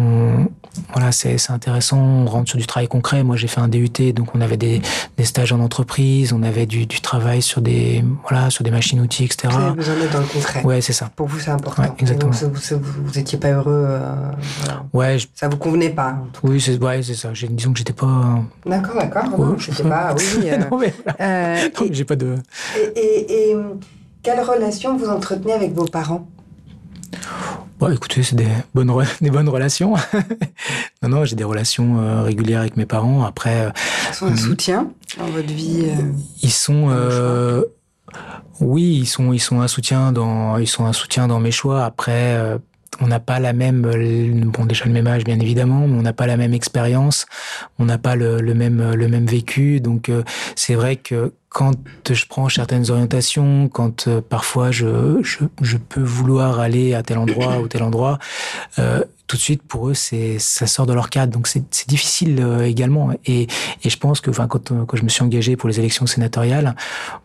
on, 0.00 0.48
voilà, 0.92 1.12
c'est 1.12 1.50
intéressant. 1.50 1.98
On 1.98 2.26
rentre 2.26 2.50
sur 2.50 2.58
du 2.58 2.66
travail 2.66 2.88
concret. 2.88 3.22
Moi, 3.22 3.36
j'ai 3.36 3.48
fait 3.48 3.60
un 3.60 3.68
DUT, 3.68 4.12
donc 4.14 4.34
on 4.34 4.40
avait 4.40 4.56
des, 4.56 4.80
des 5.16 5.24
stages 5.24 5.52
en 5.52 5.60
entreprise, 5.60 6.32
on 6.32 6.42
avait 6.42 6.66
du, 6.66 6.86
du, 6.86 7.00
travail 7.00 7.42
sur 7.42 7.60
des, 7.60 8.04
voilà, 8.28 8.50
sur 8.50 8.64
des 8.64 8.70
machines-outils, 8.70 9.24
etc. 9.24 9.48
Vous 9.50 9.58
avez 9.58 9.74
besoin 9.74 9.94
d'être 9.96 10.12
dans 10.12 10.20
le 10.20 10.26
concret. 10.26 10.62
Ouais, 10.64 10.80
c'est 10.80 10.92
ça. 10.92 11.10
Pour 11.14 11.26
vous, 11.26 11.38
c'est 11.38 11.50
important. 11.50 11.82
Ouais, 11.82 11.90
exactement. 11.98 12.32
Donc, 12.32 12.52
vous, 12.52 12.78
vous, 12.78 13.02
vous, 13.04 13.18
étiez 13.18 13.38
pas 13.38 13.50
heureux. 13.50 13.84
Euh, 13.88 14.30
voilà. 14.58 14.84
Ouais. 14.92 15.18
Je... 15.18 15.26
Ça 15.34 15.48
vous 15.48 15.56
convenait 15.56 15.90
pas. 15.90 16.18
Oui, 16.42 16.60
c'est 16.60 16.82
ouais, 16.82 17.02
c'est 17.02 17.14
ça. 17.14 17.30
Disons 17.48 17.72
que 17.72 17.78
j'étais 17.78 17.92
pas. 17.92 18.40
D'accord, 18.64 18.96
d'accord. 18.96 19.38
Ouais, 19.38 19.46
non, 19.46 19.58
j'étais 19.58 19.82
pas. 19.82 20.14
Oui. 20.20 20.46
Euh, 20.46 20.58
non 20.70 20.78
mais. 20.78 20.94
Euh, 21.20 21.68
j'ai 21.90 22.04
pas 22.04 22.16
de. 22.16 22.36
Et, 22.76 23.00
et, 23.00 23.50
et 23.50 23.56
quelle 24.22 24.40
relation 24.40 24.96
vous 24.96 25.08
entretenez 25.08 25.52
avec 25.52 25.72
vos 25.74 25.86
parents? 25.86 26.28
Bon, 27.80 27.90
écoutez, 27.90 28.22
c'est 28.22 28.36
des 28.36 28.46
bonnes, 28.74 28.92
des 29.22 29.30
bonnes 29.30 29.48
relations. 29.48 29.94
non, 31.02 31.08
non, 31.08 31.24
j'ai 31.24 31.34
des 31.34 31.44
relations 31.44 31.98
euh, 31.98 32.22
régulières 32.22 32.60
avec 32.60 32.76
mes 32.76 32.84
parents. 32.84 33.24
Après, 33.24 33.68
euh, 33.68 33.70
ils 34.10 34.14
sont 34.14 34.26
un 34.26 34.36
soutien 34.36 34.90
dans 35.18 35.26
votre 35.28 35.50
vie. 35.50 35.86
Euh, 35.86 36.12
ils 36.42 36.52
sont, 36.52 36.90
oui, 38.60 38.98
ils 39.00 39.06
sont, 39.06 39.32
ils 39.32 39.40
sont 39.40 39.62
un 39.62 39.68
soutien 39.68 40.12
dans, 40.12 40.58
ils 40.58 40.68
sont 40.68 40.84
un 40.84 40.92
soutien 40.92 41.26
dans 41.26 41.40
mes 41.40 41.52
choix. 41.52 41.86
Après, 41.86 42.36
on 43.00 43.06
n'a 43.06 43.20
pas 43.20 43.40
la 43.40 43.52
même, 43.52 43.82
bon 43.82 44.66
déjà 44.66 44.84
le 44.84 44.92
même 44.92 45.06
âge 45.06 45.24
bien 45.24 45.38
évidemment, 45.38 45.86
mais 45.86 45.98
on 45.98 46.02
n'a 46.02 46.12
pas 46.12 46.26
la 46.26 46.36
même 46.36 46.52
expérience, 46.52 47.26
on 47.78 47.84
n'a 47.84 47.98
pas 47.98 48.16
le, 48.16 48.40
le, 48.40 48.54
même 48.54 48.92
le 48.92 49.08
même 49.08 49.26
vécu, 49.26 49.80
donc 49.80 50.08
euh, 50.08 50.22
c'est 50.56 50.74
vrai 50.74 50.96
que 50.96 51.32
quand 51.50 51.72
je 52.08 52.24
prends 52.26 52.48
certaines 52.48 52.90
orientations, 52.92 53.68
quand 53.68 54.06
euh, 54.06 54.20
parfois 54.20 54.70
je, 54.70 55.20
je, 55.22 55.40
je 55.60 55.76
peux 55.76 56.00
vouloir 56.00 56.60
aller 56.60 56.94
à 56.94 57.02
tel 57.02 57.18
endroit 57.18 57.58
ou 57.58 57.66
tel 57.66 57.82
endroit, 57.82 58.20
euh, 58.78 59.04
tout 59.26 59.36
de 59.36 59.42
suite 59.42 59.62
pour 59.62 59.88
eux 59.88 59.94
c'est 59.94 60.38
ça 60.38 60.66
sort 60.66 60.86
de 60.86 60.92
leur 60.92 61.10
cadre. 61.10 61.32
Donc 61.32 61.48
c'est 61.48 61.88
difficile 61.88 62.40
euh, 62.40 62.66
également. 62.66 63.10
Et, 63.26 63.48
et 63.82 63.90
je 63.90 63.96
pense 63.96 64.20
que 64.20 64.30
enfin 64.30 64.46
quand, 64.46 64.72
quand 64.86 64.96
je 64.96 65.02
me 65.02 65.08
suis 65.08 65.22
engagé 65.22 65.56
pour 65.56 65.68
les 65.68 65.78
élections 65.80 66.06
sénatoriales 66.06 66.74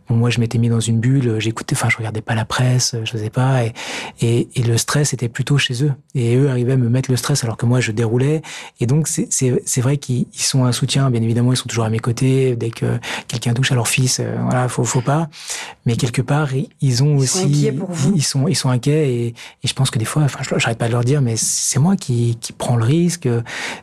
bon, 0.10 0.16
moi 0.16 0.30
je 0.32 0.40
m'étais 0.40 0.58
mis 0.60 0.70
dans 0.70 0.80
une 0.80 1.00
bulle 1.00 1.40
j'écoutais 1.40 1.76
enfin 1.76 1.90
je 1.90 1.98
regardais 1.98 2.22
pas 2.22 2.36
la 2.36 2.46
presse 2.46 2.96
je 3.04 3.10
faisais 3.10 3.32
pas 3.32 3.64
et, 3.64 3.74
et, 4.22 4.48
et, 4.56 4.62
le 4.62 4.78
stress 4.78 5.14
était 5.14 5.30
plutôt 5.30 5.58
chez 5.58 5.84
eux. 5.84 5.94
Et 6.14 6.36
eux 6.36 6.50
arrivaient 6.50 6.74
à 6.74 6.78
me 6.78 6.90
mettre 6.90 7.12
le 7.12 7.18
stress 7.18 7.44
alors 7.44 7.58
que 7.58 7.66
moi 7.66 7.80
je 7.80 7.92
déroulais. 7.92 8.42
Et 8.80 8.88
donc 8.88 9.08
c'est 9.08 9.82
vrai 9.82 9.98
qu'ils 9.98 10.28
sont 10.34 10.66
un 10.66 10.72
soutien 10.72 11.12
bien 11.12 11.22
évidemment 11.22 11.54
ils 11.54 11.58
sont 11.58 11.68
toujours 11.70 11.86
à 11.86 11.90
mes 11.90 12.00
côtés. 12.00 12.56
Dès 12.56 12.72
que 12.72 13.00
quelqu'un 13.28 13.54
touche 13.54 13.72
à 13.72 13.76
leur 13.76 13.88
fils 13.88 14.15
euh, 14.20 14.38
voilà 14.42 14.68
faut 14.68 14.84
faut 14.84 15.02
pas 15.02 15.30
mais 15.86 15.96
quelque 15.96 16.22
part 16.22 16.50
ils 16.82 17.04
ont 17.04 17.16
ils 17.16 17.24
aussi 17.24 17.40
sont 17.40 17.48
inquiets 17.48 17.72
pour 17.72 17.92
vous. 17.92 18.14
ils 18.16 18.24
sont 18.24 18.48
ils 18.48 18.56
sont 18.56 18.70
inquiets 18.70 19.14
et, 19.14 19.28
et 19.28 19.68
je 19.68 19.74
pense 19.74 19.90
que 19.90 20.00
des 20.00 20.06
fois 20.06 20.24
enfin 20.24 20.40
j'arrête 20.58 20.78
pas 20.78 20.88
de 20.88 20.94
leur 20.94 21.04
dire 21.04 21.22
mais 21.22 21.36
c'est 21.38 21.80
moi 21.80 21.96
qui, 21.96 22.38
qui 22.40 22.54
prends 22.54 22.76
le 22.76 22.84
risque, 22.84 23.28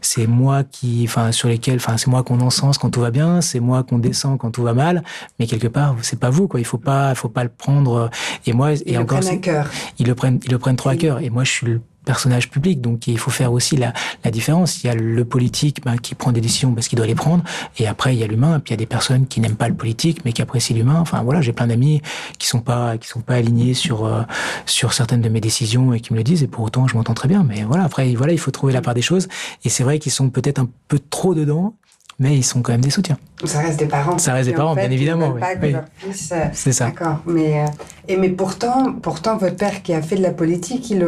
c'est 0.00 0.26
moi 0.26 0.64
qui, 0.64 1.04
enfin, 1.06 1.32
sur 1.32 1.48
lesquels, 1.48 1.76
enfin, 1.76 1.96
c'est 1.96 2.08
moi 2.08 2.22
qu'on 2.22 2.40
encense 2.40 2.78
quand 2.78 2.90
tout 2.90 3.00
va 3.00 3.10
bien, 3.10 3.40
c'est 3.40 3.60
moi 3.60 3.82
qu'on 3.82 3.98
descend 3.98 4.38
quand 4.38 4.50
tout 4.50 4.62
va 4.62 4.74
mal, 4.74 5.02
mais 5.38 5.46
quelque 5.46 5.68
part, 5.68 5.96
c'est 6.02 6.18
pas 6.18 6.30
vous, 6.30 6.48
quoi. 6.48 6.60
Il 6.60 6.66
faut 6.66 6.78
pas, 6.78 7.14
faut 7.14 7.28
pas 7.28 7.44
le 7.44 7.50
prendre. 7.50 8.10
Et 8.46 8.52
moi, 8.52 8.72
et 8.86 8.98
encore, 8.98 9.20
le 9.20 9.26
prennent 9.26 9.38
à 9.38 9.40
cœur. 9.40 9.70
Ils 9.98 10.06
le 10.06 10.14
prennent, 10.14 10.40
ils 10.44 10.50
le 10.50 10.58
prennent 10.58 10.76
trop 10.76 10.90
à 10.90 10.96
cœur. 10.96 11.20
Et 11.20 11.30
moi, 11.30 11.44
je 11.44 11.50
suis 11.50 11.66
le 11.66 11.80
personnage 12.04 12.50
public. 12.50 12.80
Donc 12.80 13.06
il 13.06 13.18
faut 13.18 13.30
faire 13.30 13.52
aussi 13.52 13.76
la, 13.76 13.92
la 14.24 14.30
différence. 14.30 14.82
Il 14.82 14.86
y 14.86 14.90
a 14.90 14.94
le 14.94 15.24
politique 15.24 15.82
ben, 15.84 15.96
qui 15.96 16.14
prend 16.14 16.32
des 16.32 16.40
décisions 16.40 16.74
parce 16.74 16.88
qu'il 16.88 16.96
doit 16.96 17.06
les 17.06 17.14
prendre, 17.14 17.44
et 17.78 17.86
après 17.86 18.14
il 18.14 18.20
y 18.20 18.24
a 18.24 18.26
l'humain. 18.26 18.60
Puis 18.60 18.70
il 18.70 18.72
y 18.72 18.74
a 18.74 18.76
des 18.78 18.86
personnes 18.86 19.26
qui 19.26 19.40
n'aiment 19.40 19.56
pas 19.56 19.68
le 19.68 19.74
politique 19.74 20.24
mais 20.24 20.32
qui 20.32 20.42
apprécient 20.42 20.76
l'humain. 20.76 20.98
Enfin 21.00 21.22
voilà, 21.22 21.40
j'ai 21.40 21.52
plein 21.52 21.66
d'amis 21.66 22.02
qui 22.38 22.46
sont 22.46 22.60
pas 22.60 22.98
qui 22.98 23.08
sont 23.08 23.20
pas 23.20 23.34
alignés 23.34 23.74
sur 23.74 24.04
euh, 24.04 24.22
sur 24.66 24.92
certaines 24.92 25.20
de 25.20 25.28
mes 25.28 25.40
décisions 25.40 25.92
et 25.92 26.00
qui 26.00 26.12
me 26.12 26.18
le 26.18 26.24
disent. 26.24 26.42
Et 26.42 26.48
pour 26.48 26.64
autant, 26.64 26.86
je 26.86 26.96
m'entends 26.96 27.14
très 27.14 27.28
bien. 27.28 27.44
Mais 27.44 27.62
voilà, 27.64 27.84
après 27.84 28.14
voilà, 28.14 28.32
il 28.32 28.38
faut 28.38 28.50
trouver 28.50 28.72
la 28.72 28.82
part 28.82 28.94
des 28.94 29.02
choses. 29.02 29.28
Et 29.64 29.68
c'est 29.68 29.84
vrai 29.84 29.98
qu'ils 29.98 30.12
sont 30.12 30.30
peut-être 30.30 30.58
un 30.58 30.68
peu 30.88 30.98
trop 30.98 31.34
dedans 31.34 31.74
mais 32.18 32.36
ils 32.36 32.44
sont 32.44 32.62
quand 32.62 32.72
même 32.72 32.80
des 32.80 32.90
soutiens. 32.90 33.18
Ça 33.44 33.58
reste 33.58 33.78
des 33.78 33.86
parents. 33.86 34.18
Ça 34.18 34.34
reste 34.34 34.48
des 34.48 34.54
parents, 34.54 34.74
bien 34.74 34.90
évidemment. 34.90 35.34
Oui. 35.34 35.74
Euh, 35.74 36.44
c'est 36.52 36.72
ça. 36.72 36.86
D'accord. 36.86 37.18
Mais 37.26 37.60
euh, 37.60 37.66
et 38.06 38.16
mais 38.16 38.28
pourtant, 38.28 38.92
pourtant, 38.92 39.36
votre 39.36 39.56
père 39.56 39.82
qui 39.82 39.92
a 39.92 40.02
fait 40.02 40.16
de 40.16 40.22
la 40.22 40.30
politique, 40.30 40.90
il 40.90 40.98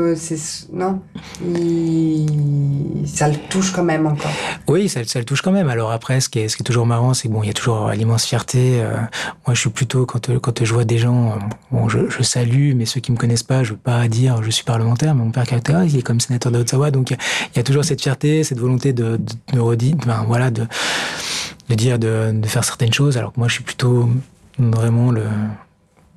non, 0.72 1.00
ça 3.06 3.28
le 3.28 3.36
touche 3.48 3.70
quand 3.72 3.84
même 3.84 4.06
encore. 4.06 4.30
Oui, 4.66 4.88
ça, 4.88 5.04
ça, 5.04 5.20
le 5.20 5.24
touche 5.24 5.42
quand 5.42 5.52
même. 5.52 5.68
Alors 5.68 5.92
après, 5.92 6.20
ce 6.20 6.28
qui 6.28 6.40
est, 6.40 6.48
ce 6.48 6.56
qui 6.56 6.62
est 6.62 6.64
toujours 6.64 6.86
marrant, 6.86 7.14
c'est 7.14 7.28
bon, 7.28 7.42
il 7.42 7.46
y 7.46 7.50
a 7.50 7.52
toujours 7.52 7.88
l'immense 7.90 8.24
fierté. 8.24 8.80
Euh, 8.80 8.96
moi, 9.46 9.54
je 9.54 9.60
suis 9.60 9.70
plutôt 9.70 10.04
quand 10.06 10.36
quand 10.40 10.64
je 10.64 10.74
vois 10.74 10.84
des 10.84 10.98
gens, 10.98 11.38
bon, 11.70 11.88
je, 11.88 12.08
je, 12.08 12.22
salue, 12.22 12.74
mais 12.74 12.86
ceux 12.86 13.00
qui 13.00 13.12
me 13.12 13.16
connaissent 13.16 13.42
pas, 13.44 13.62
je 13.62 13.72
veux 13.72 13.78
pas 13.78 14.08
dire 14.08 14.42
je 14.42 14.50
suis 14.50 14.64
parlementaire, 14.64 15.14
mais 15.14 15.22
mon 15.22 15.30
père 15.30 15.44
caractérise, 15.44 15.94
il 15.94 16.00
est 16.00 16.02
comme 16.02 16.18
sénateur 16.18 16.52
Haute-Savoie, 16.52 16.90
donc 16.90 17.10
il 17.10 17.16
y, 17.56 17.60
a 17.60 17.62
toujours 17.62 17.84
cette 17.84 18.02
fierté, 18.02 18.42
cette 18.42 18.58
volonté 18.58 18.92
de, 18.92 19.16
de, 19.16 19.34
de 19.52 19.60
redire, 19.60 19.96
ben, 20.06 20.24
voilà, 20.26 20.50
de 20.50 20.66
de 21.68 21.74
dire 21.74 21.98
de, 21.98 22.30
de, 22.32 22.46
faire 22.46 22.64
certaines 22.64 22.92
choses, 22.92 23.16
alors 23.16 23.32
que 23.32 23.38
moi 23.38 23.48
je 23.48 23.54
suis 23.54 23.64
plutôt 23.64 24.08
vraiment 24.58 25.10
le 25.10 25.24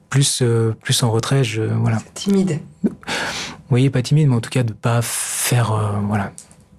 plus 0.10 0.42
euh, 0.42 0.76
plus 0.82 1.02
en 1.04 1.12
retrait. 1.12 1.44
Je 1.44 1.64
voilà. 1.64 2.00
Timide. 2.14 2.60
Oui, 3.70 3.90
pas 3.90 4.02
timide, 4.02 4.30
mais 4.30 4.36
en 4.36 4.42
tout 4.42 4.50
cas 4.50 4.64
de 4.64 4.74
pas 4.74 5.02
faire 5.02 5.72
euh, 5.72 6.00
voilà. 6.08 6.32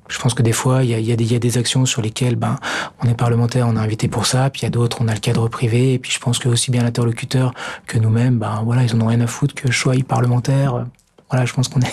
Je 0.08 0.18
pense 0.18 0.32
que 0.32 0.42
des 0.42 0.52
fois, 0.52 0.84
il 0.84 0.90
y 0.90 0.94
a, 0.94 0.98
y, 0.98 1.12
a 1.12 1.16
y 1.20 1.34
a, 1.34 1.38
des 1.38 1.58
actions 1.58 1.84
sur 1.84 2.00
lesquelles 2.00 2.36
ben, 2.36 2.56
on 3.02 3.08
est 3.08 3.14
parlementaire, 3.14 3.68
on 3.68 3.76
est 3.76 3.78
invité 3.78 4.08
pour 4.08 4.24
ça, 4.24 4.48
puis 4.48 4.62
il 4.62 4.64
y 4.64 4.66
a 4.66 4.70
d'autres, 4.70 5.02
on 5.02 5.08
a 5.08 5.12
le 5.12 5.20
cadre 5.20 5.48
privé, 5.48 5.92
et 5.92 5.98
puis 5.98 6.10
je 6.10 6.18
pense 6.18 6.38
que 6.38 6.48
aussi 6.48 6.70
bien 6.70 6.82
l'interlocuteur 6.82 7.52
que 7.86 7.98
nous-mêmes, 7.98 8.38
ben, 8.38 8.62
voilà, 8.64 8.84
ils 8.84 8.94
en 8.94 9.02
ont 9.02 9.06
rien 9.06 9.20
à 9.20 9.26
foutre 9.26 9.54
que 9.54 9.70
sois 9.70 9.96
parlementaire. 10.06 10.86
Voilà, 11.30 11.44
je 11.44 11.52
pense 11.52 11.68
qu'on 11.68 11.80
est 11.80 11.92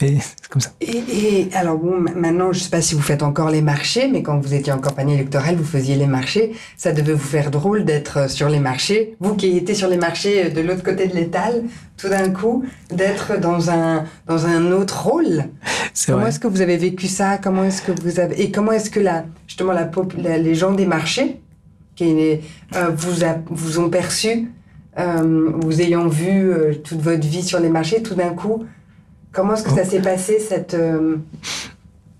c'est 0.00 0.48
comme 0.48 0.60
ça. 0.60 0.70
Et, 0.80 1.48
alors 1.54 1.76
bon, 1.78 1.98
maintenant, 1.98 2.52
je 2.52 2.58
ne 2.58 2.62
sais 2.62 2.70
pas 2.70 2.80
si 2.80 2.94
vous 2.94 3.02
faites 3.02 3.22
encore 3.22 3.50
les 3.50 3.62
marchés, 3.62 4.08
mais 4.08 4.22
quand 4.22 4.38
vous 4.38 4.54
étiez 4.54 4.72
en 4.72 4.78
campagne 4.78 5.10
électorale, 5.10 5.56
vous 5.56 5.64
faisiez 5.64 5.96
les 5.96 6.06
marchés. 6.06 6.52
Ça 6.76 6.92
devait 6.92 7.14
vous 7.14 7.18
faire 7.18 7.50
drôle 7.50 7.84
d'être 7.84 8.18
euh, 8.18 8.28
sur 8.28 8.48
les 8.48 8.60
marchés. 8.60 9.16
Vous 9.20 9.34
qui 9.34 9.56
étiez 9.56 9.74
sur 9.74 9.88
les 9.88 9.96
marchés 9.96 10.46
euh, 10.46 10.50
de 10.50 10.60
l'autre 10.60 10.84
côté 10.84 11.08
de 11.08 11.14
l'étal, 11.14 11.64
tout 11.96 12.08
d'un 12.08 12.30
coup, 12.30 12.64
d'être 12.90 13.40
dans 13.40 13.70
un, 13.70 14.04
dans 14.26 14.46
un 14.46 14.70
autre 14.72 15.06
rôle. 15.06 15.44
Comment 16.06 16.26
est-ce 16.26 16.38
que 16.38 16.48
vous 16.48 16.60
avez 16.60 16.76
vécu 16.76 17.08
ça? 17.08 17.38
Comment 17.38 17.64
est-ce 17.64 17.82
que 17.82 17.92
vous 18.00 18.20
avez 18.20 18.40
et 18.40 18.52
comment 18.52 18.72
est-ce 18.72 18.90
que 18.90 19.00
la, 19.00 19.24
justement 19.48 19.72
la, 19.72 20.38
les 20.38 20.54
gens 20.54 20.72
des 20.72 20.86
marchés 20.86 21.40
qui 21.96 22.38
euh, 22.76 22.90
vous, 22.94 23.24
vous 23.50 23.80
ont 23.80 23.90
perçu, 23.90 24.52
vous 24.96 25.80
ayant 25.80 26.06
vu 26.06 26.52
toute 26.84 27.00
votre 27.00 27.26
vie 27.26 27.42
sur 27.42 27.58
les 27.58 27.68
marchés, 27.68 28.02
tout 28.02 28.14
d'un 28.14 28.30
coup, 28.30 28.64
Comment 29.32 29.54
est-ce 29.54 29.64
que 29.64 29.70
ça 29.70 29.84
s'est 29.84 30.00
passé 30.00 30.38
cette 30.38 30.74
euh, 30.74 31.16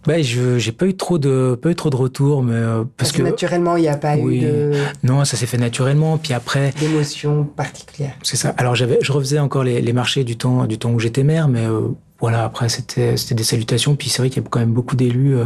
ben, 0.07 0.23
je 0.23 0.59
j'ai 0.59 0.73
pas 0.73 0.87
eu 0.87 0.97
trop 0.97 1.19
de 1.19 1.59
pas 1.61 1.71
eu 1.71 1.75
trop 1.75 1.91
de 1.91 1.97
retours 1.97 2.43
mais 2.43 2.55
euh, 2.55 2.85
parce, 2.97 3.13
que, 3.13 3.21
naturellement 3.21 3.77
il 3.77 3.83
n'y 3.83 3.89
a 3.89 3.97
pas 3.97 4.17
eu 4.17 4.39
de 4.39 4.73
non 5.03 5.25
ça 5.25 5.37
s'est 5.37 5.47
fait 5.47 5.59
naturellement 5.59 6.17
puis 6.17 6.33
après 6.33 6.73
d'émotions 6.81 7.45
particulières. 7.45 8.15
C'est 8.23 8.37
ça. 8.37 8.55
Alors 8.57 8.75
j'avais 8.75 8.99
je 9.03 9.13
refaisais 9.13 9.39
encore 9.39 9.65
les, 9.65 9.83
les, 9.83 9.93
marchés 9.93 10.25
du 10.25 10.37
temps 10.37 10.67
du 10.67 10.79
temps 10.79 10.93
où 10.93 10.99
j'étais 10.99 11.25
maire 11.25 11.49
mais 11.49 11.67
euh, 11.67 11.89
voilà, 12.21 12.45
après 12.45 12.69
c'était 12.69 13.17
c'était 13.17 13.37
des 13.37 13.45
salutations. 13.45 13.95
Puis 13.95 14.09
c'est 14.09 14.21
vrai 14.21 14.29
qu'il 14.29 14.43
y 14.43 14.47
a 14.47 14.49
quand 14.49 14.59
même 14.59 14.73
beaucoup 14.73 14.97
d'élus 14.97 15.37
euh, 15.37 15.45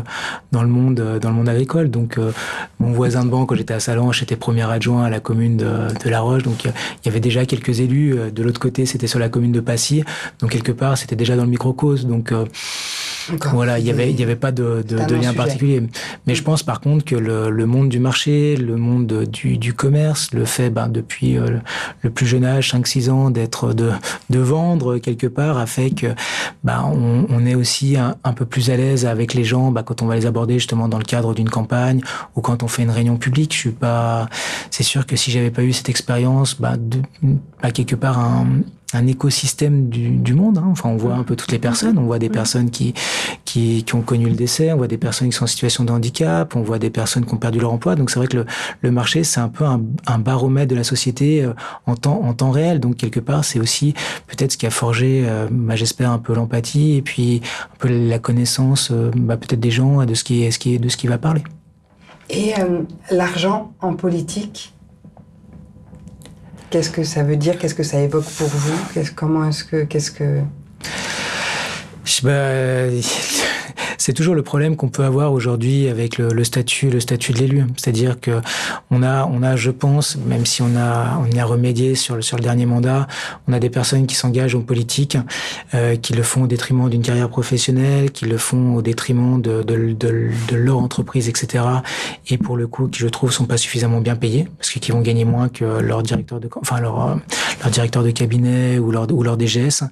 dans 0.52 0.62
le 0.62 0.68
monde 0.68 1.00
euh, 1.00 1.18
dans 1.18 1.28
le 1.28 1.36
monde 1.36 1.48
agricole. 1.48 1.90
Donc 1.90 2.16
euh, 2.16 2.32
mon 2.78 2.92
voisin 2.92 3.24
de 3.24 3.30
banc 3.30 3.44
quand 3.44 3.56
j'étais 3.56 3.74
à 3.74 3.80
Salange, 3.80 4.18
j'étais 4.18 4.36
premier 4.36 4.70
adjoint 4.70 5.04
à 5.04 5.10
la 5.10 5.20
commune 5.20 5.58
de, 5.58 5.88
de 6.02 6.08
La 6.08 6.20
Roche. 6.20 6.42
Donc 6.42 6.64
il 6.64 6.72
y 7.04 7.08
avait 7.08 7.20
déjà 7.20 7.44
quelques 7.44 7.80
élus. 7.80 8.16
De 8.32 8.42
l'autre 8.42 8.60
côté, 8.60 8.86
c'était 8.86 9.06
sur 9.06 9.18
la 9.18 9.28
commune 9.28 9.52
de 9.52 9.60
Passy. 9.60 10.02
Donc 10.40 10.50
quelque 10.50 10.72
part, 10.72 10.96
c'était 10.96 11.16
déjà 11.16 11.36
dans 11.36 11.44
le 11.44 11.50
microcosme. 11.50 12.08
Donc 12.08 12.32
voilà, 13.52 13.78
il 13.78 13.86
y 13.86 13.90
avait 13.90 14.10
il 14.10 14.18
y 14.18 14.22
avait 14.22 14.36
pas 14.36 14.52
de, 14.52 14.84
de, 14.86 15.04
de 15.04 15.14
lien 15.14 15.32
particulier. 15.34 15.82
Mais 16.26 16.34
je 16.34 16.42
pense 16.42 16.62
par 16.62 16.80
contre 16.80 17.04
que 17.04 17.16
le, 17.16 17.50
le 17.50 17.66
monde 17.66 17.88
du 17.88 17.98
marché, 17.98 18.56
le 18.56 18.76
monde 18.76 19.24
du, 19.24 19.58
du 19.58 19.74
commerce, 19.74 20.32
le 20.32 20.44
fait 20.44 20.70
ben, 20.70 20.88
depuis 20.88 21.38
le, 22.02 22.10
plus 22.10 22.26
jeune 22.26 22.44
âge, 22.44 22.72
5-6 22.72 23.10
ans, 23.10 23.30
d'être 23.30 23.72
de 23.72 23.90
de 24.30 24.38
vendre 24.38 24.98
quelque 24.98 25.26
part, 25.26 25.58
a 25.58 25.66
fait 25.66 25.90
que 25.90 26.08
bah, 26.64 26.84
on, 26.84 27.26
on, 27.28 27.46
est 27.46 27.54
aussi 27.54 27.96
un, 27.96 28.16
un, 28.24 28.32
peu 28.32 28.44
plus 28.44 28.70
à 28.70 28.76
l'aise 28.76 29.06
avec 29.06 29.34
les 29.34 29.44
gens 29.44 29.70
bah, 29.70 29.82
quand 29.82 30.02
on 30.02 30.06
va 30.06 30.16
les 30.16 30.26
aborder 30.26 30.54
justement 30.54 30.88
dans 30.88 30.98
le 30.98 31.04
cadre 31.04 31.34
d'une 31.34 31.50
campagne 31.50 32.00
ou 32.36 32.40
quand 32.40 32.62
on 32.62 32.68
fait 32.68 32.82
une 32.82 32.90
réunion 32.90 33.16
publique. 33.16 33.52
Je 33.54 33.58
suis 33.58 33.70
pas. 33.70 34.28
C'est 34.70 34.82
sûr 34.82 35.06
que 35.06 35.16
si 35.16 35.30
j'avais 35.30 35.50
pas 35.50 35.62
eu 35.62 35.72
cette 35.72 35.88
expérience, 35.88 36.60
de, 36.60 37.02
bah, 37.62 37.70
quelque 37.70 37.94
part 37.94 38.18
un 38.18 38.46
un 38.92 39.06
écosystème 39.06 39.88
du, 39.88 40.10
du 40.10 40.34
monde. 40.34 40.58
Hein. 40.58 40.68
Enfin, 40.70 40.90
on 40.90 40.96
voit 40.96 41.14
un 41.14 41.22
peu 41.22 41.36
toutes 41.36 41.52
les 41.52 41.58
personnes. 41.58 41.98
On 41.98 42.04
voit 42.04 42.18
des 42.18 42.28
personnes 42.28 42.70
qui, 42.70 42.94
qui, 43.44 43.84
qui, 43.84 43.94
ont 43.94 44.02
connu 44.02 44.26
le 44.26 44.34
décès. 44.34 44.72
On 44.72 44.76
voit 44.76 44.88
des 44.88 44.98
personnes 44.98 45.28
qui 45.28 45.36
sont 45.36 45.44
en 45.44 45.48
situation 45.48 45.84
de 45.84 45.92
handicap. 45.92 46.54
On 46.56 46.62
voit 46.62 46.78
des 46.78 46.90
personnes 46.90 47.24
qui 47.24 47.32
ont 47.34 47.38
perdu 47.38 47.58
leur 47.58 47.72
emploi. 47.72 47.94
Donc, 47.94 48.10
c'est 48.10 48.18
vrai 48.18 48.28
que 48.28 48.38
le, 48.38 48.46
le 48.80 48.90
marché, 48.90 49.24
c'est 49.24 49.40
un 49.40 49.48
peu 49.48 49.64
un, 49.64 49.80
un, 50.06 50.18
baromètre 50.18 50.70
de 50.70 50.76
la 50.76 50.84
société 50.84 51.42
euh, 51.42 51.54
en 51.86 51.96
temps, 51.96 52.22
en 52.22 52.34
temps 52.34 52.50
réel. 52.50 52.80
Donc, 52.80 52.96
quelque 52.96 53.20
part, 53.20 53.44
c'est 53.44 53.58
aussi 53.58 53.94
peut-être 54.26 54.52
ce 54.52 54.58
qui 54.58 54.66
a 54.66 54.70
forgé, 54.70 55.24
euh, 55.26 55.48
bah, 55.50 55.76
j'espère, 55.76 56.10
un 56.10 56.18
peu 56.18 56.34
l'empathie 56.34 56.96
et 56.96 57.02
puis 57.02 57.40
un 57.74 57.76
peu 57.78 57.88
la 57.88 58.18
connaissance, 58.18 58.90
euh, 58.90 59.10
bah, 59.16 59.36
peut-être 59.36 59.60
des 59.60 59.70
gens 59.70 60.04
de 60.04 60.14
ce 60.14 60.24
qui, 60.24 60.50
ce 60.52 60.58
qui, 60.58 60.78
de 60.78 60.88
ce 60.88 60.96
qui 60.96 61.06
va 61.06 61.18
parler. 61.18 61.42
Et 62.30 62.54
l'argent 63.10 63.72
en 63.80 63.94
politique, 63.94 64.71
Qu'est-ce 66.72 66.88
que 66.88 67.04
ça 67.04 67.22
veut 67.22 67.36
dire? 67.36 67.58
Qu'est-ce 67.58 67.74
que 67.74 67.82
ça 67.82 68.00
évoque 68.00 68.24
pour 68.24 68.48
vous? 68.48 69.02
Comment 69.14 69.46
est-ce 69.46 69.62
que 69.62 69.84
qu'est-ce 69.84 70.10
que? 70.10 70.40
Bah, 72.22 72.88
c'est 74.02 74.12
toujours 74.14 74.34
le 74.34 74.42
problème 74.42 74.74
qu'on 74.74 74.88
peut 74.88 75.04
avoir 75.04 75.32
aujourd'hui 75.32 75.86
avec 75.86 76.18
le, 76.18 76.32
le, 76.32 76.42
statut, 76.42 76.90
le 76.90 76.98
statut 76.98 77.32
de 77.32 77.38
l'élu. 77.38 77.64
C'est-à-dire 77.76 78.18
que 78.18 78.40
on 78.90 79.04
a, 79.04 79.26
on 79.26 79.44
a, 79.44 79.54
je 79.54 79.70
pense, 79.70 80.16
même 80.16 80.44
si 80.44 80.60
on 80.60 80.74
a, 80.76 81.20
on 81.20 81.30
y 81.30 81.38
a 81.38 81.44
remédié 81.44 81.94
sur 81.94 82.16
le, 82.16 82.22
sur 82.22 82.36
le 82.36 82.42
dernier 82.42 82.66
mandat, 82.66 83.06
on 83.46 83.52
a 83.52 83.60
des 83.60 83.70
personnes 83.70 84.08
qui 84.08 84.16
s'engagent 84.16 84.56
en 84.56 84.62
politique, 84.62 85.16
euh, 85.74 85.94
qui 85.94 86.14
le 86.14 86.24
font 86.24 86.42
au 86.42 86.46
détriment 86.48 86.90
d'une 86.90 87.02
carrière 87.02 87.28
professionnelle, 87.28 88.10
qui 88.10 88.24
le 88.24 88.38
font 88.38 88.74
au 88.74 88.82
détriment 88.82 89.40
de, 89.40 89.62
de, 89.62 89.94
de, 89.94 90.56
leur 90.56 90.78
entreprise, 90.78 91.28
etc. 91.28 91.64
Et 92.28 92.38
pour 92.38 92.56
le 92.56 92.66
coup, 92.66 92.88
qui 92.88 92.98
je 92.98 93.08
trouve 93.08 93.30
sont 93.30 93.46
pas 93.46 93.56
suffisamment 93.56 94.00
bien 94.00 94.16
payés, 94.16 94.48
parce 94.58 94.70
qu'ils 94.70 94.92
vont 94.92 95.00
gagner 95.00 95.24
moins 95.24 95.48
que 95.48 95.64
leur 95.64 96.02
directeur 96.02 96.40
de, 96.40 96.48
enfin 96.60 96.80
leur, 96.80 97.08
euh, 97.08 97.14
leur 97.60 97.70
directeur 97.70 98.02
de 98.02 98.10
cabinet 98.10 98.80
ou 98.80 98.90
leur, 98.90 99.08
ou 99.12 99.22
leur 99.22 99.36
DGS. 99.36 99.84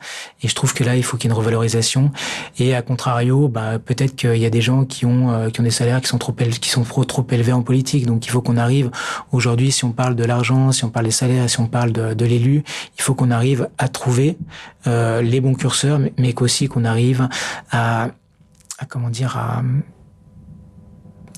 Et 0.42 0.48
je 0.48 0.54
trouve 0.56 0.74
que 0.74 0.82
là, 0.82 0.96
il 0.96 1.04
faut 1.04 1.16
qu'il 1.16 1.30
y 1.30 1.32
ait 1.32 1.34
une 1.34 1.38
revalorisation. 1.38 2.10
Et 2.58 2.74
à 2.74 2.82
contrario, 2.82 3.46
bah, 3.46 3.78
peut-être 3.78 3.99
qu'il 4.08 4.36
y 4.36 4.46
a 4.46 4.50
des 4.50 4.60
gens 4.60 4.84
qui 4.84 5.06
ont, 5.06 5.30
euh, 5.30 5.50
qui 5.50 5.60
ont 5.60 5.64
des 5.64 5.70
salaires 5.70 6.00
qui 6.00 6.08
sont 6.08 6.18
trop, 6.18 6.32
qui 6.32 6.68
sont 6.68 6.82
trop, 6.82 7.04
trop 7.04 7.26
élevés 7.30 7.52
en 7.52 7.62
politique. 7.62 8.06
Donc 8.06 8.26
il 8.26 8.30
faut 8.30 8.42
qu'on 8.42 8.56
arrive 8.56 8.90
aujourd'hui, 9.32 9.70
si 9.70 9.84
on 9.84 9.92
parle 9.92 10.16
de 10.16 10.24
l'argent, 10.24 10.72
si 10.72 10.84
on 10.84 10.90
parle 10.90 11.06
des 11.06 11.10
salaires, 11.10 11.48
si 11.48 11.60
on 11.60 11.66
parle 11.66 11.92
de, 11.92 12.14
de 12.14 12.24
l'élu, 12.24 12.64
il 12.98 13.02
faut 13.02 13.14
qu'on 13.14 13.30
arrive 13.30 13.68
à 13.78 13.88
trouver 13.88 14.38
euh, 14.86 15.22
les 15.22 15.40
bons 15.40 15.54
curseurs, 15.54 15.98
mais, 15.98 16.12
mais 16.18 16.32
qu'aussi 16.32 16.68
qu'on 16.68 16.84
arrive 16.84 17.28
à, 17.70 18.10
à 18.78 18.84
comment 18.86 19.10
dire 19.10 19.36
à 19.36 19.62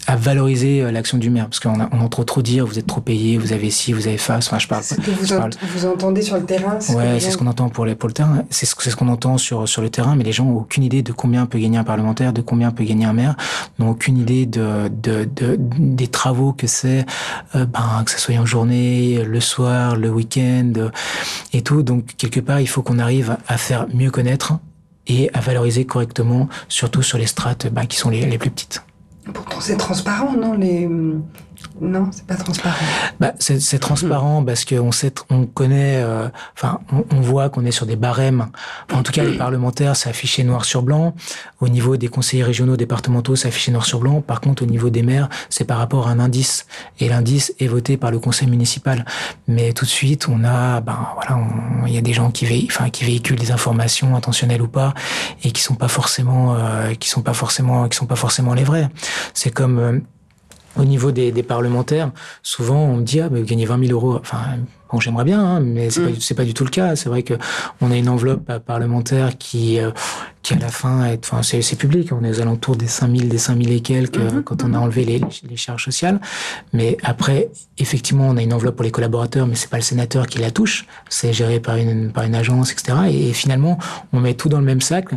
à 0.06 0.16
valoriser 0.16 0.82
euh, 0.82 0.90
l'action 0.90 1.18
du 1.18 1.30
maire 1.30 1.46
parce 1.46 1.60
qu'on 1.60 1.80
on 1.92 2.00
entend 2.00 2.24
trop 2.24 2.42
dire 2.42 2.66
vous 2.66 2.78
êtes 2.78 2.86
trop 2.86 3.00
payé 3.00 3.38
vous 3.38 3.52
avez 3.52 3.70
ci 3.70 3.92
vous 3.92 4.08
avez 4.08 4.18
face 4.18 4.48
enfin 4.48 4.58
je 4.58 4.68
parle 4.68 4.82
c'est 4.82 4.96
ce 4.96 5.00
que 5.00 5.10
vous, 5.10 5.32
ent 5.32 5.48
vous, 5.74 5.86
entendez 5.86 6.22
sur 6.22 6.36
le 6.36 6.44
terrain 6.44 6.78
ouais 6.94 7.20
c'est 7.20 7.30
ce 7.30 7.38
qu'on 7.38 7.46
entend 7.46 7.68
pour 7.68 7.86
les 7.86 7.94
pour 7.94 8.08
le 8.08 8.14
terrain. 8.14 8.44
C'est 8.50 8.66
ce, 8.66 8.74
ce 8.78 8.96
qu'on 8.96 9.08
entend 9.08 9.38
sur 9.38 9.68
sur 9.68 9.82
le 9.82 9.90
terrain 9.90 10.16
mais 10.16 10.24
les 10.24 10.32
gens 10.32 10.46
ont 10.46 10.56
aucune 10.56 10.82
idée 10.82 11.02
de 11.02 11.12
combien 11.12 11.46
peut 11.46 11.58
gagner 11.58 11.78
un 11.78 11.84
parlementaire 11.84 12.32
de 12.32 12.42
combien 12.42 12.70
peut 12.70 12.84
gagner 12.84 13.04
un 13.04 13.12
maire 13.12 13.36
n'ont 13.78 13.90
aucune 13.90 14.18
idée 14.18 14.46
de, 14.46 14.88
de, 14.88 15.24
de 15.24 15.56
des 15.58 16.08
travaux 16.08 16.52
que 16.52 16.66
c'est 16.66 17.06
euh, 17.54 17.64
ben 17.66 18.02
que 18.04 18.10
ça 18.10 18.18
soit 18.18 18.36
en 18.36 18.46
journée 18.46 19.22
le 19.24 19.40
soir 19.40 19.96
le 19.96 20.10
week-end 20.10 20.72
euh, 20.76 20.90
et 21.52 21.62
tout. 21.62 21.82
Donc 21.82 22.16
quelque 22.16 22.40
part 22.40 22.60
il 22.60 22.68
faut 22.68 22.82
qu'on 22.82 22.98
arrive 22.98 23.36
à 23.48 23.56
faire 23.56 23.86
mieux 23.94 24.10
connaître 24.10 24.54
et 25.06 25.30
à 25.34 25.40
valoriser 25.40 25.84
correctement 25.84 26.48
surtout 26.68 27.02
sur 27.02 27.18
les 27.18 27.26
strates 27.26 27.66
ben, 27.72 27.86
qui 27.86 27.96
sont 27.96 28.10
les, 28.10 28.24
les 28.24 28.38
plus 28.38 28.50
petites 28.50 28.82
Pourtant, 29.32 29.60
c'est 29.60 29.76
transparent, 29.76 30.32
non 30.36 30.54
les... 30.54 30.88
Non, 31.80 32.10
c'est 32.12 32.26
pas 32.26 32.36
transparent. 32.36 32.84
Bah, 33.20 33.32
c'est 33.38 33.78
transparent 33.78 34.44
parce 34.46 34.64
qu'on 34.64 34.92
sait, 34.92 35.12
on 35.30 35.46
connaît, 35.46 36.02
euh, 36.02 36.28
enfin, 36.56 36.80
on, 37.10 37.20
voit 37.20 37.48
qu'on 37.48 37.64
est 37.64 37.70
sur 37.70 37.86
des 37.86 37.96
barèmes. 37.96 38.46
en 38.92 39.02
tout 39.02 39.12
cas, 39.12 39.24
les 39.24 39.36
parlementaires, 39.36 39.96
c'est 39.96 40.08
affiché 40.08 40.44
noir 40.44 40.64
sur 40.64 40.82
blanc. 40.82 41.14
Au 41.60 41.68
niveau 41.68 41.96
des 41.96 42.08
conseillers 42.08 42.44
régionaux, 42.44 42.76
départementaux, 42.76 43.36
c'est 43.36 43.48
affiché 43.48 43.72
noir 43.72 43.84
sur 43.84 44.00
blanc. 44.00 44.20
Par 44.20 44.40
contre, 44.40 44.62
au 44.62 44.66
niveau 44.66 44.90
des 44.90 45.02
maires, 45.02 45.28
c'est 45.48 45.64
par 45.64 45.78
rapport 45.78 46.08
à 46.08 46.12
un 46.12 46.18
indice. 46.18 46.66
Et 47.00 47.08
l'indice 47.08 47.54
est 47.58 47.66
voté 47.66 47.96
par 47.96 48.10
le 48.10 48.18
conseil 48.18 48.48
municipal. 48.48 49.04
Mais 49.48 49.72
tout 49.72 49.84
de 49.84 49.90
suite, 49.90 50.28
on 50.28 50.44
a, 50.44 50.80
ben 50.80 50.98
voilà, 51.14 51.40
il 51.86 51.92
y 51.92 51.98
a 51.98 52.02
des 52.02 52.12
gens 52.12 52.30
qui, 52.30 52.46
vé, 52.46 52.66
enfin, 52.68 52.90
qui 52.90 53.04
véhiculent 53.04 53.38
des 53.38 53.52
informations 53.52 54.14
intentionnelles 54.16 54.62
ou 54.62 54.68
pas, 54.68 54.94
et 55.44 55.52
qui 55.52 55.62
sont 55.62 55.74
pas 55.74 55.88
forcément, 55.88 56.54
euh, 56.54 56.94
qui 56.94 57.08
sont 57.08 57.22
pas 57.22 57.34
forcément, 57.34 57.88
qui 57.88 57.96
sont 57.96 58.06
pas 58.06 58.16
forcément 58.16 58.54
les 58.54 58.64
vrais. 58.64 58.88
C'est 59.34 59.50
comme 59.50 59.78
euh, 59.78 59.98
au 60.76 60.84
niveau 60.84 61.12
des, 61.12 61.32
des, 61.32 61.42
parlementaires, 61.42 62.10
souvent 62.42 62.84
on 62.84 62.96
me 62.96 63.02
dit 63.02 63.20
ah 63.20 63.28
vous 63.28 63.42
gagnez 63.42 63.66
20 63.66 63.86
000 63.86 63.92
euros. 63.92 64.18
Enfin 64.20 64.38
bon 64.90 65.00
j'aimerais 65.00 65.24
bien, 65.24 65.40
hein, 65.40 65.60
mais 65.60 65.90
c'est 65.90 66.00
mm. 66.00 66.14
pas, 66.14 66.34
pas 66.36 66.44
du 66.44 66.54
tout 66.54 66.64
le 66.64 66.70
cas. 66.70 66.96
C'est 66.96 67.08
vrai 67.08 67.22
que 67.22 67.34
on 67.80 67.90
a 67.90 67.96
une 67.96 68.08
enveloppe 68.08 68.58
parlementaire 68.64 69.36
qui 69.36 69.78
euh, 69.78 69.90
qui 70.42 70.54
à 70.54 70.58
la 70.58 70.68
fin 70.68 71.04
est, 71.06 71.24
enfin 71.24 71.42
c'est 71.42 71.76
public. 71.76 72.10
On 72.12 72.24
est 72.24 72.30
aux 72.30 72.40
alentours 72.40 72.76
des 72.76 72.86
5 72.86 73.16
000, 73.16 73.28
des 73.28 73.38
5 73.38 73.62
000 73.62 73.76
et 73.76 73.80
quelques 73.80 74.18
mm-hmm. 74.18 74.42
quand 74.42 74.64
on 74.64 74.74
a 74.74 74.78
enlevé 74.78 75.04
les, 75.04 75.20
les, 75.48 75.56
charges 75.56 75.84
sociales. 75.84 76.20
Mais 76.72 76.96
après 77.02 77.50
effectivement 77.78 78.28
on 78.28 78.36
a 78.36 78.42
une 78.42 78.52
enveloppe 78.52 78.76
pour 78.76 78.84
les 78.84 78.90
collaborateurs, 78.90 79.46
mais 79.46 79.54
c'est 79.54 79.70
pas 79.70 79.78
le 79.78 79.82
sénateur 79.82 80.26
qui 80.26 80.38
la 80.38 80.50
touche. 80.50 80.86
C'est 81.08 81.32
géré 81.32 81.60
par 81.60 81.76
une 81.76 82.12
par 82.12 82.24
une 82.24 82.34
agence 82.34 82.72
etc. 82.72 82.98
Et, 83.10 83.30
et 83.30 83.32
finalement 83.32 83.78
on 84.12 84.20
met 84.20 84.34
tout 84.34 84.48
dans 84.48 84.58
le 84.58 84.66
même 84.66 84.80
sac 84.80 85.08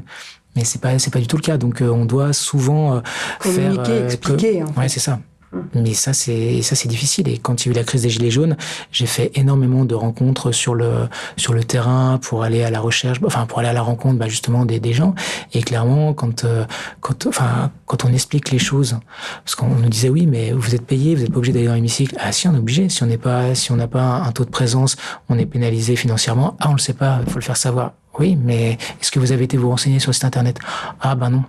mais 0.55 0.63
c'est 0.63 0.81
pas 0.81 0.97
c'est 0.99 1.11
pas 1.11 1.19
du 1.19 1.27
tout 1.27 1.37
le 1.37 1.41
cas 1.41 1.57
donc 1.57 1.81
euh, 1.81 1.89
on 1.89 2.05
doit 2.05 2.33
souvent 2.33 2.95
euh, 2.95 2.99
communiquer 3.39 3.83
faire, 3.83 4.05
expliquer 4.05 4.63
en 4.63 4.67
fait. 4.67 4.79
ouais 4.79 4.89
c'est 4.89 4.99
ça 4.99 5.19
mais 5.73 5.93
ça, 5.93 6.13
c'est 6.13 6.61
ça, 6.61 6.75
c'est 6.75 6.87
difficile. 6.87 7.27
Et 7.27 7.37
quand 7.37 7.65
il 7.65 7.67
y 7.67 7.69
a 7.69 7.71
eu 7.73 7.75
la 7.75 7.83
crise 7.83 8.03
des 8.03 8.09
gilets 8.09 8.31
jaunes, 8.31 8.57
j'ai 8.91 9.05
fait 9.05 9.31
énormément 9.35 9.85
de 9.85 9.95
rencontres 9.95 10.51
sur 10.51 10.75
le 10.75 11.07
sur 11.37 11.53
le 11.53 11.63
terrain 11.63 12.19
pour 12.21 12.43
aller 12.43 12.63
à 12.63 12.69
la 12.69 12.79
recherche, 12.79 13.19
enfin 13.25 13.45
pour 13.45 13.59
aller 13.59 13.69
à 13.69 13.73
la 13.73 13.81
rencontre, 13.81 14.17
bah, 14.17 14.27
justement 14.27 14.65
des, 14.65 14.79
des 14.79 14.93
gens. 14.93 15.15
Et 15.53 15.61
clairement, 15.61 16.13
quand 16.13 16.43
euh, 16.43 16.65
quand 17.01 17.27
enfin 17.27 17.71
quand 17.85 18.05
on 18.05 18.13
explique 18.13 18.51
les 18.51 18.59
choses, 18.59 18.97
parce 19.43 19.55
qu'on 19.55 19.67
nous 19.67 19.89
disait 19.89 20.09
oui, 20.09 20.27
mais 20.27 20.51
vous 20.51 20.75
êtes 20.75 20.85
payé, 20.85 21.15
vous 21.15 21.21
n'êtes 21.21 21.31
pas 21.31 21.37
obligé 21.37 21.53
d'aller 21.53 21.67
dans 21.67 21.75
l'hémicycle. 21.75 22.15
Ah 22.19 22.31
si, 22.31 22.47
on 22.47 22.53
est 22.53 22.59
obligé. 22.59 22.89
Si 22.89 23.03
on 23.03 23.07
n'est 23.07 23.17
pas, 23.17 23.55
si 23.55 23.71
on 23.71 23.75
n'a 23.75 23.87
pas 23.87 24.23
un 24.25 24.31
taux 24.31 24.45
de 24.45 24.49
présence, 24.49 24.97
on 25.29 25.37
est 25.37 25.45
pénalisé 25.45 25.95
financièrement. 25.95 26.57
Ah, 26.59 26.69
on 26.69 26.73
le 26.73 26.79
sait 26.79 26.93
pas. 26.93 27.19
Il 27.25 27.31
faut 27.31 27.39
le 27.39 27.43
faire 27.43 27.57
savoir. 27.57 27.93
Oui, 28.19 28.37
mais 28.41 28.77
est-ce 29.01 29.11
que 29.11 29.19
vous 29.19 29.31
avez 29.31 29.43
été 29.43 29.57
vous 29.57 29.69
renseigner 29.69 29.99
sur 29.99 30.09
le 30.09 30.13
site 30.13 30.25
internet? 30.25 30.59
Ah 31.01 31.15
ben 31.15 31.29
non. 31.29 31.43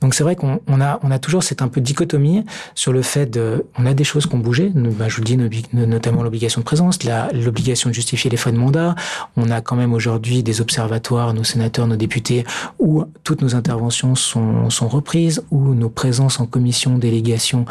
Donc 0.00 0.14
c'est 0.14 0.22
vrai 0.22 0.36
qu'on 0.36 0.58
a, 0.80 1.00
on 1.02 1.10
a 1.10 1.18
toujours 1.18 1.42
cette 1.42 1.62
un 1.62 1.68
peu 1.68 1.80
dichotomie 1.80 2.44
sur 2.74 2.92
le 2.92 3.00
fait 3.00 3.24
de, 3.24 3.64
on 3.78 3.86
a 3.86 3.94
des 3.94 4.04
choses 4.04 4.26
qui 4.26 4.34
ont 4.34 4.38
bougé. 4.38 4.70
Ben, 4.74 5.08
je 5.08 5.16
vous 5.16 5.22
le 5.22 5.48
dis, 5.48 5.64
notamment 5.72 6.22
l'obligation 6.22 6.60
de 6.60 6.64
présence, 6.64 6.98
l'obligation 7.32 7.88
de 7.88 7.94
justifier 7.94 8.30
les 8.30 8.36
frais 8.36 8.52
de 8.52 8.58
mandat. 8.58 8.94
On 9.38 9.50
a 9.50 9.62
quand 9.62 9.76
même 9.76 9.94
aujourd'hui 9.94 10.42
des 10.42 10.60
observatoires, 10.60 11.32
nos 11.32 11.44
sénateurs, 11.44 11.86
nos 11.86 11.96
députés, 11.96 12.44
où 12.78 13.04
toutes 13.22 13.40
nos 13.40 13.54
interventions 13.54 14.14
sont, 14.14 14.68
sont 14.68 14.88
reprises, 14.88 15.42
où 15.50 15.74
nos 15.74 15.88
présences 15.88 16.38
en 16.38 16.44
commission, 16.44 16.98
délégation, 16.98 17.64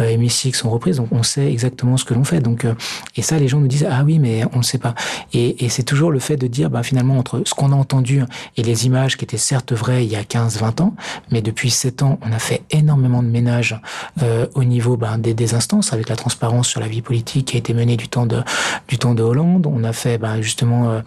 euh, 0.00 0.08
hémicycle 0.08 0.56
sont 0.56 0.70
reprises. 0.70 0.98
Donc 0.98 1.08
on 1.10 1.24
sait 1.24 1.50
exactement 1.50 1.96
ce 1.96 2.04
que 2.04 2.14
l'on 2.14 2.24
fait. 2.24 2.40
Donc 2.40 2.64
euh, 2.64 2.74
et 3.16 3.22
ça, 3.22 3.36
les 3.36 3.48
gens 3.48 3.58
nous 3.58 3.68
disent 3.68 3.88
ah 3.90 4.04
oui, 4.04 4.20
mais 4.20 4.44
on 4.52 4.58
ne 4.58 4.62
sait 4.62 4.78
pas. 4.78 4.94
Et, 5.32 5.64
et 5.64 5.68
c'est 5.68 5.82
toujours 5.82 6.12
le 6.12 6.20
fait 6.20 6.36
de 6.36 6.46
dire, 6.46 6.70
ben, 6.70 6.84
finalement 6.84 7.18
entre 7.18 7.42
ce 7.44 7.54
qu'on 7.54 7.72
a 7.72 7.79
entendu 7.80 8.22
et 8.56 8.62
les 8.62 8.86
images 8.86 9.16
qui 9.16 9.24
étaient 9.24 9.38
certes 9.38 9.72
vraies 9.72 10.04
il 10.04 10.10
y 10.10 10.16
a 10.16 10.22
15-20 10.22 10.82
ans, 10.82 10.94
mais 11.30 11.42
depuis 11.42 11.70
7 11.70 12.02
ans, 12.02 12.18
on 12.22 12.32
a 12.32 12.38
fait 12.38 12.62
énormément 12.70 13.22
de 13.22 13.28
ménage 13.28 13.80
euh, 14.22 14.46
au 14.54 14.64
niveau 14.64 14.96
ben, 14.96 15.18
des, 15.18 15.34
des, 15.34 15.54
instances, 15.54 15.92
avec 15.92 16.08
la 16.08 16.16
transparence 16.16 16.68
sur 16.68 16.80
la 16.80 16.88
vie 16.88 17.02
politique 17.02 17.48
qui 17.48 17.56
a 17.56 17.58
été 17.58 17.74
menée 17.74 17.96
du 17.96 18.08
temps 18.08 18.26
de, 18.26 18.42
du 18.88 18.98
temps 18.98 19.14
de 19.14 19.22
Hollande. 19.22 19.66
On 19.66 19.84
a 19.84 19.92
fait 19.92 20.18
ben, 20.18 20.40
justement 20.40 20.90
euh, 20.90 21.00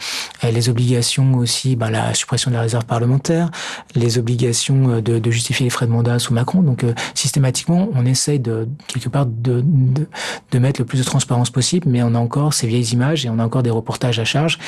les 0.44 0.70
obligations 0.70 1.36
aussi, 1.36 1.76
ben, 1.76 1.90
la 1.90 2.14
suppression 2.14 2.52
de 2.52 2.56
la 2.56 2.62
réserve 2.62 2.86
parlementaire, 2.86 3.50
les 3.96 4.18
obligations 4.18 4.90
euh, 4.90 5.02
de, 5.02 5.32
justifier 5.32 5.66
les 5.66 5.70
frais 5.70 5.86
de 5.86 5.92
mandat 5.92 6.20
sous 6.20 6.34
Macron. 6.34 6.62
Donc 6.62 6.86
systématiquement, 7.14 7.90
on 7.94 8.06
essaye 8.06 8.40
de 8.40 8.68
quelque 8.88 9.10
part 9.10 9.26
de, 9.26 9.64
de 9.64 10.60
mettre 10.60 10.82
le 10.82 10.86
plus 10.86 11.00
de 11.00 11.04
transparence 11.04 11.50
possible, 11.50 11.88
mais 11.90 12.04
on 12.04 12.14
a 12.14 12.20
encore 12.20 12.54
ces 12.54 12.68
vieilles 12.68 12.92
images 12.92 13.26
et 13.26 13.30
on 13.30 13.40
a 13.40 13.46
encore 13.46 13.64
des 13.64 13.70
reportages 13.70 14.20
à 14.20 14.26
charge 14.26 14.60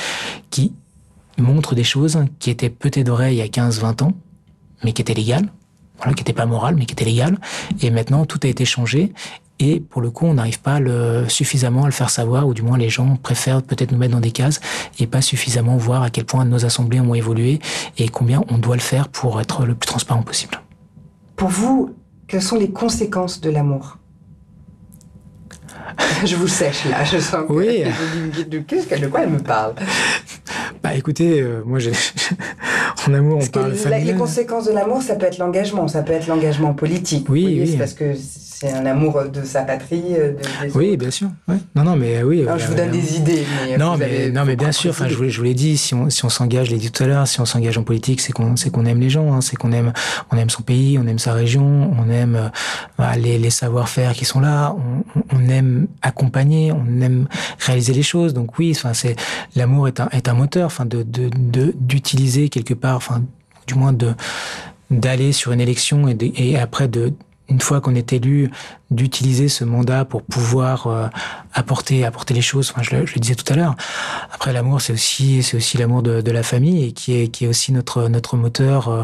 qui 0.50 0.74
montre 1.38 1.76
des 1.76 1.84
choses 1.84 2.26
qui 2.40 2.50
étaient 2.50 2.70
peut-être 2.70 3.10
vraies 3.10 3.36
il 3.36 3.38
y 3.38 3.42
a 3.42 3.48
15-20 3.48 4.04
ans, 4.04 4.14
mais 4.84 4.94
qui 4.94 5.02
étaient 5.02 5.14
légales, 5.14 5.50
voilà, 5.98 6.14
qui 6.14 6.22
n'étaient 6.22 6.34
pas 6.34 6.46
morales, 6.46 6.76
mais 6.76 6.86
qui 6.86 6.94
étaient 6.94 7.06
légales. 7.06 7.38
Et 7.82 7.90
maintenant, 7.90 8.26
tout 8.26 8.40
a 8.44 8.48
été 8.48 8.66
changé. 8.66 9.14
Et 9.60 9.80
pour 9.80 10.02
le 10.02 10.12
coup, 10.12 10.26
on 10.26 10.34
n'arrive 10.34 10.60
pas 10.60 10.80
le, 10.80 11.30
suffisamment 11.30 11.84
à 11.84 11.86
le 11.86 11.94
faire 11.94 12.10
savoir, 12.10 12.46
ou 12.46 12.54
du 12.54 12.62
moins 12.62 12.78
les 12.78 12.90
gens 12.90 13.16
préfèrent 13.16 13.62
peut-être 13.62 13.92
nous 13.92 13.98
mettre 13.98 14.14
dans 14.14 14.20
des 14.20 14.32
cases 14.32 14.60
et 15.00 15.08
pas 15.08 15.22
suffisamment 15.22 15.78
voir 15.78 16.04
à 16.04 16.10
quel 16.10 16.26
point 16.26 16.44
nos 16.44 16.66
assemblées 16.66 17.00
ont 17.00 17.16
évolué 17.16 17.60
et 17.98 18.10
combien 18.10 18.44
on 18.50 18.58
doit 18.58 18.76
le 18.76 18.82
faire 18.82 19.08
pour 19.08 19.40
être 19.40 19.66
le 19.66 19.74
plus 19.74 19.88
transparent 19.88 20.24
possible. 20.24 20.62
Pour 21.38 21.50
vous, 21.50 21.96
quelles 22.28 22.42
sont 22.42 22.58
les 22.58 22.70
conséquences 22.70 23.40
de 23.40 23.50
l'amour? 23.50 23.98
Je 26.26 26.36
vous 26.36 26.48
sèche 26.48 26.86
là, 26.86 27.06
je 27.06 27.20
sens 27.20 27.46
oui. 27.48 27.84
que 28.36 28.44
de, 28.44 28.58
de 28.60 29.08
quoi 29.08 29.22
elle 29.22 29.30
me 29.30 29.40
parle? 29.40 29.76
Bah 30.86 30.94
écoutez, 30.94 31.42
euh, 31.42 31.64
moi 31.66 31.80
j'ai 31.80 31.94
en 33.08 33.14
amour 33.16 33.40
on 33.42 33.48
parle 33.48 33.74
Les 34.04 34.14
conséquences 34.14 34.66
de 34.66 34.72
l'amour, 34.72 35.02
ça 35.02 35.16
peut 35.16 35.26
être 35.26 35.40
l'engagement, 35.40 35.88
ça 35.88 36.04
peut 36.04 36.14
être 36.14 36.28
l'engagement 36.28 36.76
politique. 36.76 37.26
Oui, 37.28 37.60
oui. 37.60 37.76
parce 37.76 37.96
que 37.96 38.14
c'est 38.66 38.74
un 38.74 38.86
amour 38.86 39.24
de 39.32 39.44
sa 39.44 39.62
patrie. 39.62 40.04
Euh, 40.12 40.34
de, 40.34 40.72
oui, 40.76 40.98
bien 40.98 41.12
sûr. 41.12 41.30
Ouais. 41.48 41.58
Non, 41.76 41.84
non, 41.84 41.96
mais 41.96 42.24
oui. 42.24 42.46
Je 42.58 42.66
vous 42.68 42.74
donne 42.74 42.92
des 42.92 43.18
idées. 43.18 43.46
Mais 43.68 43.78
non, 43.78 43.98
mais 43.98 44.30
non, 44.32 44.46
mais 44.46 44.56
bien 44.56 44.72
sûr. 44.72 44.92
Enfin, 44.92 45.08
je 45.08 45.16
vous, 45.16 45.30
je 45.30 45.38
vous 45.38 45.44
l'ai 45.44 45.54
dit. 45.54 45.78
Si 45.78 45.94
on 45.94 46.10
si 46.10 46.26
on 46.26 46.30
s'engage, 46.30 46.68
je 46.68 46.72
l'ai 46.72 46.78
dit 46.78 46.92
tout 46.92 47.04
à 47.04 47.08
l'heure, 47.08 47.28
si 47.28 47.40
on 47.42 47.46
s'engage 47.46 47.78
en 47.78 47.84
politique, 47.84 48.22
c'est 48.22 48.32
qu'on 48.32 48.56
c'est 48.56 48.70
qu'on 48.70 48.86
aime 48.86 49.00
les 49.00 49.10
gens, 49.10 49.34
hein, 49.34 49.42
c'est 49.42 49.56
qu'on 49.56 49.72
aime 49.72 49.94
on 50.32 50.38
aime 50.38 50.50
son 50.50 50.64
pays, 50.64 50.98
on 50.98 51.08
aime 51.08 51.20
sa 51.20 51.34
région, 51.34 51.92
on 51.98 52.10
aime 52.10 52.36
euh, 52.36 52.50
bah, 52.98 53.16
les 53.16 53.38
les 53.38 53.50
savoir-faire 53.50 54.14
qui 54.14 54.26
sont 54.26 54.40
là, 54.40 54.76
on, 54.76 55.36
on 55.36 55.50
aime 55.50 55.88
accompagner, 56.02 56.72
on 56.72 57.02
aime 57.02 57.28
réaliser 57.60 57.94
les 57.94 58.04
choses. 58.04 58.34
Donc 58.34 58.58
oui, 58.58 58.74
enfin 58.76 58.94
c'est 58.94 59.16
l'amour 59.56 59.88
est 59.88 60.00
un 60.00 60.10
est 60.12 60.28
un 60.28 60.34
moteur, 60.34 60.68
enfin 60.68 60.86
de 60.86 61.04
de 61.04 61.74
d'utiliser 61.80 62.50
quelque 62.50 62.74
part, 62.74 62.96
enfin 62.98 63.24
du 63.68 63.76
moins 63.76 63.94
de 63.94 64.14
d'aller 64.92 65.32
sur 65.32 65.52
une 65.52 65.62
élection 65.62 66.08
et, 66.08 66.16
et 66.36 66.60
après 66.60 66.88
de 66.88 67.14
une 67.48 67.62
fois 67.62 67.82
qu'on 67.82 67.96
est 67.96 68.14
élu, 68.14 68.50
d'utiliser 68.92 69.50
ce 69.50 69.64
mandat 69.64 70.06
pour 70.06 70.22
pouvoir 70.22 70.88
euh, 70.88 71.08
apporter 71.54 72.06
apporter 72.06 72.34
les 72.34 72.42
choses. 72.42 72.72
Enfin, 72.72 72.84
je 72.84 72.96
le, 72.96 73.06
je 73.06 73.16
le 73.16 73.20
disais 73.20 73.36
tout 73.36 73.52
à 73.52 73.56
l'heure. 73.56 73.76
Après, 74.32 74.54
l'amour, 74.54 74.82
c'est 74.82 74.94
aussi 74.94 75.42
c'est 75.44 75.58
aussi 75.58 75.78
l'amour 75.78 76.04
de, 76.04 76.22
de, 76.22 76.32
la 76.32 76.44
famille 76.44 76.86
et 76.86 76.92
qui 76.92 77.16
est 77.16 77.28
qui 77.28 77.46
est 77.46 77.48
aussi 77.48 77.72
notre 77.72 78.08
notre 78.08 78.38
moteur, 78.38 78.88
euh, 78.88 79.04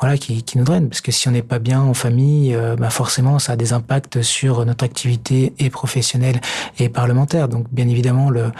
voilà, 0.00 0.18
qui, 0.18 0.42
qui 0.42 0.58
nous 0.58 0.64
draine. 0.64 0.88
Parce 0.88 1.00
que 1.00 1.12
si 1.12 1.28
on 1.28 1.32
n'est 1.32 1.42
pas 1.42 1.58
bien 1.58 1.80
en 1.80 1.94
famille, 1.94 2.54
euh, 2.54 2.76
bah 2.76 2.90
forcément, 2.90 3.38
ça 3.38 3.52
a 3.52 3.56
des 3.56 3.72
impacts 3.72 4.22
sur 4.22 4.64
notre 4.64 4.84
activité 4.84 5.52
et 5.58 5.70
professionnelle 5.70 6.40
et 6.78 6.88
parlementaire. 6.88 7.48
Donc, 7.48 7.66
bien 7.70 7.88
évidemment, 7.88 8.30
le 8.30 8.50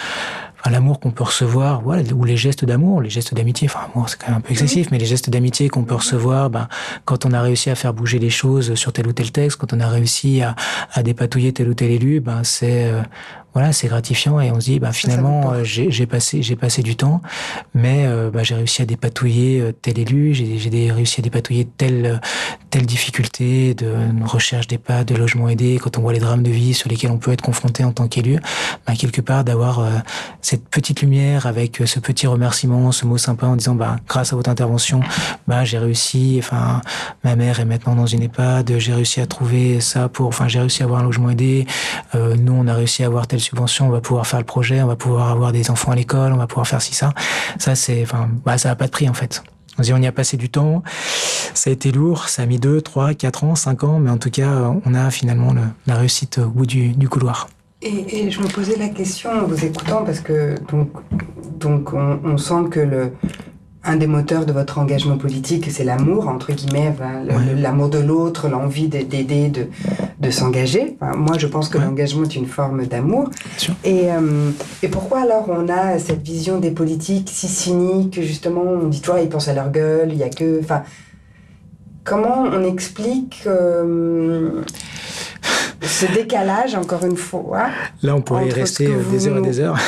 enfin, 0.61 0.71
l'amour 0.71 1.01
qu'on 1.01 1.11
peut 1.11 1.25
recevoir, 1.25 1.81
voilà, 1.83 2.03
ou 2.13 2.25
les 2.25 2.37
gestes 2.37 2.65
d'amour, 2.65 3.01
les 3.01 3.11
gestes 3.11 3.35
d'amitié. 3.35 3.69
Enfin, 3.69 3.89
moi, 3.95 4.07
c'est 4.09 4.19
quand 4.19 4.29
même 4.29 4.39
un 4.39 4.41
peu 4.41 4.53
excessif, 4.53 4.91
mais 4.91 4.99
les 4.99 5.07
gestes 5.07 5.31
d'amitié 5.31 5.69
qu'on 5.69 5.85
peut 5.85 5.95
recevoir, 5.95 6.51
ben, 6.51 6.69
quand 7.05 7.27
on 7.27 7.33
a 7.33 7.41
réussi 7.41 7.71
à 7.71 7.75
faire 7.75 7.95
bouger 7.95 8.19
les 8.19 8.31
choses 8.31 8.75
sur 8.75 8.93
tel 8.93 9.07
ou 9.07 9.13
tel 9.13 9.33
texte, 9.33 9.59
quand 9.59 9.73
on 9.73 9.81
a 9.81 9.89
réussi 9.89 10.43
à, 10.43 10.55
à 10.93 11.03
dépatouiller 11.03 11.53
tel 11.53 11.69
ou 11.69 11.75
tel 11.75 11.91
élu, 11.91 12.21
ben, 12.21 12.45
c'est, 12.45 12.85
euh, 12.85 13.03
voilà, 13.53 13.73
c'est 13.73 13.89
gratifiant 13.89 14.41
et 14.41 14.53
on 14.53 14.61
se 14.61 14.67
dit, 14.67 14.79
bah, 14.79 14.93
finalement, 14.93 15.53
euh, 15.53 15.65
j'ai 15.65 16.07
passé, 16.07 16.41
j'ai 16.41 16.55
passé 16.55 16.83
du 16.83 16.95
temps, 16.95 17.21
mais 17.75 18.07
euh, 18.07 18.31
bah, 18.31 18.45
j'ai 18.45 18.55
réussi 18.55 18.83
à 18.83 18.85
dépatouiller 18.85 19.61
euh, 19.61 19.73
tel 19.73 19.99
élu, 19.99 20.35
j'ai 20.35 20.93
réussi 20.93 21.21
à 21.21 21.23
dépatouiller 21.23 21.67
telle 21.77 22.21
telle 22.71 22.87
difficulté 22.87 23.75
de 23.75 23.93
recherche 24.25 24.69
des 24.69 24.79
pas, 24.79 25.03
de 25.03 25.17
logement 25.17 25.49
aidé. 25.49 25.81
Quand 25.83 25.99
on 25.99 26.03
voit 26.03 26.13
les 26.13 26.21
drames 26.21 26.45
de 26.45 26.51
vie 26.51 26.73
sur 26.73 26.89
lesquels 26.89 27.11
on 27.11 27.19
peut 27.19 27.33
être 27.33 27.43
confronté 27.43 27.83
en 27.83 27.91
tant 27.91 28.07
qu'élu, 28.07 28.39
bah, 28.87 28.95
quelque 28.97 29.21
part 29.21 29.43
d'avoir 29.43 29.85
cette 30.41 30.69
petite 30.69 31.03
lumière 31.03 31.47
avec 31.47 31.83
ce 31.85 31.99
petit 31.99 32.29
remerciement, 32.29 32.93
ce 32.93 33.07
mot 33.07 33.19
sympa 33.19 33.49
en 33.49 33.57
disant, 33.57 33.75
bah, 33.75 33.97
grâce 34.07 34.33
à 34.33 34.37
votre 34.37 34.49
intervention, 34.49 35.01
bah, 35.49 35.65
j'ai 35.65 35.79
réussi. 35.79 36.37
Enfin, 36.39 36.81
ma 37.25 37.35
mère 37.35 37.59
est 37.59 37.65
maintenant 37.65 37.97
dans 37.97 38.07
une 38.07 38.23
EHPAD, 38.23 38.79
j'ai 38.79 38.95
réussi 38.95 39.21
à 39.21 39.27
trouver 39.27 39.81
ça 39.81 40.09
pour, 40.09 40.29
enfin, 40.29 40.47
j'ai 40.47 40.61
réussi 40.61 40.83
à 40.83 40.87
avoir 40.87 41.01
un 41.01 41.05
logement 41.05 41.31
aidé. 41.31 41.67
nous, 42.15 42.53
on 42.53 42.69
a 42.69 42.75
réussi 42.75 43.03
à 43.03 43.07
avoir 43.07 43.27
tel 43.27 43.40
subvention, 43.41 43.89
on 43.89 43.91
va 43.91 44.01
pouvoir 44.01 44.27
faire 44.27 44.39
le 44.39 44.47
projet, 44.47 44.83
on 44.83 44.87
va 44.87 44.97
pouvoir 44.97 45.31
avoir 45.31 45.53
des 45.53 45.71
enfants 45.71 45.93
à 45.93 45.97
l'école, 45.97 46.33
on 46.33 46.37
va 46.37 46.47
pouvoir 46.47 46.67
faire 46.67 46.83
ci, 46.83 46.95
ça. 46.95 47.13
Ça, 47.59 47.75
c'est, 47.75 48.03
enfin, 48.03 48.29
bah, 48.45 48.59
ça 48.59 48.71
n'a 48.71 48.77
pas 48.77 48.87
de 48.87 48.91
prix, 48.91 49.09
en 49.09 49.15
fait. 49.15 49.43
On 49.79 50.03
y 50.03 50.07
a 50.07 50.13
passé 50.13 50.37
du 50.37 50.51
temps, 50.51 50.83
ça 51.55 51.71
a 51.71 51.73
été 51.73 51.91
lourd, 51.91 52.29
ça 52.29 52.43
a 52.43 52.47
mis 52.47 52.59
2, 52.59 52.83
3, 52.83 53.15
4 53.15 53.45
ans, 53.45 53.55
5 53.55 53.85
ans, 53.85 53.99
mais 53.99 54.11
en 54.11 54.19
tout 54.19 54.31
cas, 54.31 54.75
on 54.85 54.95
a 54.95 55.11
finalement 55.11 55.55
le, 55.55 55.63
la 55.87 55.97
réussite 55.97 56.39
au 56.39 56.51
bout 56.51 56.67
du, 56.67 57.09
couloir. 57.09 57.49
Et, 57.81 58.27
et, 58.27 58.31
je 58.31 58.41
me 58.41 58.49
posais 58.49 58.77
la 58.77 58.89
question 58.89 59.31
en 59.31 59.47
vous 59.47 59.65
écoutant, 59.65 60.05
parce 60.05 60.21
que 60.21 60.55
donc, 60.71 60.91
donc 61.59 61.95
on, 61.95 62.21
on 62.25 62.37
sent 62.37 62.69
que 62.71 62.81
le, 62.81 63.13
un 63.83 63.97
des 63.97 64.07
moteurs 64.07 64.45
de 64.45 64.53
votre 64.53 64.79
engagement 64.79 65.17
politique, 65.17 65.71
c'est 65.71 65.85
l'amour, 65.85 66.29
entre 66.29 66.53
guillemets, 66.53 66.95
l'amour 67.57 67.89
de 67.89 67.99
l'autre, 67.99 68.49
l'envie 68.49 68.89
d'aider, 68.89 69.49
de, 69.49 69.69
de 70.19 70.31
s'engager. 70.31 70.99
moi, 71.17 71.39
je 71.39 71.47
pense 71.47 71.71
que 71.71 71.79
l'engagement 71.79 72.25
est 72.25 72.37
une 72.37 72.47
forme 72.47 72.85
d'amour. 72.85 73.31
Et, 73.85 74.13
euh, 74.13 74.51
et 74.83 74.89
pourquoi 74.89 75.23
alors 75.23 75.47
on 75.49 75.69
a 75.71 75.99
cette 75.99 76.23
vision 76.23 76.59
des 76.59 76.73
politiques 76.73 77.31
si 77.33 77.49
cynique, 77.49 78.21
justement, 78.21 78.63
on 78.63 78.89
dit 78.89 79.01
toujours, 79.01 79.19
ils 79.19 79.31
pensent 79.31 79.49
à 79.49 79.55
leur 79.55 79.71
gueule, 79.71 80.09
il 80.11 80.19
n'y 80.19 80.25
a 80.25 80.31
que... 80.31 80.61
Enfin, 80.61 80.83
comment 82.05 82.43
on 82.43 82.63
explique 82.65 83.45
euh, 83.47 84.63
ce 85.81 86.05
décalage, 86.13 86.75
encore 86.75 87.07
une 87.07 87.17
fois 87.17 87.69
Là, 88.03 88.15
on 88.15 88.21
pourrait 88.21 88.49
y 88.49 88.53
rester 88.53 88.91
des 89.11 89.27
heures 89.27 89.39
et 89.39 89.43
des 89.43 89.59
heures. 89.59 89.79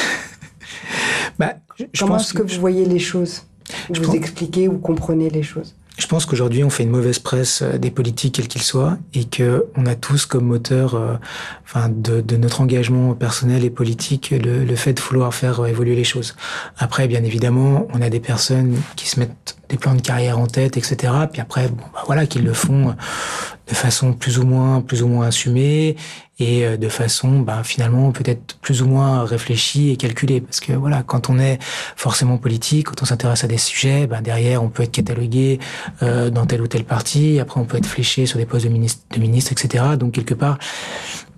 bah, 1.39 1.57
comment 1.99 2.17
est-ce 2.17 2.33
que 2.33 2.43
vous 2.43 2.59
voyez 2.59 2.87
les 2.87 2.99
choses? 2.99 3.43
Vous 3.91 4.15
expliquez 4.15 4.69
ou 4.69 4.79
comprenez 4.79 5.31
les 5.31 5.43
choses 5.43 5.75
je 5.99 6.07
pense 6.07 6.25
qu'aujourd'hui, 6.25 6.65
on 6.65 6.71
fait 6.71 6.85
une 6.85 6.91
mauvaise 6.91 7.19
presse 7.19 7.61
euh, 7.63 7.77
des 7.77 7.91
politiques, 7.91 8.37
quels 8.37 8.49
qu'ils 8.49 8.63
soient, 8.63 8.97
et 9.13 9.25
que 9.25 9.67
on 9.77 9.87
a 9.87 9.95
tous 9.95 10.25
comme 10.25 10.45
moteur, 10.47 10.95
euh, 10.95 11.15
enfin, 11.65 11.91
de, 11.91 12.21
de, 12.21 12.37
notre 12.37 12.63
engagement 12.63 13.15
personnel 13.15 13.63
et 13.65 13.71
politique, 13.71 14.31
le, 14.31 14.65
le, 14.65 14.77
fait 14.77 14.95
de 14.95 15.01
vouloir 15.01 15.35
faire 15.35 15.61
euh, 15.61 15.67
évoluer 15.67 15.95
les 15.95 16.05
choses. 16.05 16.35
Après, 16.79 17.07
bien 17.09 17.23
évidemment, 17.23 17.87
on 17.93 18.01
a 18.01 18.09
des 18.09 18.21
personnes 18.21 18.77
qui 18.97 19.07
se 19.07 19.21
mettent 19.21 19.57
des 19.69 19.77
plans 19.77 19.95
de 19.95 20.01
carrière 20.01 20.39
en 20.39 20.47
tête, 20.47 20.77
etc. 20.77 21.13
Puis 21.31 21.43
après, 21.43 21.69
bon, 21.69 21.85
bah 21.93 22.03
voilà, 22.07 22.27
qu'ils 22.27 22.45
le 22.45 22.53
font 22.53 22.95
de 23.73 23.77
façon 23.77 24.13
plus 24.13 24.39
ou 24.39 24.45
moins, 24.45 24.83
plus 24.83 25.03
ou 25.03 25.09
moins 25.09 25.29
assumée 25.29 25.97
et 26.39 26.67
euh, 26.67 26.77
de 26.77 26.91
façon 26.91 27.41
bah, 27.41 27.63
finalement 27.65 28.13
peut-être 28.13 28.59
plus 28.61 28.83
ou 28.83 28.87
moins 28.87 29.25
réfléchie 29.25 29.89
et 29.89 29.97
calculée. 29.97 30.43
Parce 30.43 30.61
que 30.61 30.75
voilà, 30.75 31.03
quand 31.03 31.31
on 31.31 31.39
est 31.39 31.59
forcément 31.97 32.37
politique, 32.37 32.89
quand 32.89 33.01
on 33.01 33.07
s'intéresse 33.07 33.45
à 33.45 33.47
des 33.47 33.57
sujets, 33.57 34.07
bah, 34.07 34.21
derrière 34.21 34.63
on 34.63 34.69
peut 34.69 34.83
être 34.83 34.93
catalogué 34.93 35.59
euh, 36.03 36.29
dans 36.29 36.45
tel 36.45 36.61
ou 36.61 36.67
tel 36.67 36.85
parti, 36.85 37.41
après 37.41 37.59
on 37.61 37.65
peut 37.65 37.79
être 37.79 37.87
fléché 37.87 38.27
sur 38.27 38.39
des 38.39 38.45
postes 38.45 38.67
de 38.67 38.71
ministre, 38.71 39.01
de 39.11 39.23
etc. 39.23 39.85
Donc 39.99 40.13
quelque 40.13 40.35
part, 40.35 40.59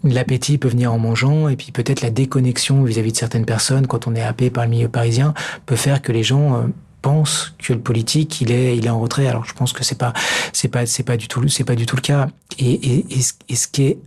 l'appétit 0.02 0.58
peut 0.58 0.68
venir 0.68 0.92
en 0.92 0.98
mangeant 0.98 1.48
et 1.48 1.54
puis 1.54 1.70
peut-être 1.70 2.00
la 2.00 2.10
déconnexion 2.10 2.82
vis-à-vis 2.82 3.12
de 3.12 3.16
certaines 3.16 3.46
personnes 3.46 3.86
quand 3.86 4.08
on 4.08 4.16
est 4.16 4.22
happé 4.22 4.50
par 4.50 4.64
le 4.64 4.70
milieu 4.70 4.88
parisien 4.88 5.34
peut 5.66 5.76
faire 5.76 6.02
que 6.02 6.10
les 6.10 6.24
gens 6.24 6.56
euh, 6.56 6.66
pensent 7.04 7.52
que 7.58 7.74
le 7.74 7.80
politique 7.80 8.40
il 8.40 8.50
est 8.50 8.76
il 8.78 8.86
est 8.86 8.90
en 8.90 8.98
retrait. 8.98 9.26
Alors 9.26 9.44
je 9.44 9.52
pense 9.52 9.74
que 9.74 9.84
c'est 9.84 9.98
pas 9.98 10.14
c'est 10.54 10.68
pas 10.68 10.86
c'est 10.86 11.02
pas 11.02 11.18
du 11.18 11.28
tout 11.28 11.46
c'est 11.48 11.64
pas 11.64 11.76
du 11.76 11.84
tout 11.84 11.96
le 11.96 12.00
cas. 12.00 12.28
Et, 12.58 12.72
et, 12.72 12.98
et, 13.10 13.22
et 13.50 13.56
ce 13.56 13.68
qui 13.68 13.82
est 13.88 13.98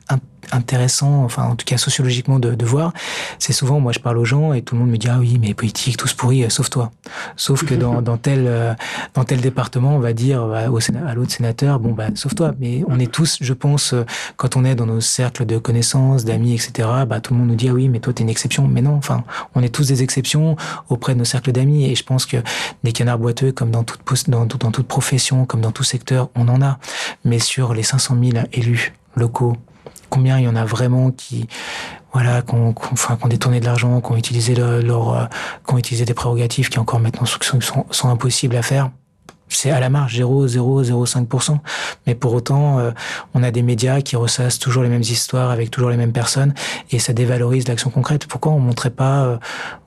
intéressant, 0.51 1.23
enfin 1.23 1.43
en 1.43 1.55
tout 1.55 1.65
cas 1.65 1.77
sociologiquement 1.77 2.39
de, 2.39 2.55
de 2.55 2.65
voir, 2.65 2.93
c'est 3.39 3.53
souvent 3.53 3.79
moi 3.79 3.91
je 3.91 3.99
parle 3.99 4.17
aux 4.17 4.25
gens 4.25 4.53
et 4.53 4.61
tout 4.61 4.75
le 4.75 4.81
monde 4.81 4.89
me 4.89 4.97
dit 4.97 5.07
ah 5.09 5.17
oui 5.19 5.37
mais 5.39 5.53
politique 5.53 5.97
tous 5.97 6.13
pourris 6.13 6.43
euh, 6.43 6.49
sauf 6.49 6.69
toi. 6.69 6.91
Sauf 7.35 7.65
que 7.65 7.73
dans, 7.73 8.01
dans 8.07 8.17
tel 8.17 8.45
euh, 8.47 8.73
dans 9.13 9.23
tel 9.23 9.41
département 9.41 9.95
on 9.95 9.99
va 9.99 10.13
dire 10.13 10.45
bah, 10.47 10.69
au 10.69 10.77
à 10.77 11.13
l'autre 11.13 11.31
sénateur 11.31 11.79
bon 11.79 11.93
bah 11.93 12.07
sauf 12.15 12.35
toi. 12.35 12.53
Mais 12.59 12.83
on 12.87 12.99
est 12.99 13.11
tous 13.11 13.37
je 13.41 13.53
pense 13.53 13.93
euh, 13.93 14.05
quand 14.35 14.55
on 14.55 14.65
est 14.65 14.75
dans 14.75 14.85
nos 14.85 15.01
cercles 15.01 15.45
de 15.45 15.57
connaissances 15.57 16.25
d'amis 16.25 16.53
etc. 16.53 16.87
Bah 17.07 17.19
tout 17.19 17.33
le 17.33 17.39
monde 17.39 17.49
nous 17.49 17.55
dit 17.55 17.69
ah 17.69 17.73
oui 17.73 17.89
mais 17.89 17.99
toi 17.99 18.13
t'es 18.13 18.23
une 18.23 18.29
exception. 18.29 18.67
Mais 18.67 18.81
non 18.81 18.95
enfin 18.95 19.23
on 19.55 19.63
est 19.63 19.73
tous 19.73 19.87
des 19.87 20.03
exceptions 20.03 20.55
auprès 20.89 21.13
de 21.13 21.19
nos 21.19 21.25
cercles 21.25 21.51
d'amis 21.51 21.85
et 21.85 21.95
je 21.95 22.03
pense 22.03 22.25
que 22.25 22.37
des 22.83 22.91
canards 22.91 23.19
boiteux 23.19 23.51
comme 23.51 23.71
dans 23.71 23.83
toute 23.83 24.01
dans, 24.29 24.45
dans 24.45 24.71
toute 24.71 24.87
profession 24.87 25.45
comme 25.45 25.61
dans 25.61 25.71
tout 25.71 25.83
secteur 25.83 26.29
on 26.35 26.47
en 26.47 26.61
a. 26.61 26.79
Mais 27.25 27.39
sur 27.39 27.73
les 27.73 27.83
500 27.83 28.17
000 28.21 28.45
élus 28.53 28.93
locaux 29.15 29.57
combien 30.09 30.39
il 30.39 30.45
y 30.45 30.47
en 30.47 30.55
a 30.55 30.65
vraiment 30.65 31.11
qui 31.11 31.47
voilà 32.13 32.41
qu'on 32.41 32.73
enfin 32.91 33.15
qu'on 33.15 33.27
détourné 33.27 33.59
de 33.59 33.65
l'argent 33.65 33.99
qu'on 34.01 34.15
utilisé 34.15 34.55
leur 34.55 35.13
euh, 35.13 35.25
qu'on 35.65 35.77
utilisé 35.77 36.05
des 36.05 36.13
prérogatives 36.13 36.69
qui 36.69 36.79
encore 36.79 36.99
maintenant 36.99 37.25
sont, 37.25 38.09
impossibles 38.09 38.55
à 38.55 38.61
faire 38.61 38.89
c'est 39.49 39.71
à 39.71 39.79
la 39.79 39.89
marge 39.89 40.19
0,005%. 40.19 41.57
Mais 42.05 42.15
pour 42.15 42.33
autant, 42.33 42.79
euh, 42.79 42.91
on 43.33 43.43
a 43.43 43.49
des 43.49 43.61
médias 43.61 44.01
qui 44.01 44.17
ressassent 44.17 44.59
toujours 44.59 44.83
les 44.83 44.89
mêmes 44.89 45.03
histoires 45.03 45.51
avec 45.51 45.71
toujours 45.71 45.89
les 45.89 45.95
mêmes 45.95 46.11
personnes 46.11 46.53
et 46.91 46.99
ça 46.99 47.13
dévalorise 47.13 47.65
l'action 47.65 47.89
concrète. 47.89 48.27
Pourquoi 48.27 48.51
on 48.51 48.59
montrait 48.59 48.89
pas, 48.89 49.23
euh, 49.23 49.37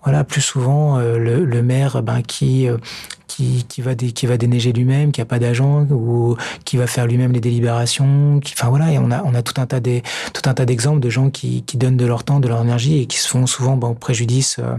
voilà, 0.03 0.25
plus 0.25 0.41
souvent 0.41 0.97
le, 0.99 1.45
le, 1.45 1.62
maire 1.62 2.03
ben, 2.03 2.23
qui 2.23 2.71
qui, 3.31 3.64
qui 3.68 3.81
va 3.81 3.95
qui 3.95 4.26
va 4.26 4.37
déneiger 4.37 4.72
lui-même, 4.72 5.12
qui 5.12 5.20
a 5.20 5.24
pas 5.24 5.39
d'agent 5.39 5.87
ou 5.91 6.37
qui 6.64 6.76
va 6.76 6.89
faire 6.89 7.07
lui-même 7.07 7.33
les 7.33 7.41
délibérations. 7.41 8.41
Qui, 8.41 8.55
enfin 8.57 8.68
voilà, 8.68 8.91
et 8.93 8.99
on 8.99 9.11
a 9.12 9.22
on 9.24 9.35
a 9.35 9.43
tout 9.43 9.61
un 9.61 9.66
tas 9.66 9.78
des 9.78 10.03
tout 10.35 10.43
un 10.51 10.55
tas 10.55 10.66
d'exemples 10.66 10.99
de 11.01 11.09
gens 11.09 11.31
qui, 11.31 11.62
qui 11.62 11.76
donnent 11.76 11.97
de 11.97 12.07
leur 12.07 12.24
temps, 12.24 12.41
de 12.41 12.49
leur 12.49 12.61
énergie 12.61 13.01
et 13.01 13.07
qui 13.07 13.18
se 13.18 13.28
font 13.28 13.47
souvent 13.47 13.76
bon, 13.76 13.95
préjudice 13.95 14.57
euh, 14.59 14.76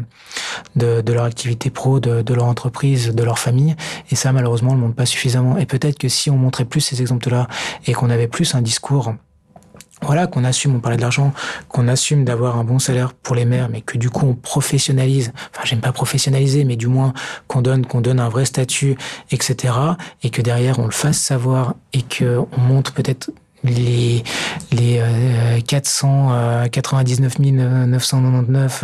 de, 0.76 1.02
de 1.02 1.14
leur 1.14 1.24
activité 1.24 1.70
pro, 1.70 2.02
de, 2.02 2.22
de 2.22 2.34
leur 2.34 2.46
entreprise, 2.46 3.16
de 3.16 3.24
leur 3.24 3.40
famille. 3.40 3.76
Et 4.12 4.16
ça 4.16 4.34
malheureusement 4.34 4.72
on 4.72 4.76
le 4.76 4.82
montre 4.82 4.96
pas 4.96 5.06
suffisamment. 5.06 5.58
Et 5.58 5.66
peut-être 5.66 5.98
que 5.98 6.10
si 6.10 6.30
on 6.30 6.38
montrait 6.38 6.66
plus 6.66 6.82
ces 6.82 7.02
exemples-là 7.02 7.48
et 7.88 7.94
qu'on 7.94 8.10
avait 8.10 8.28
plus 8.28 8.54
un 8.54 8.62
discours 8.62 9.14
voilà, 10.04 10.28
qu'on 10.28 10.44
assume, 10.44 10.76
on 10.76 10.80
parlait 10.80 10.98
de 10.98 11.02
l'argent, 11.02 11.34
qu'on 11.68 11.88
assume 11.88 12.26
d'avoir 12.26 12.58
un 12.58 12.64
bon 12.64 12.80
salaire 12.80 13.14
pour 13.14 13.36
les 13.36 13.46
mères, 13.46 13.70
mais 13.70 13.82
que 13.82 13.98
du 13.98 14.10
coup 14.10 14.26
on 14.26 14.34
professionnalise, 14.34 15.32
enfin 15.54 15.64
j'aime 15.64 15.82
pas 15.82 15.92
professionnaliser, 15.92 16.64
mais 16.64 16.76
du 16.76 16.88
moins 16.88 17.14
qu'on 17.48 17.62
donne, 17.62 17.86
qu'on 17.86 18.02
donne 18.02 18.20
un 18.20 18.30
vrai 18.30 18.46
statut, 18.46 18.98
etc. 19.32 19.74
Et 20.24 20.30
que 20.30 20.42
derrière 20.42 20.80
on 20.80 20.86
le 20.86 20.92
fasse 20.92 21.18
savoir 21.18 21.76
et 21.94 22.02
que 22.02 22.40
on 22.58 22.60
montre 22.60 22.94
peut-être 22.94 23.32
les 23.64 24.24
les 24.72 24.98
euh, 25.00 25.60
499 25.62 27.40
999 27.40 28.84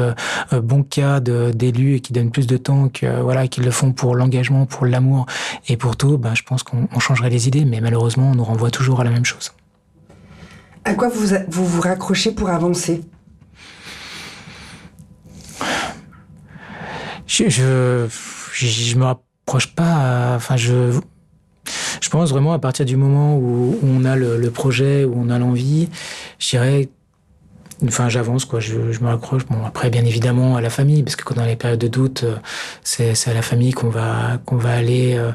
euh, 0.53 0.61
bons 0.61 0.84
cas 0.84 1.20
d'élus 1.20 1.95
et 1.95 1.99
qui 1.99 2.13
donnent 2.13 2.32
plus 2.32 2.47
de 2.47 2.57
temps 2.57 2.89
que 2.89 3.22
voilà 3.22 3.47
qu'ils 3.47 3.63
le 3.63 3.72
font 3.72 3.91
pour 3.91 4.15
l'engagement, 4.15 4.65
pour 4.65 4.86
l'amour 4.86 5.26
et 5.68 5.78
pour 5.78 5.97
tout, 5.97 6.18
ben 6.18 6.36
je 6.36 6.43
pense 6.43 6.63
qu'on 6.63 6.99
changerait 6.99 7.30
les 7.30 7.47
idées, 7.47 7.65
mais 7.65 7.82
malheureusement 7.82 8.32
on 8.32 8.36
nous 8.36 8.43
renvoie 8.43 8.72
toujours 8.72 9.01
à 9.01 9.03
la 9.03 9.09
même 9.09 9.26
chose. 9.26 9.51
À 10.88 10.93
quoi 10.93 11.09
vous 11.09 11.35
vous, 11.49 11.81
raccrochez 11.81 12.31
pour 12.31 12.47
avancer? 12.49 13.01
Je, 17.25 17.49
je, 17.49 18.07
je, 18.53 18.95
me 18.95 19.03
rapproche 19.03 19.75
pas. 19.75 20.33
enfin, 20.38 20.55
je, 20.55 20.97
pense 22.09 22.29
vraiment 22.29 22.53
à 22.53 22.59
partir 22.59 22.85
du 22.85 22.95
moment 22.95 23.35
où, 23.35 23.77
on 23.83 24.05
a 24.05 24.15
le, 24.15 24.49
projet, 24.49 25.03
où 25.03 25.13
on 25.17 25.29
a 25.29 25.38
l'envie, 25.38 25.89
je 26.39 26.51
dirais. 26.51 26.88
Enfin, 27.85 28.07
j'avance 28.07 28.45
quoi. 28.45 28.61
Je, 28.61 28.77
me 28.77 29.07
raccroche. 29.07 29.45
Bon, 29.45 29.65
après, 29.65 29.89
bien 29.89 30.05
évidemment, 30.05 30.55
à 30.55 30.61
la 30.61 30.69
famille, 30.69 31.03
parce 31.03 31.17
que 31.17 31.25
quand 31.25 31.35
dans 31.35 31.43
les 31.43 31.57
périodes 31.57 31.81
de 31.81 31.89
doute, 31.89 32.23
c'est 32.81 33.11
à 33.27 33.33
la 33.33 33.41
famille 33.41 33.73
qu'on 33.73 33.89
va 33.89 34.39
qu'on 34.45 34.55
va 34.55 34.71
aller. 34.71 35.17
Euh, 35.17 35.33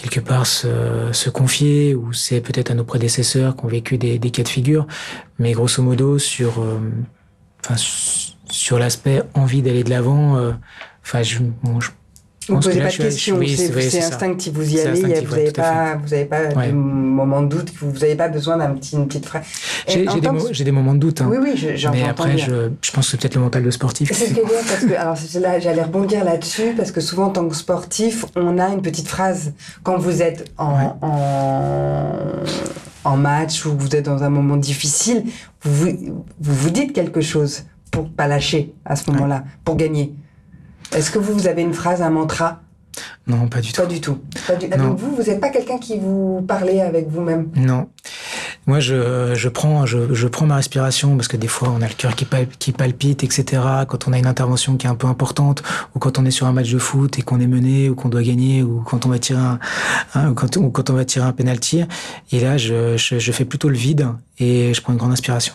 quelque 0.00 0.20
part 0.20 0.46
se, 0.46 1.10
se 1.12 1.30
confier, 1.30 1.94
ou 1.94 2.12
c'est 2.12 2.40
peut-être 2.40 2.70
à 2.70 2.74
nos 2.74 2.84
prédécesseurs 2.84 3.56
qui 3.56 3.64
ont 3.64 3.68
vécu 3.68 3.98
des, 3.98 4.18
des 4.18 4.30
cas 4.30 4.42
de 4.44 4.48
figure, 4.48 4.86
mais 5.38 5.52
grosso 5.52 5.82
modo 5.82 6.18
sur, 6.18 6.60
euh, 6.60 6.78
enfin, 7.64 7.74
sur 8.50 8.78
l'aspect 8.78 9.22
envie 9.34 9.62
d'aller 9.62 9.82
de 9.82 9.90
l'avant, 9.90 10.36
euh, 10.36 10.52
enfin, 11.02 11.22
je, 11.22 11.40
bon, 11.62 11.80
je 11.80 11.90
vous 12.48 12.56
ne 12.56 12.62
posez 12.62 12.80
pas 12.80 12.88
de 12.88 12.96
questions, 12.96 13.40
c'est 13.46 14.02
instinctif, 14.02 14.52
vous 14.52 14.74
y 14.74 14.80
allez, 14.80 15.00
vous 15.00 15.36
n'avez 15.36 15.52
pas, 15.52 15.96
vous 15.96 16.14
avez 16.14 16.24
pas 16.24 16.48
ouais. 16.54 16.68
de 16.68 16.72
moments 16.72 17.42
de 17.42 17.48
doute, 17.48 17.72
vous 17.80 17.92
n'avez 17.92 18.14
pas 18.14 18.28
besoin 18.28 18.56
d'un 18.56 18.70
petit, 18.70 18.96
une 18.96 19.06
petite 19.06 19.26
phrase. 19.26 19.44
J'ai 19.86 20.04
des, 20.64 20.72
moments 20.72 20.94
de 20.94 20.98
doute, 20.98 21.20
hein. 21.20 21.28
oui, 21.30 21.38
oui, 21.40 21.72
j'en 21.76 21.92
Mais 21.92 22.04
après, 22.04 22.38
je, 22.38 22.70
je, 22.80 22.90
pense 22.92 23.06
que 23.06 23.10
c'est 23.10 23.20
peut-être 23.20 23.34
le 23.34 23.42
mental 23.42 23.62
de 23.62 23.70
sportif. 23.70 24.10
C'est 24.12 24.28
ce 24.28 24.34
que 24.34 24.40
parce 24.40 24.84
que, 24.84 24.94
alors 24.94 25.16
là, 25.40 25.58
j'allais 25.58 25.82
rebondir 25.82 26.24
là-dessus, 26.24 26.74
parce 26.76 26.92
que 26.92 27.00
souvent, 27.00 27.26
en 27.26 27.30
tant 27.30 27.48
que 27.48 27.54
sportif, 27.54 28.24
on 28.36 28.58
a 28.58 28.68
une 28.68 28.82
petite 28.82 29.08
phrase 29.08 29.52
quand 29.82 29.98
vous 29.98 30.22
êtes 30.22 30.50
en, 30.56 30.76
ouais. 30.76 30.90
en, 31.02 32.12
en 33.04 33.16
match 33.16 33.64
ou 33.66 33.76
vous 33.76 33.94
êtes 33.94 34.04
dans 34.04 34.22
un 34.22 34.30
moment 34.30 34.56
difficile, 34.56 35.24
vous 35.62 35.88
vous, 36.40 36.54
vous 36.54 36.70
dites 36.70 36.92
quelque 36.92 37.20
chose 37.20 37.64
pour 37.90 38.08
pas 38.10 38.26
lâcher 38.26 38.74
à 38.84 38.96
ce 38.96 39.10
moment-là, 39.10 39.44
pour 39.64 39.76
gagner. 39.76 40.12
Est-ce 40.94 41.10
que 41.10 41.18
vous, 41.18 41.32
vous 41.34 41.48
avez 41.48 41.62
une 41.62 41.74
phrase, 41.74 42.02
un 42.02 42.10
mantra? 42.10 42.60
Non, 43.26 43.46
pas 43.46 43.60
du 43.60 43.72
tout. 43.72 43.80
Pas 43.80 43.86
du 43.86 44.00
tout. 44.00 44.18
Pas 44.46 44.56
du... 44.56 44.68
Donc 44.68 44.98
vous, 44.98 45.14
vous 45.14 45.22
n'êtes 45.22 45.40
pas 45.40 45.50
quelqu'un 45.50 45.78
qui 45.78 45.98
vous 45.98 46.42
parlait 46.48 46.80
avec 46.80 47.08
vous-même? 47.08 47.50
Non. 47.54 47.88
Moi, 48.66 48.80
je, 48.80 49.34
je, 49.34 49.48
prends, 49.48 49.86
je, 49.86 50.12
je, 50.14 50.28
prends 50.28 50.46
ma 50.46 50.56
respiration 50.56 51.16
parce 51.16 51.28
que 51.28 51.36
des 51.36 51.46
fois, 51.46 51.72
on 51.74 51.80
a 51.80 51.88
le 51.88 51.94
cœur 51.94 52.14
qui, 52.16 52.24
pal 52.24 52.46
qui 52.58 52.72
palpite, 52.72 53.24
etc. 53.24 53.62
Quand 53.86 54.08
on 54.08 54.12
a 54.12 54.18
une 54.18 54.26
intervention 54.26 54.76
qui 54.76 54.86
est 54.86 54.90
un 54.90 54.94
peu 54.94 55.06
importante, 55.06 55.62
ou 55.94 55.98
quand 55.98 56.18
on 56.18 56.24
est 56.24 56.30
sur 56.30 56.46
un 56.46 56.52
match 56.52 56.70
de 56.70 56.78
foot 56.78 57.18
et 57.18 57.22
qu'on 57.22 57.40
est 57.40 57.46
mené, 57.46 57.88
ou 57.88 57.94
qu'on 57.94 58.08
doit 58.08 58.22
gagner, 58.22 58.62
ou 58.62 58.82
quand 58.84 59.06
on 59.06 59.10
va 59.10 59.18
tirer 59.18 59.40
un, 59.40 59.58
un 60.14 60.34
quand, 60.34 60.56
ou 60.56 60.70
quand 60.70 60.90
on 60.90 60.94
va 60.94 61.04
tirer 61.04 61.26
un 61.26 61.32
penalty. 61.32 61.84
Et 62.32 62.40
là, 62.40 62.56
je, 62.56 62.96
je, 62.96 63.18
je 63.18 63.32
fais 63.32 63.44
plutôt 63.44 63.68
le 63.68 63.76
vide 63.76 64.08
et 64.38 64.74
je 64.74 64.82
prends 64.82 64.92
une 64.92 64.98
grande 64.98 65.12
inspiration. 65.12 65.54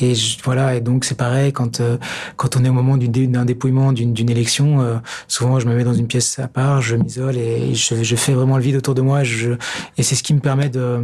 Et 0.00 0.14
je, 0.14 0.38
voilà, 0.42 0.74
et 0.74 0.80
donc 0.80 1.04
c'est 1.04 1.16
pareil 1.16 1.52
quand 1.52 1.80
euh, 1.80 1.98
quand 2.36 2.56
on 2.56 2.64
est 2.64 2.68
au 2.68 2.72
moment 2.72 2.96
d'un 2.96 3.44
dépouillement 3.44 3.92
d'une 3.92 4.30
élection, 4.30 4.80
euh, 4.80 4.96
souvent 5.28 5.60
je 5.60 5.66
me 5.66 5.74
mets 5.74 5.84
dans 5.84 5.94
une 5.94 6.06
pièce 6.06 6.38
à 6.38 6.48
part, 6.48 6.82
je 6.82 6.96
m'isole 6.96 7.36
et 7.36 7.74
je, 7.74 8.02
je, 8.02 8.16
fais 8.16 8.32
vraiment 8.32 8.56
le 8.56 8.62
vide 8.62 8.76
autour 8.76 8.94
de 8.94 9.02
moi. 9.02 9.22
Je, 9.22 9.52
et 9.96 10.02
c'est 10.02 10.14
ce 10.14 10.22
qui 10.22 10.34
me 10.34 10.40
permet 10.40 10.68
de 10.68 11.00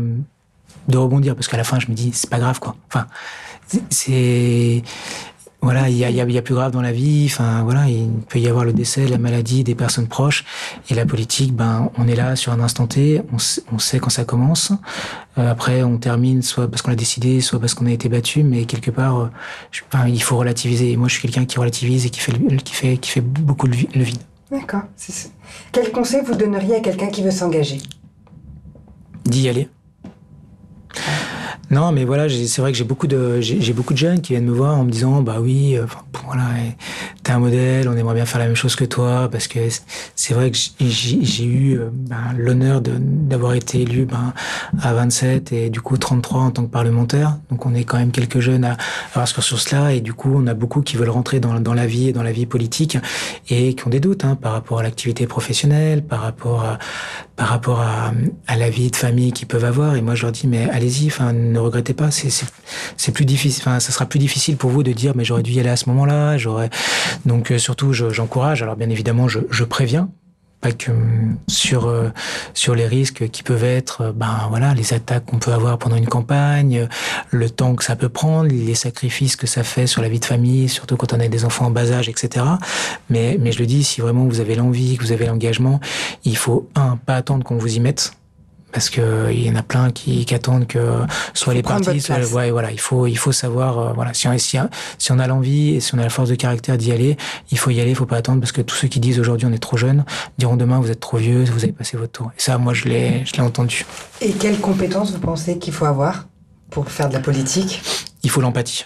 de 0.88 0.96
rebondir 0.96 1.34
parce 1.34 1.46
qu'à 1.46 1.56
la 1.56 1.64
fin 1.64 1.78
je 1.78 1.88
me 1.88 1.94
dis 1.94 2.10
c'est 2.12 2.30
pas 2.30 2.38
grave 2.38 2.58
quoi. 2.58 2.76
Enfin 2.88 3.06
c'est 3.90 4.82
Voilà, 5.62 5.90
il 5.90 5.96
y 5.96 6.04
a, 6.04 6.10
y 6.10 6.38
a, 6.38 6.42
plus 6.42 6.54
grave 6.54 6.72
dans 6.72 6.80
la 6.80 6.92
vie. 6.92 7.26
Enfin, 7.26 7.62
voilà, 7.62 7.86
il 7.86 8.10
peut 8.28 8.38
y 8.38 8.48
avoir 8.48 8.64
le 8.64 8.72
décès, 8.72 9.06
la 9.06 9.18
maladie 9.18 9.62
des 9.62 9.74
personnes 9.74 10.06
proches. 10.06 10.44
Et 10.88 10.94
la 10.94 11.04
politique, 11.04 11.54
ben, 11.54 11.90
on 11.98 12.08
est 12.08 12.14
là 12.14 12.34
sur 12.34 12.52
un 12.52 12.60
instant 12.60 12.86
T. 12.86 13.20
On, 13.32 13.36
on 13.72 13.78
sait 13.78 13.98
quand 13.98 14.08
ça 14.08 14.24
commence. 14.24 14.72
Euh, 15.36 15.50
après, 15.50 15.82
on 15.82 15.98
termine 15.98 16.40
soit 16.40 16.68
parce 16.68 16.80
qu'on 16.80 16.90
l'a 16.90 16.96
décidé, 16.96 17.40
soit 17.42 17.60
parce 17.60 17.74
qu'on 17.74 17.86
a 17.86 17.92
été 17.92 18.08
battu. 18.08 18.42
Mais 18.42 18.64
quelque 18.64 18.90
part, 18.90 19.20
euh, 19.20 19.30
enfin, 19.92 20.08
il 20.08 20.22
faut 20.22 20.38
relativiser. 20.38 20.92
Et 20.92 20.96
moi, 20.96 21.08
je 21.08 21.14
suis 21.14 21.22
quelqu'un 21.22 21.44
qui 21.44 21.58
relativise 21.58 22.06
et 22.06 22.10
qui 22.10 22.20
fait, 22.20 22.32
qui 22.64 22.74
fait, 22.74 22.96
qui 22.96 23.10
fait 23.10 23.20
beaucoup 23.20 23.66
le 23.66 23.74
vide. 23.74 24.22
D'accord. 24.50 24.82
Quel 25.72 25.92
conseil 25.92 26.22
vous 26.24 26.34
donneriez 26.34 26.76
à 26.76 26.80
quelqu'un 26.80 27.08
qui 27.08 27.22
veut 27.22 27.30
s'engager? 27.30 27.78
D'y 29.24 29.48
aller. 29.48 29.68
Non, 31.70 31.92
mais 31.92 32.04
voilà, 32.04 32.28
c'est 32.28 32.60
vrai 32.60 32.72
que 32.72 32.78
j'ai 32.78 32.84
beaucoup 32.84 33.06
de 33.06 33.40
j'ai 33.40 33.72
beaucoup 33.72 33.92
de 33.92 33.98
jeunes 33.98 34.20
qui 34.20 34.32
viennent 34.32 34.44
me 34.46 34.52
voir 34.52 34.76
en 34.76 34.84
me 34.84 34.90
disant 34.90 35.22
bah 35.22 35.36
oui, 35.40 35.76
euh, 35.76 35.86
voilà, 36.26 36.48
t'es 37.22 37.30
un 37.30 37.38
modèle, 37.38 37.88
on 37.88 37.96
aimerait 37.96 38.16
bien 38.16 38.26
faire 38.26 38.40
la 38.40 38.46
même 38.46 38.56
chose 38.56 38.74
que 38.74 38.84
toi 38.84 39.28
parce 39.30 39.46
que 39.46 39.60
c'est 40.16 40.34
vrai 40.34 40.50
que 40.50 40.58
j'ai 40.80 41.44
eu 41.44 41.78
euh, 41.78 41.90
ben, 41.92 42.34
l'honneur 42.36 42.80
d'avoir 42.80 43.54
été 43.54 43.82
élu 43.82 44.04
ben, 44.04 44.32
à 44.82 44.94
27 44.94 45.52
et 45.52 45.70
du 45.70 45.80
coup 45.80 45.96
33 45.96 46.40
en 46.40 46.50
tant 46.50 46.64
que 46.64 46.70
parlementaire. 46.70 47.38
Donc 47.50 47.64
on 47.66 47.74
est 47.74 47.84
quand 47.84 47.98
même 47.98 48.10
quelques 48.10 48.40
jeunes 48.40 48.64
à 48.64 48.76
avoir 49.12 49.28
ce 49.28 49.40
sur 49.40 49.60
cela 49.60 49.92
et 49.94 50.00
du 50.00 50.12
coup 50.12 50.32
on 50.34 50.48
a 50.48 50.54
beaucoup 50.54 50.82
qui 50.82 50.96
veulent 50.96 51.10
rentrer 51.10 51.38
dans, 51.38 51.60
dans 51.60 51.74
la 51.74 51.86
vie 51.86 52.08
et 52.08 52.12
dans 52.12 52.24
la 52.24 52.32
vie 52.32 52.46
politique 52.46 52.98
et 53.48 53.74
qui 53.74 53.86
ont 53.86 53.90
des 53.90 54.00
doutes 54.00 54.24
hein, 54.24 54.34
par 54.34 54.52
rapport 54.52 54.80
à 54.80 54.82
l'activité 54.82 55.28
professionnelle, 55.28 56.02
par 56.04 56.20
rapport 56.20 56.64
à 56.64 56.78
par 57.36 57.48
rapport 57.48 57.80
à, 57.80 58.12
à 58.48 58.56
la 58.56 58.68
vie 58.68 58.90
de 58.90 58.96
famille 58.96 59.32
qu'ils 59.32 59.48
peuvent 59.48 59.64
avoir. 59.64 59.96
Et 59.96 60.02
moi 60.02 60.14
je 60.16 60.22
leur 60.22 60.32
dis 60.32 60.48
mais 60.48 60.68
allez-y, 60.68 61.06
enfin 61.06 61.32
regrettez 61.60 61.94
pas. 61.94 62.10
C'est 62.10 63.12
plus 63.12 63.24
difficile. 63.24 63.62
Enfin, 63.62 63.80
ça 63.80 63.92
sera 63.92 64.06
plus 64.06 64.18
difficile 64.18 64.56
pour 64.56 64.70
vous 64.70 64.82
de 64.82 64.92
dire, 64.92 65.12
mais 65.14 65.24
j'aurais 65.24 65.42
dû 65.42 65.52
y 65.52 65.60
aller 65.60 65.70
à 65.70 65.76
ce 65.76 65.88
moment-là. 65.88 66.38
J'aurais. 66.38 66.70
Donc 67.26 67.50
euh, 67.50 67.58
surtout, 67.58 67.92
j'encourage. 67.92 68.62
Alors 68.62 68.76
bien 68.76 68.90
évidemment, 68.90 69.28
je, 69.28 69.64
préviens 69.64 70.08
pas 70.60 70.68
euh, 70.68 72.10
sur 72.52 72.74
les 72.74 72.86
risques 72.86 73.30
qui 73.30 73.42
peuvent 73.42 73.64
être 73.64 74.02
euh, 74.02 74.12
ben 74.12 74.46
voilà 74.50 74.74
les 74.74 74.92
attaques 74.92 75.24
qu'on 75.24 75.38
peut 75.38 75.52
avoir 75.52 75.78
pendant 75.78 75.96
une 75.96 76.06
campagne 76.06 76.86
le 77.30 77.48
temps 77.48 77.74
que 77.74 77.82
ça 77.82 77.96
peut 77.96 78.10
prendre 78.10 78.50
les 78.50 78.74
sacrifices 78.74 79.36
que 79.36 79.46
ça 79.46 79.62
fait 79.62 79.86
sur 79.86 80.02
la 80.02 80.10
vie 80.10 80.20
de 80.20 80.24
famille 80.26 80.68
surtout 80.68 80.98
quand 80.98 81.14
on 81.14 81.20
a 81.20 81.28
des 81.28 81.46
enfants 81.46 81.66
en 81.66 81.70
bas 81.70 81.92
âge 81.92 82.10
etc 82.10 82.44
mais 83.08 83.38
mais 83.40 83.52
je 83.52 83.58
le 83.58 83.64
dis 83.64 83.84
si 83.84 84.02
vraiment 84.02 84.26
vous 84.26 84.40
avez 84.40 84.54
l'envie 84.54 84.98
que 84.98 85.02
vous 85.02 85.12
avez 85.12 85.24
l'engagement 85.24 85.80
il 86.24 86.36
faut 86.36 86.68
un 86.74 86.98
pas 86.98 87.16
attendre 87.16 87.42
qu'on 87.42 87.56
vous 87.56 87.76
y 87.76 87.80
mette 87.80 88.12
parce 88.72 88.90
que 88.90 89.30
il 89.32 89.46
y 89.46 89.50
en 89.50 89.56
a 89.56 89.62
plein 89.62 89.90
qui, 89.90 90.24
qui 90.24 90.34
attendent 90.34 90.66
que 90.66 91.00
soit 91.34 91.54
les 91.54 91.62
partis, 91.62 92.00
soit 92.00 92.18
ouais, 92.32 92.50
voilà, 92.50 92.70
il 92.70 92.80
faut 92.80 93.06
il 93.06 93.16
faut 93.16 93.32
savoir 93.32 93.78
euh, 93.78 93.92
voilà 93.92 94.14
si 94.14 94.28
on 94.28 94.38
si, 94.38 94.58
si 94.98 95.12
on 95.12 95.18
a 95.18 95.26
l'envie 95.26 95.76
et 95.76 95.80
si 95.80 95.94
on 95.94 95.98
a 95.98 96.02
la 96.02 96.10
force 96.10 96.28
de 96.28 96.34
caractère 96.34 96.76
d'y 96.78 96.92
aller, 96.92 97.16
il 97.50 97.58
faut 97.58 97.70
y 97.70 97.80
aller, 97.80 97.90
il 97.90 97.96
faut 97.96 98.06
pas 98.06 98.16
attendre 98.16 98.40
parce 98.40 98.52
que 98.52 98.62
tous 98.62 98.76
ceux 98.76 98.88
qui 98.88 99.00
disent 99.00 99.18
aujourd'hui 99.18 99.46
on 99.46 99.52
est 99.52 99.58
trop 99.58 99.76
jeune 99.76 100.04
diront 100.38 100.56
demain 100.56 100.80
vous 100.80 100.90
êtes 100.90 101.00
trop 101.00 101.16
vieux, 101.16 101.44
vous 101.44 101.64
avez 101.64 101.72
passé 101.72 101.96
votre 101.96 102.12
tour. 102.12 102.30
Et 102.36 102.40
ça 102.40 102.58
moi 102.58 102.74
je 102.74 102.84
l'ai 102.84 103.24
je 103.24 103.32
l'ai 103.34 103.42
entendu. 103.42 103.84
Et 104.20 104.32
quelles 104.32 104.60
compétences 104.60 105.12
vous 105.12 105.20
pensez 105.20 105.58
qu'il 105.58 105.72
faut 105.72 105.86
avoir 105.86 106.26
pour 106.70 106.88
faire 106.90 107.08
de 107.08 107.14
la 107.14 107.20
politique? 107.20 107.82
Il 108.22 108.30
faut 108.30 108.40
l'empathie 108.40 108.84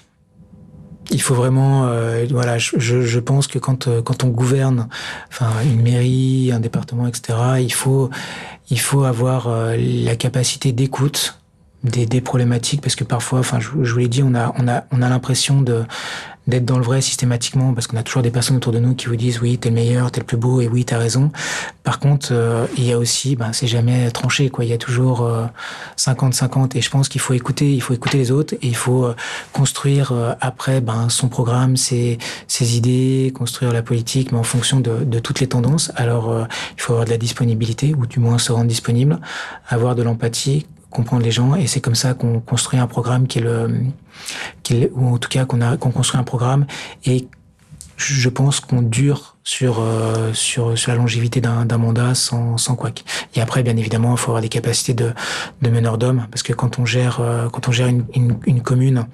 il 1.10 1.20
faut 1.20 1.34
vraiment, 1.34 1.86
euh, 1.86 2.26
voilà, 2.30 2.58
je, 2.58 2.78
je, 2.78 3.20
pense 3.20 3.46
que 3.46 3.58
quand 3.58 3.88
euh, 3.88 4.02
quand 4.02 4.24
on 4.24 4.28
gouverne, 4.28 4.88
enfin 5.30 5.50
une 5.64 5.82
mairie, 5.82 6.50
un 6.52 6.60
département, 6.60 7.06
etc., 7.06 7.38
il 7.60 7.72
faut 7.72 8.10
il 8.70 8.80
faut 8.80 9.04
avoir 9.04 9.48
euh, 9.48 9.76
la 9.76 10.16
capacité 10.16 10.72
d'écoute 10.72 11.38
des, 11.82 12.06
des 12.06 12.20
problématiques 12.20 12.80
parce 12.80 12.96
que 12.96 13.04
parfois, 13.04 13.40
enfin, 13.40 13.60
je, 13.60 13.68
je 13.82 13.92
vous 13.92 13.98
l'ai 13.98 14.08
dit, 14.08 14.22
on 14.22 14.34
a 14.34 14.54
on 14.58 14.68
a 14.68 14.84
on 14.90 15.02
a 15.02 15.08
l'impression 15.08 15.60
de 15.60 15.84
d'être 16.46 16.64
dans 16.64 16.78
le 16.78 16.84
vrai 16.84 17.00
systématiquement 17.00 17.72
parce 17.72 17.86
qu'on 17.86 17.96
a 17.96 18.02
toujours 18.02 18.22
des 18.22 18.30
personnes 18.30 18.56
autour 18.56 18.72
de 18.72 18.78
nous 18.78 18.94
qui 18.94 19.06
vous 19.06 19.16
disent 19.16 19.40
oui 19.40 19.58
t'es 19.58 19.70
le 19.70 19.74
meilleur 19.74 20.10
t'es 20.10 20.20
le 20.20 20.26
plus 20.26 20.36
beau 20.36 20.60
et 20.60 20.68
oui 20.68 20.84
t'as 20.84 20.98
raison. 20.98 21.30
Par 21.82 21.98
contre 21.98 22.28
euh, 22.32 22.66
il 22.76 22.84
y 22.84 22.92
a 22.92 22.98
aussi 22.98 23.36
ben 23.36 23.52
c'est 23.52 23.66
jamais 23.66 24.10
tranché 24.10 24.50
quoi. 24.50 24.64
Il 24.64 24.70
y 24.70 24.74
a 24.74 24.78
toujours 24.78 25.28
50 25.96 26.32
euh, 26.32 26.36
50 26.36 26.76
et 26.76 26.80
je 26.80 26.90
pense 26.90 27.08
qu'il 27.08 27.20
faut 27.20 27.34
écouter 27.34 27.72
il 27.72 27.80
faut 27.80 27.94
écouter 27.94 28.18
les 28.18 28.30
autres 28.30 28.54
et 28.54 28.66
il 28.66 28.76
faut 28.76 29.04
euh, 29.04 29.16
construire 29.52 30.12
après 30.40 30.80
ben 30.80 31.08
son 31.08 31.28
programme 31.28 31.76
ses 31.76 32.18
idées 32.58 33.32
construire 33.34 33.72
la 33.72 33.82
politique 33.82 34.32
mais 34.32 34.38
en 34.38 34.42
fonction 34.42 34.80
de 34.80 35.18
toutes 35.18 35.40
les 35.40 35.46
tendances. 35.46 35.92
Alors 35.96 36.46
il 36.76 36.80
faut 36.80 36.92
avoir 36.92 37.06
de 37.06 37.10
la 37.10 37.18
disponibilité 37.18 37.94
ou 37.94 38.06
du 38.06 38.20
moins 38.20 38.38
se 38.38 38.52
rendre 38.52 38.68
disponible 38.68 39.20
avoir 39.68 39.94
de 39.94 40.02
l'empathie 40.02 40.66
comprendre 40.94 41.22
les 41.22 41.30
gens 41.30 41.54
et 41.56 41.66
c'est 41.66 41.80
comme 41.80 41.96
ça 41.96 42.14
qu'on 42.14 42.40
construit 42.40 42.78
un 42.78 42.86
programme 42.86 43.26
qui 43.26 43.40
est 43.40 43.42
le 43.42 43.90
ou 44.94 45.14
en 45.14 45.18
tout 45.18 45.28
cas 45.28 45.44
qu'on 45.44 45.60
a 45.60 45.76
qu'on 45.76 45.90
construit 45.90 46.20
un 46.20 46.24
programme 46.24 46.66
et 47.04 47.28
je 47.96 48.28
pense 48.28 48.60
qu'on 48.60 48.80
dure 48.80 49.33
sur, 49.44 49.78
euh, 49.78 50.32
sur, 50.32 50.76
sur 50.76 50.90
la 50.90 50.96
longévité 50.96 51.42
d'un 51.42 51.66
mandat 51.76 52.14
sans, 52.14 52.56
sans 52.56 52.76
quoi. 52.76 52.90
Et 53.34 53.42
après, 53.42 53.62
bien 53.62 53.76
évidemment, 53.76 54.12
il 54.12 54.18
faut 54.18 54.30
avoir 54.30 54.40
des 54.40 54.48
capacités 54.48 54.94
de, 54.94 55.12
de 55.60 55.70
meneur 55.70 55.98
d'hommes, 55.98 56.26
parce 56.30 56.42
que 56.42 56.54
quand 56.54 56.78
on 56.78 56.86
gère, 56.86 57.18
euh, 57.20 57.50
quand 57.50 57.68
on 57.68 57.72
gère 57.72 57.88
une, 57.88 58.06
une, 58.14 58.38
une, 58.46 58.62
commune, 58.62 59.04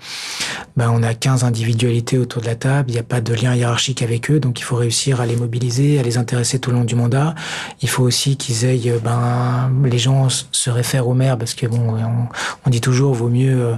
ben, 0.77 0.93
on 0.95 1.03
a 1.03 1.15
15 1.15 1.43
individualités 1.43 2.17
autour 2.17 2.43
de 2.43 2.47
la 2.47 2.55
table, 2.55 2.91
il 2.91 2.93
n'y 2.93 3.01
a 3.01 3.05
pas 3.05 3.21
de 3.21 3.35
lien 3.35 3.57
hiérarchique 3.57 4.03
avec 4.03 4.31
eux, 4.31 4.39
donc 4.39 4.61
il 4.61 4.63
faut 4.63 4.77
réussir 4.77 5.21
à 5.21 5.27
les 5.27 5.35
mobiliser, 5.35 5.99
à 5.99 6.05
les 6.05 6.17
intéresser 6.17 6.61
tout 6.61 6.71
au 6.71 6.75
long 6.75 6.85
du 6.85 6.95
mandat. 6.95 7.35
Il 7.83 7.89
faut 7.89 8.05
aussi 8.05 8.37
qu'ils 8.37 8.65
aient, 8.65 8.81
euh, 8.87 9.01
ben, 9.03 9.73
les 9.85 9.99
gens 9.99 10.29
se 10.29 10.71
réfèrent 10.71 11.09
au 11.09 11.15
maire, 11.15 11.39
parce 11.39 11.55
que 11.55 11.67
bon, 11.67 11.97
on, 11.99 12.29
on 12.67 12.71
dit 12.71 12.81
toujours, 12.81 13.15
vaut 13.15 13.29
mieux, 13.29 13.77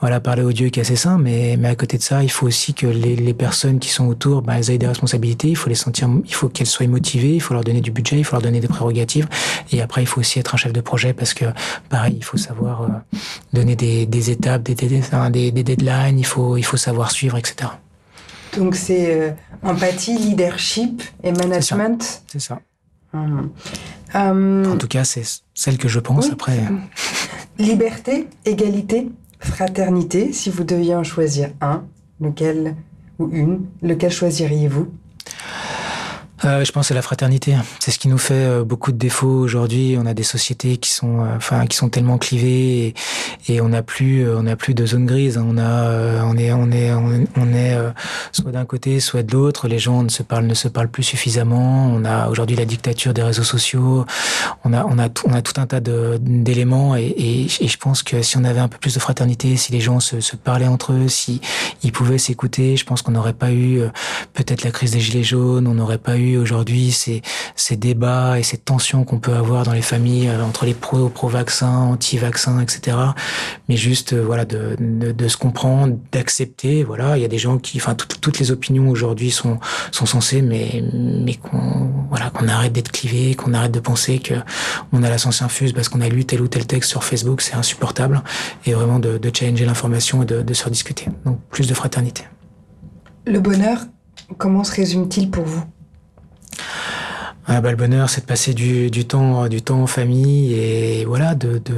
voilà, 0.00 0.18
parler 0.18 0.42
aux 0.42 0.52
dieux 0.52 0.70
qu'à 0.70 0.82
ses 0.84 0.96
saints, 0.96 1.18
mais, 1.18 1.56
mais 1.58 1.68
à 1.68 1.74
côté 1.74 1.98
de 1.98 2.02
ça, 2.02 2.22
il 2.22 2.30
faut 2.30 2.46
aussi 2.46 2.72
que 2.72 2.86
les, 2.86 3.16
les 3.16 3.34
personnes 3.34 3.78
qui 3.78 3.90
sont 3.90 4.06
autour, 4.06 4.40
ben, 4.40 4.54
elles 4.54 4.70
aient 4.70 4.78
des 4.78 4.86
responsabilités, 4.86 5.48
il 5.48 5.56
faut 5.56 5.68
les 5.68 5.73
sentir, 5.74 6.08
il 6.24 6.34
faut 6.34 6.48
qu'elles 6.48 6.66
soient 6.66 6.86
motivées, 6.86 7.34
il 7.34 7.40
faut 7.40 7.54
leur 7.54 7.64
donner 7.64 7.80
du 7.80 7.90
budget, 7.90 8.18
il 8.18 8.24
faut 8.24 8.36
leur 8.36 8.42
donner 8.42 8.60
des 8.60 8.68
prérogatives. 8.68 9.28
Et 9.72 9.80
après, 9.80 10.02
il 10.02 10.06
faut 10.06 10.20
aussi 10.20 10.38
être 10.38 10.54
un 10.54 10.58
chef 10.58 10.72
de 10.72 10.80
projet 10.80 11.12
parce 11.12 11.34
que, 11.34 11.46
pareil, 11.88 12.14
il 12.16 12.24
faut 12.24 12.36
savoir 12.36 12.82
euh, 12.82 12.88
donner 13.52 13.76
des, 13.76 14.06
des 14.06 14.30
étapes, 14.30 14.62
des, 14.62 14.74
des, 14.74 15.50
des, 15.50 15.62
deadlines, 15.62 16.18
il 16.18 16.26
faut, 16.26 16.56
il 16.56 16.64
faut 16.64 16.76
savoir 16.76 17.10
suivre, 17.10 17.36
etc. 17.36 17.70
Donc 18.56 18.76
c'est 18.76 19.14
euh, 19.14 19.30
empathie, 19.62 20.16
leadership 20.16 21.02
et 21.22 21.32
management. 21.32 22.22
C'est 22.26 22.40
ça. 22.40 22.60
Hum. 23.12 23.50
Hum. 24.14 24.72
En 24.72 24.76
tout 24.76 24.88
cas, 24.88 25.04
c'est 25.04 25.24
celle 25.54 25.78
que 25.78 25.88
je 25.88 26.00
pense 26.00 26.30
après. 26.30 26.58
Liberté, 27.58 28.28
égalité, 28.44 29.08
fraternité. 29.38 30.32
Si 30.32 30.50
vous 30.50 30.64
deviez 30.64 30.94
en 30.94 31.04
choisir 31.04 31.50
un, 31.60 31.84
lequel 32.20 32.76
ou 33.18 33.28
une, 33.32 33.66
lequel 33.82 34.10
choisiriez-vous? 34.10 34.88
Euh, 36.44 36.64
je 36.64 36.72
pense 36.72 36.90
à 36.90 36.94
la 36.94 37.02
fraternité. 37.02 37.54
C'est 37.78 37.90
ce 37.90 37.98
qui 37.98 38.08
nous 38.08 38.18
fait 38.18 38.34
euh, 38.34 38.64
beaucoup 38.64 38.90
de 38.90 38.98
défauts 38.98 39.38
aujourd'hui. 39.38 39.96
On 39.98 40.04
a 40.04 40.14
des 40.14 40.24
sociétés 40.24 40.76
qui 40.78 40.90
sont, 40.90 41.20
euh, 41.20 41.36
enfin, 41.36 41.66
qui 41.66 41.76
sont 41.76 41.88
tellement 41.88 42.18
clivées 42.18 42.94
et, 43.48 43.60
on 43.60 43.68
n'a 43.68 43.82
plus, 43.82 44.28
on 44.28 44.42
n'a 44.42 44.56
plus 44.56 44.74
de 44.74 44.84
zone 44.84 45.06
grise. 45.06 45.38
On 45.38 45.56
a, 45.58 46.24
on 46.24 46.36
est, 46.36 46.52
on 46.52 46.70
est, 46.70 46.92
on 46.92 47.54
est, 47.54 47.78
soit 48.32 48.50
d'un 48.50 48.64
côté, 48.64 49.00
soit 49.00 49.22
de 49.22 49.32
l'autre. 49.32 49.68
Les 49.68 49.78
gens 49.78 50.02
ne 50.02 50.08
se 50.08 50.22
parlent, 50.22 50.46
ne 50.46 50.54
se 50.54 50.68
parlent 50.68 50.88
plus 50.88 51.02
suffisamment. 51.02 51.86
On 51.86 52.04
a 52.04 52.28
aujourd'hui 52.28 52.56
la 52.56 52.64
dictature 52.64 53.14
des 53.14 53.22
réseaux 53.22 53.44
sociaux. 53.44 54.04
On 54.64 54.72
a, 54.72 54.84
on 54.84 54.98
a, 54.98 55.08
on 55.26 55.32
a 55.32 55.42
tout 55.42 55.60
un 55.60 55.66
tas 55.66 55.80
d'éléments 55.80 56.96
et, 56.96 57.46
je 57.48 57.76
pense 57.76 58.02
que 58.02 58.22
si 58.22 58.36
on 58.36 58.44
avait 58.44 58.60
un 58.60 58.68
peu 58.68 58.78
plus 58.78 58.94
de 58.94 59.00
fraternité, 59.00 59.56
si 59.56 59.72
les 59.72 59.80
gens 59.80 60.00
se, 60.00 60.20
se 60.20 60.36
parlaient 60.36 60.66
entre 60.66 60.92
eux, 60.92 61.08
si 61.08 61.40
ils 61.82 61.92
pouvaient 61.92 62.18
s'écouter, 62.18 62.76
je 62.76 62.84
pense 62.84 63.02
qu'on 63.02 63.12
n'aurait 63.12 63.34
pas 63.34 63.52
eu 63.52 63.82
peut-être 64.32 64.64
la 64.64 64.70
crise 64.70 64.92
des 64.92 65.00
gilets 65.00 65.22
jaunes. 65.22 65.66
On 65.66 65.74
n'aurait 65.74 65.98
pas 65.98 66.16
eu 66.16 66.33
aujourd'hui 66.36 66.92
ces, 66.92 67.22
débats 67.76 68.38
et 68.38 68.42
ces 68.42 68.56
tensions 68.56 69.04
qu'on 69.04 69.18
peut 69.18 69.34
avoir 69.34 69.64
dans 69.64 69.72
les 69.72 69.82
familles 69.82 70.28
euh, 70.28 70.44
entre 70.44 70.64
les 70.64 70.74
pro 70.74 71.08
pro 71.08 71.28
vaccins, 71.28 71.76
anti 71.76 72.18
vaccins, 72.18 72.60
etc. 72.60 72.96
Mais 73.68 73.76
juste 73.76 74.12
euh, 74.12 74.22
voilà 74.22 74.44
de, 74.44 74.76
se 75.28 75.36
comprendre, 75.36 75.96
d'accepter. 76.12 76.84
Voilà, 76.84 77.16
il 77.16 77.22
y 77.22 77.24
a 77.24 77.28
des 77.28 77.38
gens 77.38 77.58
qui, 77.58 77.78
enfin 77.78 77.94
toutes, 77.94 78.38
les 78.38 78.50
opinions 78.50 78.88
aujourd'hui 78.88 79.30
sont 79.30 79.58
censées, 79.90 80.42
mais 80.42 80.82
qu'on 81.36 82.48
arrête 82.48 82.72
d'être 82.72 82.92
clivé, 82.92 83.34
qu'on 83.34 83.54
arrête 83.54 83.72
de 83.72 83.80
penser 83.80 84.18
que 84.18 84.34
on 84.92 85.02
a 85.02 85.08
la 85.08 85.18
science 85.18 85.42
infuse 85.42 85.72
parce 85.72 85.88
qu'on 85.88 86.00
a 86.00 86.08
lu 86.08 86.24
tel 86.24 86.40
ou 86.40 86.48
tel 86.48 86.66
texte 86.66 86.90
sur 86.90 87.04
Facebook, 87.04 87.40
c'est 87.40 87.54
insupportable. 87.54 88.22
Et 88.66 88.72
vraiment 88.72 88.98
de, 88.98 89.18
de 89.18 89.30
challenger 89.34 89.64
l'information 89.64 90.22
et 90.22 90.26
de, 90.26 90.42
de 90.42 90.54
se 90.54 90.64
rediscuter. 90.64 91.06
Donc 91.24 91.40
plus 91.50 91.66
de 91.66 91.74
fraternité. 91.74 92.24
Le 93.26 93.40
bonheur, 93.40 93.78
comment 94.38 94.64
se 94.64 94.72
résume-t-il 94.72 95.30
pour 95.30 95.44
vous? 95.44 95.64
Bah, 97.46 97.70
le 97.70 97.76
bonheur, 97.76 98.08
c'est 98.08 98.22
de 98.22 98.26
passer 98.26 98.54
du, 98.54 98.90
du, 98.90 99.04
temps, 99.04 99.48
du 99.48 99.62
temps 99.62 99.82
en 99.82 99.86
famille 99.86 100.54
et 100.54 101.04
voilà. 101.04 101.34
De, 101.34 101.58
de 101.58 101.74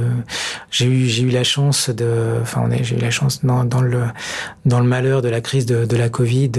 j'ai 0.71 0.85
eu, 0.85 1.05
j'ai 1.07 1.23
eu 1.23 1.29
la 1.29 1.43
chance 1.43 1.89
de, 1.89 2.35
enfin, 2.41 2.69
j'ai 2.81 2.95
eu 2.95 2.99
la 2.99 3.11
chance 3.11 3.43
dans, 3.43 3.81
le, 3.81 4.03
dans 4.65 4.79
le 4.79 4.85
malheur 4.85 5.21
de 5.21 5.29
la 5.29 5.41
crise 5.41 5.65
de, 5.65 5.85
de 5.85 5.97
la 5.97 6.09
Covid, 6.09 6.51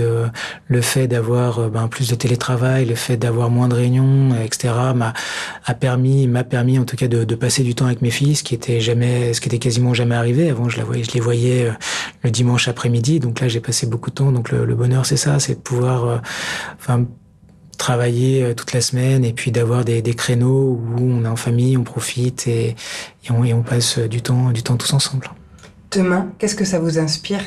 le 0.67 0.81
fait 0.81 1.07
d'avoir 1.07 1.71
ben, 1.71 1.89
plus 1.89 2.09
de 2.09 2.15
télétravail, 2.15 2.85
le 2.85 2.95
fait 2.95 3.17
d'avoir 3.17 3.51
moins 3.51 3.69
de 3.69 3.75
réunions, 3.75 4.35
etc. 4.43 4.75
m'a 4.95 5.13
a 5.65 5.75
permis, 5.75 6.27
m'a 6.27 6.45
permis 6.45 6.79
en 6.79 6.85
tout 6.85 6.97
cas 6.97 7.09
de, 7.09 7.25
de, 7.25 7.35
passer 7.35 7.63
du 7.63 7.75
temps 7.75 7.87
avec 7.87 8.03
mes 8.03 8.11
filles, 8.11 8.37
ce 8.37 8.43
qui 8.43 8.55
était 8.55 8.81
jamais, 8.81 9.33
ce 9.35 9.41
qui 9.41 9.49
était 9.49 9.59
quasiment 9.59 9.95
jamais 9.95 10.15
arrivé. 10.15 10.51
Avant, 10.51 10.69
je 10.69 10.79
la 10.79 10.85
voyais, 10.85 11.05
je 11.05 11.13
les 11.13 11.21
voyais 11.21 11.67
euh, 11.67 11.73
le 12.23 12.31
dimanche 12.31 12.69
après-midi. 12.69 13.21
Donc 13.21 13.41
là, 13.41 13.49
j'ai 13.49 13.61
passé 13.61 13.87
beaucoup 13.87 14.11
de 14.11 14.15
temps. 14.15 14.33
Donc 14.33 14.51
le, 14.51 14.65
le 14.65 14.75
bonheur, 14.75 15.07
c'est 15.07 15.17
ça, 15.17 15.39
c'est 15.39 15.55
de 15.55 15.61
pouvoir, 15.61 16.05
euh, 16.05 16.19
enfin 16.79 17.07
travailler 17.79 18.43
euh, 18.43 18.55
toute 18.55 18.73
la 18.75 18.83
semaine 18.83 19.25
et 19.25 19.33
puis 19.33 19.51
d'avoir 19.51 19.85
des, 19.85 20.03
des, 20.03 20.15
créneaux 20.15 20.79
où 20.79 21.01
on 21.01 21.25
est 21.25 21.29
en 21.29 21.37
famille, 21.37 21.77
on 21.77 21.85
profite 21.85 22.47
et, 22.47 22.77
et, 23.25 23.31
on, 23.31 23.45
et, 23.45 23.55
on, 23.55 23.63
passe 23.63 23.99
du 23.99 24.21
temps, 24.21 24.51
du 24.51 24.63
temps 24.63 24.77
tous 24.77 24.93
ensemble. 24.93 25.31
Demain, 25.91 26.31
qu'est-ce 26.39 26.57
que 26.57 26.67
ça 26.67 26.79
vous 26.79 26.99
inspire? 26.99 27.41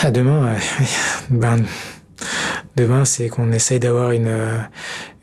Ah, 0.00 0.12
Demain, 0.12 0.54
ben, 1.30 1.64
demain, 2.76 3.04
c'est 3.04 3.28
qu'on 3.28 3.50
essaye 3.50 3.80
d'avoir 3.80 4.12
une, 4.12 4.68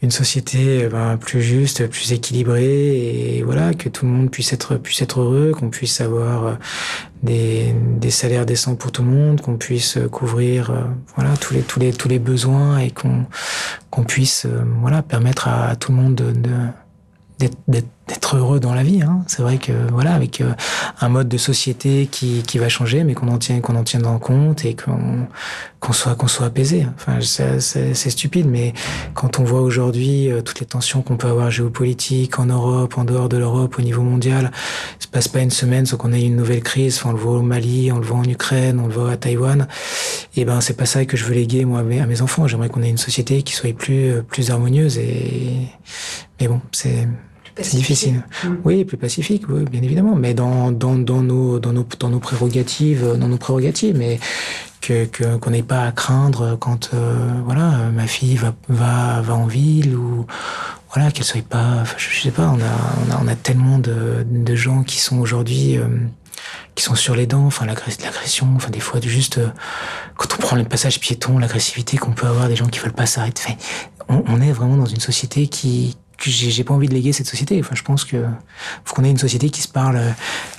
une 0.06 0.12
société 0.12 0.88
ben, 0.88 1.18
plus 1.18 1.42
juste, 1.42 1.88
plus 1.88 2.14
équilibrée 2.14 3.38
et 3.38 3.44
voilà 3.44 3.74
que 3.74 3.90
tout 3.90 4.06
le 4.06 4.12
monde 4.12 4.32
puisse 4.32 4.54
être 4.54 5.20
heureux, 5.20 5.52
qu'on 5.52 5.70
puisse 5.70 6.00
avoir 6.00 6.58
des, 7.24 7.76
des 8.00 8.12
salaires 8.12 8.46
décents 8.46 8.76
pour 8.76 8.92
tout 8.92 9.04
le 9.04 9.10
monde, 9.10 9.42
qu'on 9.42 9.58
puisse 9.58 9.98
couvrir 10.12 10.72
voilà 11.16 11.36
tous 11.38 11.54
les 11.54 11.62
tous 11.62 11.80
les 11.80 11.92
tous 11.92 12.08
les 12.08 12.20
besoins 12.20 12.78
et 12.80 12.92
qu'on 12.92 14.04
puisse 14.04 14.48
permettre 15.10 15.48
à, 15.48 15.76
tout 15.76 15.92
le 15.92 15.98
monde 15.98 16.16
de, 16.16 17.50
de 17.68 17.82
d'être 18.08 18.38
heureux 18.38 18.60
dans 18.60 18.74
la 18.74 18.84
vie. 18.84 19.02
Hein. 19.02 19.24
C'est 19.28 19.42
vrai 19.42 19.58
que 19.58 19.72
voilà, 19.92 20.14
avec 20.14 20.42
euh, 20.42 20.54
un 21.02 21.10
mode 21.10 21.28
de 21.28 21.38
société 21.38 22.08
qui, 22.12 22.44
qui 22.44 22.60
va 22.60 22.70
changer, 22.70 23.04
mais 23.04 23.16
qu'on 23.16 23.28
en 23.30 23.38
tienne 23.38 23.62
qu'on 23.62 23.76
en 23.76 23.84
tienne 23.84 24.06
en 24.06 24.20
compte 24.20 24.64
et 24.66 24.76
qu'on 24.76 25.28
qu'on 25.80 25.94
soit 25.94 26.16
qu'on 26.16 26.28
soit 26.28 26.48
apaisé. 26.48 26.88
Enfin, 26.96 27.20
c'est 27.22 28.10
stupide, 28.10 28.48
mais 28.48 28.74
quand 29.14 29.40
on 29.40 29.44
voit 29.44 29.62
aujourd'hui 29.62 30.32
euh, 30.32 30.42
toutes 30.42 30.60
les 30.60 30.66
tensions 30.66 31.02
qu'on 31.02 31.18
peut 31.18 31.28
avoir 31.28 31.50
géopolitiques 31.50 32.40
en 32.40 32.46
Europe, 32.46 32.98
en 32.98 33.06
dehors 33.06 33.30
de 33.30 33.38
l'Europe, 33.38 33.76
au 33.80 33.82
niveau 33.82 34.02
mondial, 34.02 34.52
il 35.00 35.04
se 35.04 35.08
passe 35.08 35.28
pas 35.28 35.42
une 35.42 35.52
semaine 35.52 35.86
sans 35.86 35.98
qu'on 35.98 36.14
ait 36.14 36.24
une 36.24 36.36
nouvelle 36.36 36.64
crise. 36.64 36.98
Enfin, 36.98 37.10
on 37.10 37.14
le 37.14 37.20
voit 37.20 37.38
au 37.38 37.42
Mali, 37.42 37.92
on 37.92 37.98
le 37.98 38.06
voit 38.06 38.18
en 38.18 38.24
Ukraine, 38.24 38.80
on 38.80 38.88
le 38.88 38.94
voit 38.94 39.12
à 39.12 39.18
Taïwan. 39.18 39.68
Et 40.36 40.46
ben, 40.46 40.62
c'est 40.62 40.78
pas 40.78 40.86
ça 40.86 41.06
que 41.06 41.18
je 41.18 41.26
veux 41.26 41.34
léguer 41.34 41.66
moi 41.66 41.80
à 41.80 41.84
mes 41.84 42.22
enfants. 42.22 42.48
J'aimerais 42.48 42.70
qu'on 42.70 42.84
ait 42.84 42.90
une 42.90 42.98
société 42.98 43.42
qui 43.42 43.54
soit 43.54 43.76
plus 43.76 44.12
euh, 44.12 44.22
plus 44.22 44.52
harmonieuse 44.52 44.98
et 44.98 45.68
mais 46.40 46.48
bon, 46.48 46.62
c'est 46.72 47.08
c'est 47.62 47.78
difficile. 47.78 48.24
Mmh. 48.44 48.50
Oui, 48.66 48.86
plus 48.86 48.98
pacifique, 48.98 49.44
oui, 49.50 49.64
bien 49.64 49.82
évidemment, 49.82 50.16
mais 50.16 50.34
dans, 50.34 50.72
dans, 50.72 50.96
dans, 50.96 51.22
nos, 51.22 51.60
dans, 51.60 51.74
nos, 51.74 51.86
dans 52.00 52.10
nos 52.10 52.20
prérogatives, 52.20 53.16
dans 53.18 53.28
nos 53.28 53.38
prérogatives, 53.38 53.96
mais 53.98 54.20
que 54.82 55.38
qu'on 55.38 55.50
n'ait 55.50 55.64
pas 55.64 55.84
à 55.84 55.92
craindre 55.92 56.58
quand 56.60 56.92
euh, 56.94 57.32
voilà 57.46 57.90
ma 57.94 58.08
fille 58.08 58.36
va, 58.36 58.54
va, 58.70 59.22
va 59.22 59.34
en 59.34 59.48
ville 59.48 59.96
ou 59.96 60.26
voilà 60.94 61.12
qu'elle 61.12 61.26
soit 61.26 61.46
pas, 61.46 61.84
je, 61.98 62.22
sais 62.22 62.32
pas, 62.32 62.50
on 62.50 62.60
a, 62.60 63.08
on 63.08 63.12
a, 63.12 63.24
on 63.24 63.28
a 63.28 63.36
tellement 63.36 63.80
de, 63.80 64.26
de 64.30 64.56
gens 64.56 64.84
qui 64.84 65.00
sont 65.00 65.18
aujourd'hui 65.20 65.78
euh, 65.78 65.88
qui 66.76 66.84
sont 66.84 66.96
sur 66.96 67.16
les 67.16 67.26
dents, 67.26 67.46
enfin 67.46 67.66
l'agression, 67.66 68.48
enfin 68.56 68.70
des 68.70 68.80
fois 68.80 69.00
juste 69.02 69.40
euh, 69.40 69.48
quand 70.18 70.34
on 70.36 70.38
prend 70.38 70.56
le 70.56 70.64
passage 70.64 71.00
piéton, 71.00 71.38
l'agressivité 71.38 71.98
qu'on 71.98 72.12
peut 72.12 72.28
avoir 72.28 72.48
des 72.48 72.56
gens 72.56 72.68
qui 72.68 72.80
veulent 72.80 72.94
pas 72.94 73.06
s'arrêter. 73.06 73.58
Enfin, 74.08 74.24
on, 74.28 74.36
on, 74.36 74.42
est 74.42 74.52
vraiment 74.52 74.78
dans 74.78 74.86
une 74.86 75.00
société 75.00 75.48
qui 75.48 75.98
j'ai 76.22 76.64
pas 76.64 76.74
envie 76.74 76.88
de 76.88 76.94
léguer 76.94 77.14
cette 77.14 77.28
société. 77.28 77.60
Enfin, 77.60 77.76
je 77.76 77.84
pense 77.84 78.06
que 78.06 78.24
faut 78.84 78.96
qu'on 78.96 79.04
ait 79.04 79.10
une 79.10 79.18
société 79.18 79.50
qui 79.50 79.62
se 79.62 79.68
parle, 79.68 80.00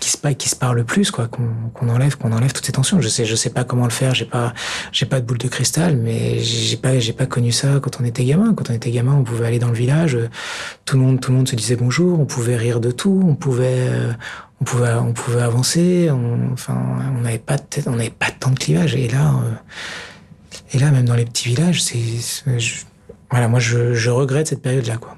qui 0.01 0.11
se 0.11 0.17
qui 0.35 0.49
se 0.49 0.57
parle 0.57 0.85
plus, 0.85 1.11
quoi, 1.11 1.29
qu'on 1.29 1.89
enlève, 1.89 2.17
qu'on 2.17 2.33
enlève 2.33 2.53
toutes 2.53 2.67
ces 2.67 2.73
tensions. 2.73 3.01
Je 3.01 3.09
sais, 3.09 3.25
je 3.25 3.35
sais 3.35 3.51
pas 3.51 3.65
comment 3.65 3.85
le 3.85 3.91
faire. 3.91 4.15
J'ai 4.15 4.25
pas, 4.25 4.53
j'ai 4.93 5.07
pas 5.07 5.21
de 5.21 5.27
boule 5.27 5.39
de 5.39 5.49
cristal, 5.49 5.97
mais 5.97 6.39
j'ai 6.41 6.77
pas, 6.77 6.99
j'ai 6.99 7.13
pas 7.13 7.27
connu 7.27 7.53
ça 7.53 7.81
quand 7.81 8.01
on 8.01 8.05
était 8.05 8.25
gamin. 8.25 8.55
Quand 8.55 8.71
on 8.71 8.75
était 8.75 8.91
gamin, 8.91 9.15
on 9.15 9.25
pouvait 9.25 9.47
aller 9.47 9.59
dans 9.59 9.69
le 9.69 9.75
village, 9.75 10.19
tout 10.85 10.97
le 10.97 11.03
monde, 11.03 11.21
tout 11.21 11.31
le 11.31 11.39
monde 11.39 11.49
se 11.49 11.57
disait 11.57 11.77
bonjour, 11.77 12.21
on 12.21 12.27
pouvait 12.27 12.57
rire 12.57 12.81
de 12.81 12.91
tout, 12.91 13.23
on 13.27 13.35
pouvait, 13.35 13.89
on 14.61 14.65
pouvait, 14.65 14.95
on 14.95 15.13
pouvait 15.13 15.43
avancer. 15.43 16.09
On, 16.11 16.53
enfin, 16.53 16.77
on 17.17 17.23
n'avait 17.23 17.39
pas, 17.39 17.57
on 17.87 17.97
n'avait 17.97 18.11
pas 18.11 18.31
tant 18.31 18.51
de 18.51 18.59
clivage. 18.59 18.95
Et 18.95 19.09
là, 19.09 19.35
et 20.73 20.79
là, 20.79 20.91
même 20.91 21.05
dans 21.07 21.15
les 21.15 21.25
petits 21.25 21.49
villages, 21.49 21.83
c'est, 21.83 21.97
voilà, 23.31 23.49
moi, 23.49 23.61
je, 23.61 23.95
je 23.95 24.11
regrette 24.11 24.49
cette 24.49 24.63
période-là, 24.63 24.97
quoi. 24.97 25.17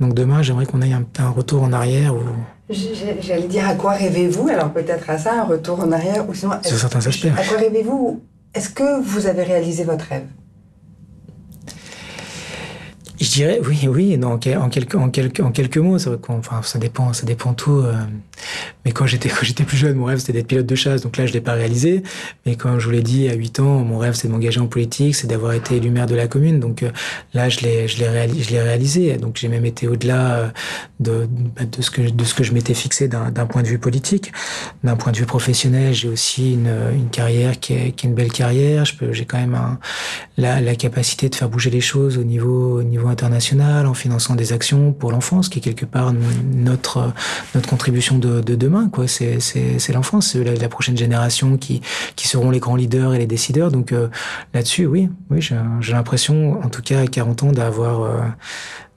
Donc 0.00 0.14
demain, 0.14 0.42
j'aimerais 0.42 0.66
qu'on 0.66 0.82
ait 0.82 0.92
un, 0.92 1.04
un, 1.18 1.30
retour 1.30 1.62
en 1.62 1.72
arrière. 1.72 2.14
Ou... 2.14 2.20
J'allais 2.68 3.46
dire 3.48 3.68
à 3.68 3.74
quoi 3.74 3.92
rêvez-vous? 3.92 4.48
Alors 4.48 4.72
peut-être 4.72 5.08
à 5.08 5.18
ça, 5.18 5.42
un 5.42 5.44
retour 5.44 5.80
en 5.80 5.92
arrière, 5.92 6.28
ou 6.28 6.34
sinon... 6.34 6.52
Sur 6.62 6.78
certains 6.78 7.06
aspects. 7.06 7.28
À 7.36 7.44
quoi 7.44 7.58
rêvez-vous? 7.58 8.22
Est-ce 8.54 8.70
que 8.70 9.00
vous 9.02 9.26
avez 9.26 9.42
réalisé 9.42 9.84
votre 9.84 10.04
rêve? 10.06 10.26
Je 13.20 13.30
dirais 13.30 13.60
oui, 13.66 13.88
oui, 13.88 14.18
non, 14.18 14.32
en, 14.32 14.38
quelques, 14.38 14.94
en 14.94 15.08
quelques, 15.08 15.40
en 15.40 15.50
quelques 15.50 15.78
mots. 15.78 15.96
Vrai 15.98 16.18
enfin, 16.28 16.60
ça 16.62 16.78
dépend, 16.78 17.12
ça 17.12 17.24
dépend 17.24 17.54
tout. 17.54 17.78
Euh, 17.78 17.94
mais 18.84 18.92
quand 18.92 19.06
j'étais, 19.06 19.28
quand 19.30 19.42
j'étais 19.42 19.64
plus 19.64 19.76
jeune, 19.76 19.96
mon 19.96 20.04
rêve 20.06 20.18
c'était 20.18 20.32
d'être 20.32 20.46
pilote 20.46 20.66
de 20.66 20.74
chasse. 20.74 21.02
Donc 21.02 21.16
là, 21.16 21.26
je 21.26 21.32
l'ai 21.32 21.40
pas 21.40 21.52
réalisé. 21.52 22.02
Mais 22.44 22.56
comme 22.56 22.78
je 22.78 22.86
vous 22.86 22.92
l'ai 22.92 23.02
dit, 23.02 23.28
à 23.28 23.34
8 23.34 23.60
ans, 23.60 23.84
mon 23.84 23.98
rêve 23.98 24.14
c'est 24.14 24.28
de 24.28 24.32
m'engager 24.32 24.60
en 24.60 24.66
politique, 24.66 25.14
c'est 25.14 25.26
d'avoir 25.26 25.52
été 25.52 25.76
élu 25.76 25.90
maire 25.90 26.06
de 26.06 26.14
la 26.14 26.28
commune. 26.28 26.60
Donc 26.60 26.82
euh, 26.82 26.90
là, 27.34 27.48
je 27.48 27.60
l'ai, 27.60 27.88
je 27.88 27.98
l'ai 27.98 28.08
réalisé, 28.08 28.42
je 28.42 28.50
l'ai 28.50 28.62
réalisé. 28.62 29.16
Donc 29.16 29.36
j'ai 29.36 29.48
même 29.48 29.64
été 29.64 29.88
au-delà 29.88 30.34
euh, 30.36 30.48
de, 31.00 31.28
bah, 31.56 31.64
de 31.64 31.82
ce 31.82 31.90
que, 31.90 32.02
de 32.02 32.24
ce 32.24 32.34
que 32.34 32.44
je 32.44 32.52
m'étais 32.52 32.74
fixé 32.74 33.08
d'un, 33.08 33.30
d'un 33.30 33.46
point 33.46 33.62
de 33.62 33.68
vue 33.68 33.78
politique, 33.78 34.32
d'un 34.84 34.96
point 34.96 35.12
de 35.12 35.18
vue 35.18 35.26
professionnel. 35.26 35.94
J'ai 35.94 36.08
aussi 36.08 36.54
une, 36.54 36.72
une 36.94 37.10
carrière 37.10 37.58
qui 37.58 37.74
est, 37.74 37.92
qui 37.92 38.06
est 38.06 38.08
une 38.08 38.14
belle 38.14 38.32
carrière. 38.32 38.84
J'ai 38.84 39.24
quand 39.24 39.38
même 39.38 39.58
la, 40.36 40.60
la 40.60 40.74
capacité 40.74 41.28
de 41.28 41.34
faire 41.34 41.48
bouger 41.48 41.70
les 41.70 41.80
choses 41.80 42.18
au 42.18 42.24
niveau, 42.24 42.78
au 42.78 42.82
niveau 42.82 43.08
international, 43.08 43.86
en 43.86 43.94
finançant 43.94 44.34
des 44.34 44.52
actions 44.52 44.92
pour 44.92 45.10
l'enfance, 45.10 45.48
qui 45.48 45.58
est 45.58 45.62
quelque 45.62 45.86
part 45.86 46.12
notre 46.54 47.12
notre 47.54 47.68
contribution 47.68 48.18
de, 48.18 48.25
de 48.26 48.54
demain. 48.54 48.88
Quoi, 48.88 49.08
c'est 49.08 49.40
c'est 49.40 49.92
l'enfance, 49.92 50.32
c'est 50.32 50.44
la, 50.44 50.54
la, 50.54 50.68
prochaine 50.68 50.96
génération 50.96 51.56
qui 51.56 51.80
qui 52.16 52.28
seront 52.28 52.50
les 52.50 52.60
grands 52.60 52.76
leaders 52.76 53.14
et 53.14 53.18
les 53.18 53.26
décideurs. 53.26 53.70
Donc 53.70 53.92
euh, 53.92 54.08
là-dessus, 54.54 54.86
oui, 54.86 55.08
oui, 55.30 55.40
j'ai 55.40 55.92
l'impression, 55.92 56.60
en 56.62 56.68
tout 56.68 56.82
cas 56.82 57.00
à 57.00 57.06
40 57.06 57.42
ans, 57.44 57.52
d'avoir 57.52 58.02
euh, 58.02 58.20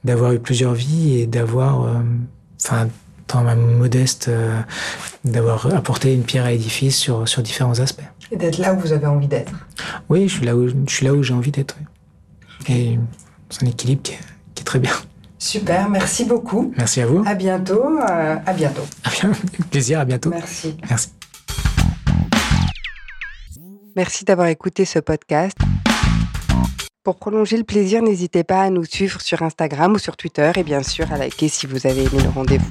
d'avoir 0.03 0.33
eu 0.33 0.39
plusieurs 0.39 0.73
vies 0.73 1.19
et 1.19 1.27
d'avoir, 1.27 1.83
euh, 1.83 1.99
enfin, 2.63 2.87
dans 3.27 3.43
ma 3.43 3.55
modeste, 3.55 4.31
d'avoir 5.23 5.73
apporté 5.75 6.13
une 6.13 6.23
pierre 6.23 6.45
à 6.45 6.51
l'édifice 6.51 6.97
sur 6.97 7.27
sur 7.27 7.43
différents 7.43 7.79
aspects. 7.79 8.03
Et 8.31 8.37
d'être 8.37 8.57
là 8.57 8.73
où 8.73 8.79
vous 8.79 8.93
avez 8.93 9.07
envie 9.07 9.27
d'être. 9.27 9.53
Oui, 10.09 10.27
je 10.27 10.35
suis 10.35 10.45
là 10.45 10.55
où 10.55 10.67
je 10.67 10.73
suis 10.87 11.05
là 11.05 11.13
où 11.13 11.21
j'ai 11.23 11.33
envie 11.33 11.51
d'être. 11.51 11.75
Oui. 11.79 11.85
Et 12.75 12.99
c'est 13.49 13.63
un 13.63 13.67
équilibre 13.67 14.01
qui 14.01 14.13
est, 14.13 14.19
qui 14.55 14.61
est, 14.61 14.65
très 14.65 14.79
bien. 14.79 14.91
Super, 15.39 15.89
merci 15.89 16.25
beaucoup. 16.25 16.73
Merci 16.77 17.01
à 17.01 17.07
vous. 17.07 17.23
À 17.25 17.33
bientôt. 17.33 17.97
Euh, 17.97 18.35
à 18.45 18.53
bientôt. 18.53 18.83
Plaisir, 19.71 20.01
à 20.01 20.05
bientôt. 20.05 20.29
Merci. 20.29 20.75
Merci. 20.87 21.09
Merci 23.95 24.25
d'avoir 24.25 24.47
écouté 24.47 24.85
ce 24.85 24.99
podcast. 24.99 25.57
Pour 27.03 27.15
prolonger 27.15 27.57
le 27.57 27.63
plaisir, 27.63 28.01
n'hésitez 28.01 28.43
pas 28.43 28.63
à 28.63 28.69
nous 28.69 28.83
suivre 28.83 29.21
sur 29.21 29.41
Instagram 29.41 29.93
ou 29.93 29.97
sur 29.97 30.17
Twitter 30.17 30.51
et 30.57 30.63
bien 30.63 30.83
sûr 30.83 31.11
à 31.11 31.17
liker 31.17 31.47
si 31.47 31.65
vous 31.65 31.87
avez 31.87 32.01
aimé 32.01 32.21
le 32.21 32.29
rendez-vous. 32.29 32.69